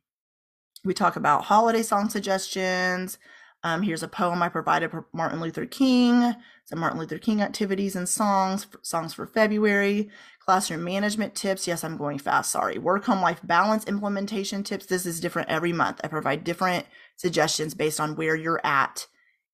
We 0.84 0.92
talk 0.92 1.16
about 1.16 1.44
holiday 1.44 1.82
song 1.82 2.10
suggestions. 2.10 3.18
Um, 3.62 3.80
here's 3.80 4.02
a 4.02 4.08
poem 4.08 4.42
I 4.42 4.50
provided 4.50 4.90
for 4.90 5.06
Martin 5.14 5.40
Luther 5.40 5.64
King, 5.64 6.34
some 6.66 6.78
Martin 6.78 6.98
Luther 6.98 7.16
King 7.16 7.40
activities 7.40 7.96
and 7.96 8.06
songs, 8.06 8.66
songs 8.82 9.14
for 9.14 9.26
February, 9.26 10.10
classroom 10.38 10.84
management 10.84 11.34
tips. 11.34 11.66
Yes, 11.66 11.82
I'm 11.82 11.96
going 11.96 12.18
fast, 12.18 12.50
sorry. 12.50 12.76
Work 12.76 13.06
home 13.06 13.22
life 13.22 13.40
balance 13.42 13.86
implementation 13.86 14.64
tips. 14.64 14.84
This 14.84 15.06
is 15.06 15.18
different 15.18 15.48
every 15.48 15.72
month. 15.72 16.02
I 16.04 16.08
provide 16.08 16.44
different 16.44 16.84
suggestions 17.16 17.72
based 17.72 18.00
on 18.00 18.16
where 18.16 18.36
you're 18.36 18.60
at 18.64 19.06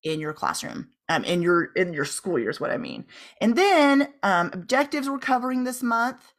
in 0.02 0.18
your 0.18 0.32
classroom 0.32 0.88
um, 1.11 1.25
in 1.25 1.42
your 1.42 1.64
in 1.75 1.92
your 1.92 2.05
school 2.05 2.38
year 2.38 2.51
is 2.51 2.61
what 2.61 2.70
I 2.70 2.77
mean. 2.79 3.05
And 3.40 3.57
then 3.57 4.14
um, 4.23 4.51
objectives 4.53 5.11
we're 5.11 5.18
covering 5.18 5.64
this 5.64 5.83
month, 5.83 6.33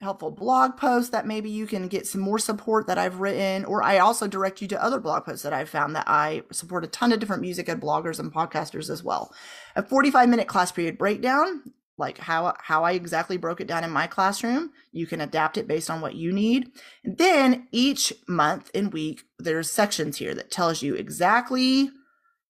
helpful 0.00 0.32
blog 0.32 0.76
posts 0.76 1.10
that 1.10 1.28
maybe 1.28 1.48
you 1.48 1.64
can 1.64 1.86
get 1.86 2.08
some 2.08 2.20
more 2.20 2.40
support 2.40 2.88
that 2.88 2.98
I've 2.98 3.20
written, 3.20 3.64
or 3.64 3.84
I 3.84 3.98
also 3.98 4.26
direct 4.26 4.60
you 4.60 4.66
to 4.68 4.82
other 4.82 4.98
blog 4.98 5.24
posts 5.24 5.44
that 5.44 5.52
I've 5.52 5.68
found 5.68 5.94
that 5.94 6.08
I 6.08 6.42
support 6.50 6.84
a 6.84 6.88
ton 6.88 7.12
of 7.12 7.20
different 7.20 7.40
music 7.40 7.68
and 7.68 7.80
bloggers 7.80 8.18
and 8.18 8.34
podcasters 8.34 8.90
as 8.90 9.04
well. 9.04 9.32
A 9.76 9.82
45 9.84 10.28
minute 10.28 10.48
class 10.48 10.72
period 10.72 10.98
breakdown, 10.98 11.62
like 11.96 12.18
how 12.18 12.52
how 12.58 12.82
I 12.82 12.92
exactly 12.92 13.36
broke 13.36 13.60
it 13.60 13.68
down 13.68 13.84
in 13.84 13.90
my 13.92 14.08
classroom. 14.08 14.72
You 14.90 15.06
can 15.06 15.20
adapt 15.20 15.56
it 15.56 15.68
based 15.68 15.88
on 15.88 16.00
what 16.00 16.16
you 16.16 16.32
need. 16.32 16.72
And 17.04 17.16
then 17.16 17.68
each 17.70 18.12
month 18.26 18.72
and 18.74 18.92
week, 18.92 19.22
there's 19.38 19.70
sections 19.70 20.16
here 20.16 20.34
that 20.34 20.50
tells 20.50 20.82
you 20.82 20.96
exactly 20.96 21.90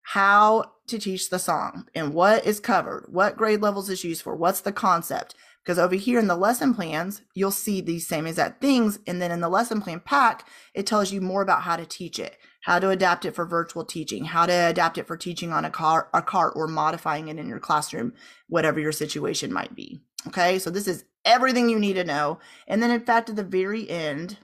how 0.05 0.74
to 0.87 0.99
teach 0.99 1.31
the 1.31 1.39
song 1.39 1.89
and 1.95 2.15
what 2.15 2.45
is 2.45 2.61
covered, 2.61 3.07
what 3.09 3.37
grade 3.37 3.63
levels 3.63 3.89
is 3.89 4.05
used 4.05 4.23
for, 4.23 4.35
what's 4.35 4.61
the 4.61 4.73
concept. 4.73 5.35
Because 5.65 5.79
over 5.79 5.95
here 5.95 6.19
in 6.19 6.27
the 6.27 6.37
lesson 6.37 6.75
plans, 6.75 7.23
you'll 7.33 7.51
see 7.51 7.81
these 7.81 8.07
same 8.07 8.27
exact 8.27 8.61
things. 8.61 8.99
And 9.07 9.21
then 9.23 9.31
in 9.31 9.41
the 9.41 9.49
lesson 9.49 9.81
plan 9.81 10.01
pack, 10.01 10.47
it 10.75 10.87
tells 10.87 11.11
you 11.11 11.23
more 11.23 11.41
about 11.41 11.63
how 11.63 11.77
to 11.77 11.87
teach 11.87 12.19
it, 12.19 12.37
how 12.65 12.79
to 12.79 12.91
adapt 12.91 13.25
it 13.25 13.35
for 13.35 13.47
virtual 13.47 13.83
teaching, 13.83 14.27
how 14.27 14.45
to 14.45 14.53
adapt 14.53 14.99
it 14.99 15.07
for 15.07 15.17
teaching 15.17 15.55
on 15.55 15.65
a 15.65 15.71
car, 15.71 16.11
a 16.13 16.21
cart 16.21 16.53
or 16.55 16.69
modifying 16.69 17.29
it 17.29 17.39
in 17.39 17.49
your 17.49 17.61
classroom, 17.61 18.13
whatever 18.47 18.79
your 18.79 18.93
situation 18.93 19.51
might 19.51 19.75
be. 19.75 20.03
Okay. 20.27 20.59
So 20.59 20.69
this 20.69 20.87
is 20.87 21.05
everything 21.25 21.71
you 21.71 21.79
need 21.79 21.95
to 21.95 22.05
know. 22.05 22.41
And 22.69 22.83
then 22.83 22.91
in 22.91 23.01
fact, 23.01 23.31
at 23.31 23.37
the 23.37 23.43
very 23.43 23.89
end, 23.89 24.37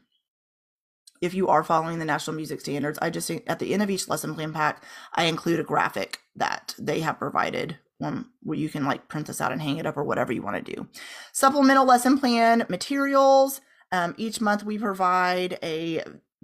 if 1.21 1.35
you 1.35 1.49
are 1.49 1.63
following 1.63 1.99
the 1.99 2.05
national 2.05 2.37
music 2.37 2.61
standards 2.61 2.99
i 3.03 3.11
just 3.11 3.31
at 3.47 3.59
the 3.59 3.73
end 3.73 3.83
of 3.83 3.91
each 3.91 4.09
lesson 4.09 4.35
plan 4.35 4.53
pack 4.53 4.83
i 5.15 5.25
include 5.25 5.61
a 5.61 5.65
graphic 5.65 6.21
that 6.37 6.75
they 6.79 7.01
have 7.01 7.19
provided 7.19 7.79
one 7.99 8.27
where 8.43 8.59
you 8.59 8.69
can 8.69 8.85
like 8.85 9.09
print 9.09 9.27
this 9.27 9.41
out 9.41 9.53
and 9.53 9.61
hang 9.61 9.77
it 9.77 9.87
up 9.87 9.97
or 9.97 10.05
whatever 10.05 10.33
you 10.33 10.43
want 10.43 10.65
to 10.65 10.75
do 10.75 10.89
supplemental 11.33 11.87
lesson 11.87 12.19
plan 12.19 12.65
materials 12.69 13.61
um, 13.93 14.15
each 14.17 14.41
month 14.41 14.63
we 14.63 14.79
provide 14.79 15.59
a 15.63 16.03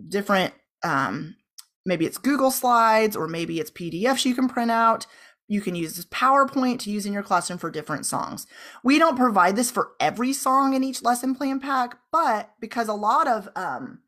different 0.08 0.52
um, 0.82 1.36
maybe 1.84 2.04
it's 2.04 2.18
google 2.18 2.50
slides 2.50 3.16
or 3.16 3.26
maybe 3.26 3.60
it's 3.60 3.70
pdfs 3.70 4.24
you 4.24 4.34
can 4.34 4.48
print 4.48 4.70
out 4.70 5.06
you 5.48 5.60
can 5.60 5.74
use 5.74 5.96
this 5.96 6.06
PowerPoint 6.06 6.80
to 6.80 6.90
use 6.90 7.06
in 7.06 7.12
your 7.12 7.22
classroom 7.22 7.58
for 7.58 7.70
different 7.70 8.04
songs. 8.04 8.46
We 8.82 8.98
don't 8.98 9.16
provide 9.16 9.56
this 9.56 9.70
for 9.70 9.92
every 10.00 10.32
song 10.32 10.74
in 10.74 10.82
each 10.82 11.02
lesson 11.02 11.34
plan 11.34 11.60
pack, 11.60 11.98
but 12.10 12.50
because 12.60 12.88
a 12.88 12.94
lot 12.94 13.28
of 13.28 13.48
um, 13.54 14.00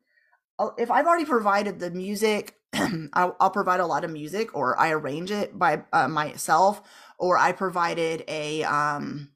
if 0.77 0.91
I've 0.91 1.07
already 1.07 1.25
provided 1.25 1.79
the 1.79 1.91
music, 1.91 2.55
I'll, 3.13 3.35
I'll, 3.39 3.49
provide 3.49 3.79
a 3.79 3.85
lot 3.85 4.03
of 4.03 4.11
music, 4.11 4.55
or 4.55 4.79
I 4.79 4.91
arrange 4.91 5.31
it 5.31 5.57
by 5.57 5.83
uh, 5.91 6.07
myself, 6.07 6.81
or 7.17 7.37
I 7.37 7.51
provided 7.51 8.23
a 8.27 8.63
um, 8.63 9.29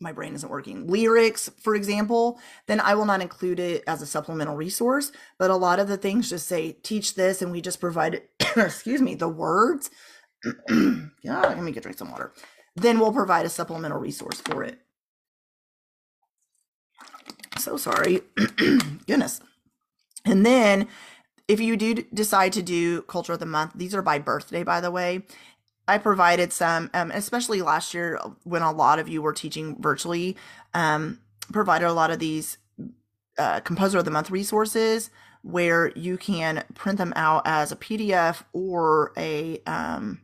my 0.00 0.12
brain 0.12 0.34
isn't 0.34 0.50
working 0.50 0.86
lyrics, 0.86 1.50
for 1.60 1.74
example, 1.74 2.38
then 2.66 2.80
I 2.80 2.94
will 2.94 3.04
not 3.04 3.20
include 3.20 3.58
it 3.58 3.82
as 3.86 4.00
a 4.00 4.06
supplemental 4.06 4.56
resource. 4.56 5.10
But 5.38 5.50
a 5.50 5.56
lot 5.56 5.80
of 5.80 5.88
the 5.88 5.96
things 5.96 6.30
just 6.30 6.46
say 6.46 6.72
teach 6.72 7.14
this, 7.14 7.42
and 7.42 7.50
we 7.50 7.60
just 7.60 7.80
provide 7.80 8.22
excuse 8.56 9.00
me, 9.00 9.14
the 9.14 9.28
words. 9.28 9.90
yeah, 10.70 11.40
let 11.40 11.62
me 11.62 11.72
get 11.72 11.82
drink 11.82 11.98
some 11.98 12.10
water. 12.10 12.32
Then 12.76 13.00
we'll 13.00 13.12
provide 13.12 13.44
a 13.44 13.48
supplemental 13.48 13.98
resource 13.98 14.40
for 14.40 14.62
it. 14.62 14.78
So 17.58 17.76
sorry. 17.76 18.20
Goodness. 19.06 19.40
And 20.28 20.44
then 20.44 20.88
if 21.48 21.60
you 21.60 21.76
do 21.76 21.94
decide 22.12 22.52
to 22.52 22.62
do 22.62 23.02
culture 23.02 23.32
of 23.32 23.38
the 23.38 23.46
month, 23.46 23.72
these 23.74 23.94
are 23.94 24.02
by 24.02 24.18
birthday, 24.18 24.62
by 24.62 24.80
the 24.80 24.90
way. 24.90 25.22
I 25.88 25.96
provided 25.96 26.52
some, 26.52 26.90
um, 26.92 27.10
especially 27.12 27.62
last 27.62 27.94
year 27.94 28.20
when 28.44 28.60
a 28.60 28.70
lot 28.70 28.98
of 28.98 29.08
you 29.08 29.22
were 29.22 29.32
teaching 29.32 29.80
virtually, 29.80 30.36
um, 30.74 31.20
provided 31.50 31.88
a 31.88 31.94
lot 31.94 32.10
of 32.10 32.18
these 32.18 32.58
uh, 33.38 33.60
composer 33.60 33.98
of 33.98 34.04
the 34.04 34.10
month 34.10 34.30
resources 34.30 35.08
where 35.40 35.90
you 35.96 36.18
can 36.18 36.62
print 36.74 36.98
them 36.98 37.14
out 37.16 37.42
as 37.46 37.72
a 37.72 37.76
PDF 37.76 38.42
or 38.52 39.12
a, 39.16 39.62
um, 39.66 40.20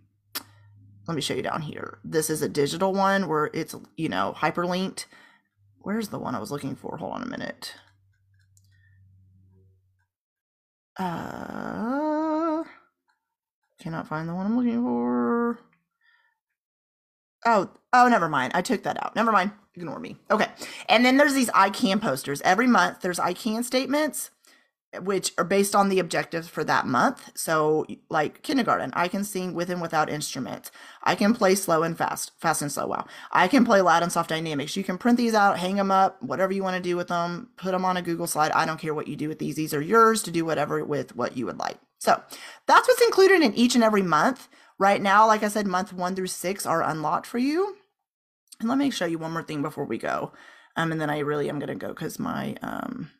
let 1.08 1.14
me 1.14 1.22
show 1.22 1.32
you 1.32 1.42
down 1.42 1.62
here. 1.62 1.98
This 2.04 2.28
is 2.28 2.42
a 2.42 2.48
digital 2.48 2.92
one 2.92 3.26
where 3.26 3.48
it's, 3.54 3.74
you 3.96 4.10
know, 4.10 4.34
hyperlinked. 4.36 5.06
Where's 5.78 6.08
the 6.08 6.18
one 6.18 6.34
I 6.34 6.40
was 6.40 6.50
looking 6.50 6.76
for? 6.76 6.98
Hold 6.98 7.14
on 7.14 7.22
a 7.22 7.26
minute. 7.26 7.74
Uh, 10.98 12.64
cannot 13.80 14.06
find 14.08 14.28
the 14.28 14.34
one 14.34 14.46
I'm 14.46 14.56
looking 14.56 14.82
for. 14.82 15.58
Oh, 17.46 17.70
oh, 17.92 18.08
never 18.08 18.28
mind. 18.28 18.52
I 18.54 18.62
took 18.62 18.84
that 18.84 19.02
out. 19.04 19.14
Never 19.16 19.32
mind. 19.32 19.52
Ignore 19.74 19.98
me. 19.98 20.16
Okay. 20.30 20.46
And 20.88 21.04
then 21.04 21.16
there's 21.16 21.34
these 21.34 21.50
I 21.52 21.70
can 21.70 22.00
posters. 22.00 22.40
Every 22.42 22.66
month 22.66 23.00
there's 23.00 23.18
I 23.18 23.32
can 23.32 23.62
statements 23.64 24.30
which 25.02 25.32
are 25.38 25.44
based 25.44 25.74
on 25.74 25.88
the 25.88 25.98
objectives 25.98 26.48
for 26.48 26.64
that 26.64 26.86
month. 26.86 27.30
So, 27.34 27.86
like 28.08 28.42
kindergarten, 28.42 28.92
I 28.94 29.08
can 29.08 29.24
sing 29.24 29.54
with 29.54 29.70
and 29.70 29.80
without 29.82 30.10
instruments. 30.10 30.70
I 31.02 31.14
can 31.14 31.34
play 31.34 31.54
slow 31.54 31.82
and 31.82 31.96
fast, 31.96 32.32
fast 32.38 32.62
and 32.62 32.70
slow. 32.70 32.86
Wow. 32.86 33.06
I 33.32 33.48
can 33.48 33.64
play 33.64 33.80
loud 33.80 34.02
and 34.02 34.12
soft 34.12 34.30
dynamics. 34.30 34.76
You 34.76 34.84
can 34.84 34.98
print 34.98 35.18
these 35.18 35.34
out, 35.34 35.58
hang 35.58 35.76
them 35.76 35.90
up, 35.90 36.22
whatever 36.22 36.52
you 36.52 36.62
want 36.62 36.76
to 36.76 36.82
do 36.82 36.96
with 36.96 37.08
them, 37.08 37.50
put 37.56 37.72
them 37.72 37.84
on 37.84 37.96
a 37.96 38.02
Google 38.02 38.26
slide. 38.26 38.52
I 38.52 38.66
don't 38.66 38.80
care 38.80 38.94
what 38.94 39.08
you 39.08 39.16
do 39.16 39.28
with 39.28 39.38
these. 39.38 39.56
These 39.56 39.74
are 39.74 39.82
yours 39.82 40.22
to 40.24 40.30
do 40.30 40.44
whatever 40.44 40.84
with 40.84 41.16
what 41.16 41.36
you 41.36 41.46
would 41.46 41.58
like. 41.58 41.78
So, 41.98 42.22
that's 42.66 42.88
what's 42.88 43.02
included 43.02 43.42
in 43.42 43.54
each 43.54 43.74
and 43.74 43.84
every 43.84 44.02
month. 44.02 44.48
Right 44.78 45.00
now, 45.00 45.26
like 45.26 45.42
I 45.42 45.48
said, 45.48 45.66
month 45.66 45.92
one 45.92 46.16
through 46.16 46.26
six 46.26 46.66
are 46.66 46.82
unlocked 46.82 47.26
for 47.26 47.38
you. 47.38 47.76
And 48.60 48.68
let 48.68 48.78
me 48.78 48.90
show 48.90 49.06
you 49.06 49.18
one 49.18 49.32
more 49.32 49.42
thing 49.42 49.62
before 49.62 49.84
we 49.84 49.98
go. 49.98 50.32
Um, 50.76 50.92
and 50.92 51.00
then 51.00 51.10
I 51.10 51.20
really 51.20 51.48
am 51.48 51.58
going 51.58 51.68
to 51.68 51.74
go 51.74 51.88
because 51.88 52.18
my, 52.18 52.56
um, 52.62 53.10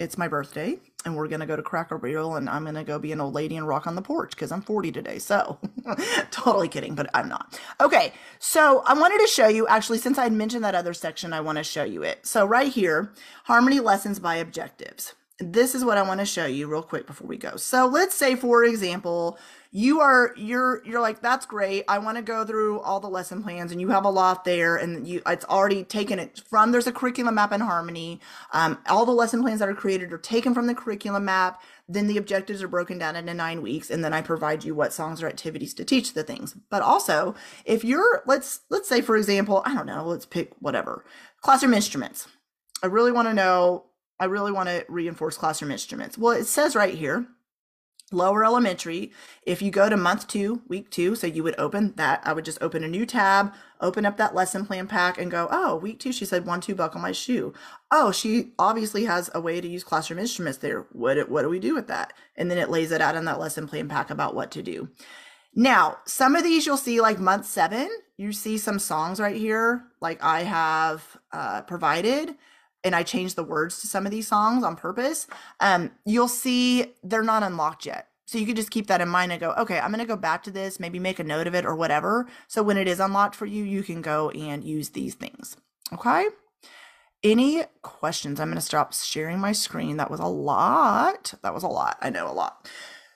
it's 0.00 0.16
my 0.16 0.26
birthday 0.26 0.78
and 1.04 1.14
we're 1.14 1.28
going 1.28 1.40
to 1.40 1.46
go 1.46 1.56
to 1.56 1.62
Cracker 1.62 1.98
Barrel 1.98 2.36
and 2.36 2.48
I'm 2.48 2.62
going 2.62 2.74
to 2.74 2.82
go 2.82 2.98
be 2.98 3.12
an 3.12 3.20
old 3.20 3.34
lady 3.34 3.56
and 3.56 3.68
rock 3.68 3.86
on 3.86 3.94
the 3.94 4.02
porch 4.02 4.30
because 4.30 4.50
I'm 4.50 4.62
40 4.62 4.90
today. 4.90 5.18
So 5.18 5.58
totally 6.30 6.68
kidding, 6.68 6.94
but 6.94 7.10
I'm 7.12 7.28
not. 7.28 7.60
Okay. 7.80 8.14
So 8.38 8.82
I 8.86 8.94
wanted 8.94 9.20
to 9.20 9.26
show 9.26 9.46
you 9.46 9.68
actually, 9.68 9.98
since 9.98 10.16
I 10.16 10.24
had 10.24 10.32
mentioned 10.32 10.64
that 10.64 10.74
other 10.74 10.94
section, 10.94 11.34
I 11.34 11.42
want 11.42 11.58
to 11.58 11.64
show 11.64 11.84
you 11.84 12.02
it. 12.02 12.26
So 12.26 12.46
right 12.46 12.72
here, 12.72 13.12
harmony 13.44 13.78
lessons 13.78 14.18
by 14.18 14.36
objectives. 14.36 15.14
This 15.38 15.74
is 15.74 15.84
what 15.84 15.98
I 15.98 16.02
want 16.02 16.20
to 16.20 16.26
show 16.26 16.46
you 16.46 16.66
real 16.66 16.82
quick 16.82 17.06
before 17.06 17.26
we 17.26 17.36
go. 17.36 17.56
So 17.56 17.86
let's 17.86 18.14
say, 18.14 18.34
for 18.34 18.64
example, 18.64 19.38
you 19.72 20.00
are 20.00 20.32
you're 20.36 20.84
you're 20.84 21.00
like 21.00 21.20
that's 21.20 21.46
great. 21.46 21.84
I 21.86 21.98
want 21.98 22.16
to 22.16 22.22
go 22.22 22.44
through 22.44 22.80
all 22.80 22.98
the 22.98 23.08
lesson 23.08 23.40
plans 23.42 23.70
and 23.70 23.80
you 23.80 23.88
have 23.90 24.04
a 24.04 24.10
lot 24.10 24.44
there 24.44 24.76
and 24.76 25.06
you 25.06 25.22
it's 25.26 25.44
already 25.44 25.84
taken 25.84 26.18
it 26.18 26.42
from 26.48 26.72
there's 26.72 26.88
a 26.88 26.92
curriculum 26.92 27.36
map 27.36 27.52
in 27.52 27.60
harmony. 27.60 28.20
Um, 28.52 28.78
all 28.88 29.06
the 29.06 29.12
lesson 29.12 29.42
plans 29.42 29.60
that 29.60 29.68
are 29.68 29.74
created 29.74 30.12
are 30.12 30.18
taken 30.18 30.54
from 30.54 30.66
the 30.66 30.74
curriculum 30.74 31.24
map 31.24 31.62
then 31.88 32.08
the 32.08 32.16
objectives 32.16 32.62
are 32.62 32.68
broken 32.68 32.98
down 32.98 33.14
into 33.14 33.32
nine 33.32 33.62
weeks 33.62 33.90
and 33.90 34.04
then 34.04 34.12
i 34.12 34.20
provide 34.20 34.64
you 34.64 34.74
what 34.74 34.92
songs 34.92 35.22
or 35.22 35.28
activities 35.28 35.74
to 35.74 35.84
teach 35.84 36.14
the 36.14 36.24
things. 36.24 36.56
But 36.68 36.82
also 36.82 37.36
if 37.64 37.84
you're 37.84 38.24
let's 38.26 38.60
let's 38.70 38.88
say 38.88 39.00
for 39.00 39.16
example 39.16 39.62
i 39.64 39.72
don't 39.72 39.86
know 39.86 40.04
let's 40.04 40.26
pick 40.26 40.52
whatever 40.58 41.04
classroom 41.42 41.74
instruments. 41.74 42.26
I 42.82 42.86
really 42.86 43.12
want 43.12 43.28
to 43.28 43.34
know 43.34 43.84
i 44.18 44.24
really 44.24 44.50
want 44.50 44.68
to 44.68 44.84
reinforce 44.88 45.36
classroom 45.36 45.70
instruments. 45.70 46.18
Well 46.18 46.36
it 46.36 46.46
says 46.46 46.74
right 46.74 46.94
here 46.94 47.28
lower 48.12 48.44
elementary 48.44 49.12
if 49.44 49.62
you 49.62 49.70
go 49.70 49.88
to 49.88 49.96
month 49.96 50.26
two 50.26 50.62
week 50.68 50.90
two 50.90 51.14
so 51.14 51.26
you 51.26 51.42
would 51.42 51.54
open 51.58 51.92
that 51.96 52.20
i 52.24 52.32
would 52.32 52.44
just 52.44 52.60
open 52.60 52.82
a 52.82 52.88
new 52.88 53.06
tab 53.06 53.52
open 53.80 54.04
up 54.04 54.16
that 54.16 54.34
lesson 54.34 54.66
plan 54.66 54.86
pack 54.86 55.18
and 55.18 55.30
go 55.30 55.48
oh 55.50 55.76
week 55.76 55.98
two 55.98 56.12
she 56.12 56.24
said 56.24 56.46
one 56.46 56.60
two 56.60 56.74
buckle 56.74 57.00
my 57.00 57.12
shoe. 57.12 57.52
Oh 57.90 58.12
she 58.12 58.52
obviously 58.58 59.04
has 59.04 59.30
a 59.34 59.40
way 59.40 59.60
to 59.60 59.68
use 59.68 59.84
classroom 59.84 60.18
instruments 60.18 60.58
there. 60.58 60.86
What, 60.92 61.28
what 61.28 61.42
do 61.42 61.48
we 61.48 61.58
do 61.58 61.74
with 61.74 61.88
that? 61.88 62.12
And 62.36 62.50
then 62.50 62.58
it 62.58 62.70
lays 62.70 62.92
it 62.92 63.00
out 63.00 63.16
in 63.16 63.24
that 63.24 63.40
lesson 63.40 63.66
plan 63.66 63.88
pack 63.88 64.10
about 64.10 64.34
what 64.34 64.50
to 64.52 64.62
do. 64.62 64.90
Now 65.54 65.98
some 66.06 66.36
of 66.36 66.44
these 66.44 66.66
you'll 66.66 66.76
see 66.76 67.00
like 67.00 67.18
month 67.18 67.46
seven 67.46 67.88
you 68.16 68.32
see 68.32 68.58
some 68.58 68.78
songs 68.78 69.18
right 69.18 69.36
here 69.36 69.84
like 70.02 70.22
i 70.22 70.42
have 70.42 71.16
uh, 71.32 71.62
provided 71.62 72.36
and 72.84 72.94
I 72.94 73.02
changed 73.02 73.36
the 73.36 73.44
words 73.44 73.80
to 73.80 73.86
some 73.86 74.06
of 74.06 74.12
these 74.12 74.28
songs 74.28 74.64
on 74.64 74.76
purpose, 74.76 75.26
um, 75.60 75.90
you'll 76.04 76.28
see 76.28 76.94
they're 77.02 77.22
not 77.22 77.42
unlocked 77.42 77.86
yet. 77.86 78.08
So 78.26 78.38
you 78.38 78.46
could 78.46 78.56
just 78.56 78.70
keep 78.70 78.86
that 78.86 79.00
in 79.00 79.08
mind 79.08 79.32
and 79.32 79.40
go, 79.40 79.52
okay, 79.58 79.80
I'm 79.80 79.90
going 79.90 79.98
to 79.98 80.06
go 80.06 80.16
back 80.16 80.44
to 80.44 80.52
this, 80.52 80.78
maybe 80.78 81.00
make 81.00 81.18
a 81.18 81.24
note 81.24 81.48
of 81.48 81.54
it 81.54 81.66
or 81.66 81.74
whatever. 81.74 82.28
So 82.46 82.62
when 82.62 82.76
it 82.76 82.86
is 82.86 83.00
unlocked 83.00 83.34
for 83.34 83.44
you, 83.44 83.64
you 83.64 83.82
can 83.82 84.02
go 84.02 84.30
and 84.30 84.62
use 84.62 84.90
these 84.90 85.14
things. 85.14 85.56
Okay. 85.92 86.26
Any 87.24 87.64
questions? 87.82 88.38
I'm 88.38 88.46
going 88.46 88.54
to 88.54 88.62
stop 88.62 88.94
sharing 88.94 89.40
my 89.40 89.50
screen. 89.50 89.96
That 89.96 90.12
was 90.12 90.20
a 90.20 90.26
lot. 90.26 91.34
That 91.42 91.52
was 91.52 91.64
a 91.64 91.68
lot. 91.68 91.98
I 92.00 92.08
know 92.10 92.30
a 92.30 92.32
lot. 92.32 92.70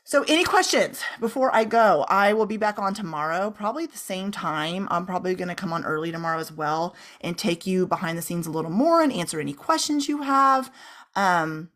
So, 0.06 0.22
any 0.28 0.44
questions 0.44 1.02
before 1.18 1.54
I 1.54 1.64
go? 1.64 2.04
I 2.10 2.34
will 2.34 2.44
be 2.44 2.58
back 2.58 2.78
on 2.78 2.92
tomorrow, 2.92 3.50
probably 3.50 3.86
the 3.86 3.96
same 3.96 4.30
time. 4.30 4.86
I'm 4.90 5.06
probably 5.06 5.34
going 5.34 5.48
to 5.48 5.54
come 5.54 5.72
on 5.72 5.82
early 5.82 6.12
tomorrow 6.12 6.38
as 6.38 6.52
well 6.52 6.94
and 7.22 7.38
take 7.38 7.66
you 7.66 7.86
behind 7.86 8.18
the 8.18 8.22
scenes 8.22 8.46
a 8.46 8.50
little 8.50 8.70
more 8.70 9.00
and 9.00 9.10
answer 9.10 9.40
any 9.40 9.54
questions 9.54 10.06
you 10.06 10.20
have. 10.20 10.70
Um, 11.16 11.70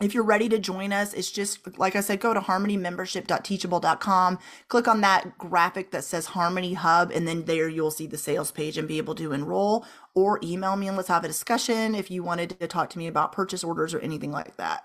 if 0.00 0.14
you're 0.14 0.22
ready 0.22 0.48
to 0.50 0.60
join 0.60 0.92
us, 0.92 1.12
it's 1.12 1.32
just 1.32 1.76
like 1.76 1.96
I 1.96 2.00
said, 2.00 2.20
go 2.20 2.32
to 2.32 2.40
harmonymembership.teachable.com, 2.40 4.38
click 4.68 4.86
on 4.86 5.00
that 5.00 5.36
graphic 5.36 5.90
that 5.90 6.04
says 6.04 6.26
Harmony 6.26 6.74
Hub, 6.74 7.10
and 7.10 7.26
then 7.26 7.46
there 7.46 7.68
you'll 7.68 7.90
see 7.90 8.06
the 8.06 8.16
sales 8.16 8.52
page 8.52 8.78
and 8.78 8.86
be 8.86 8.98
able 8.98 9.16
to 9.16 9.32
enroll 9.32 9.84
or 10.14 10.38
email 10.44 10.76
me 10.76 10.86
and 10.86 10.96
let's 10.96 11.08
have 11.08 11.24
a 11.24 11.28
discussion 11.28 11.96
if 11.96 12.08
you 12.08 12.22
wanted 12.22 12.50
to 12.60 12.68
talk 12.68 12.88
to 12.90 12.98
me 12.98 13.08
about 13.08 13.32
purchase 13.32 13.64
orders 13.64 13.92
or 13.92 13.98
anything 13.98 14.30
like 14.30 14.56
that. 14.58 14.76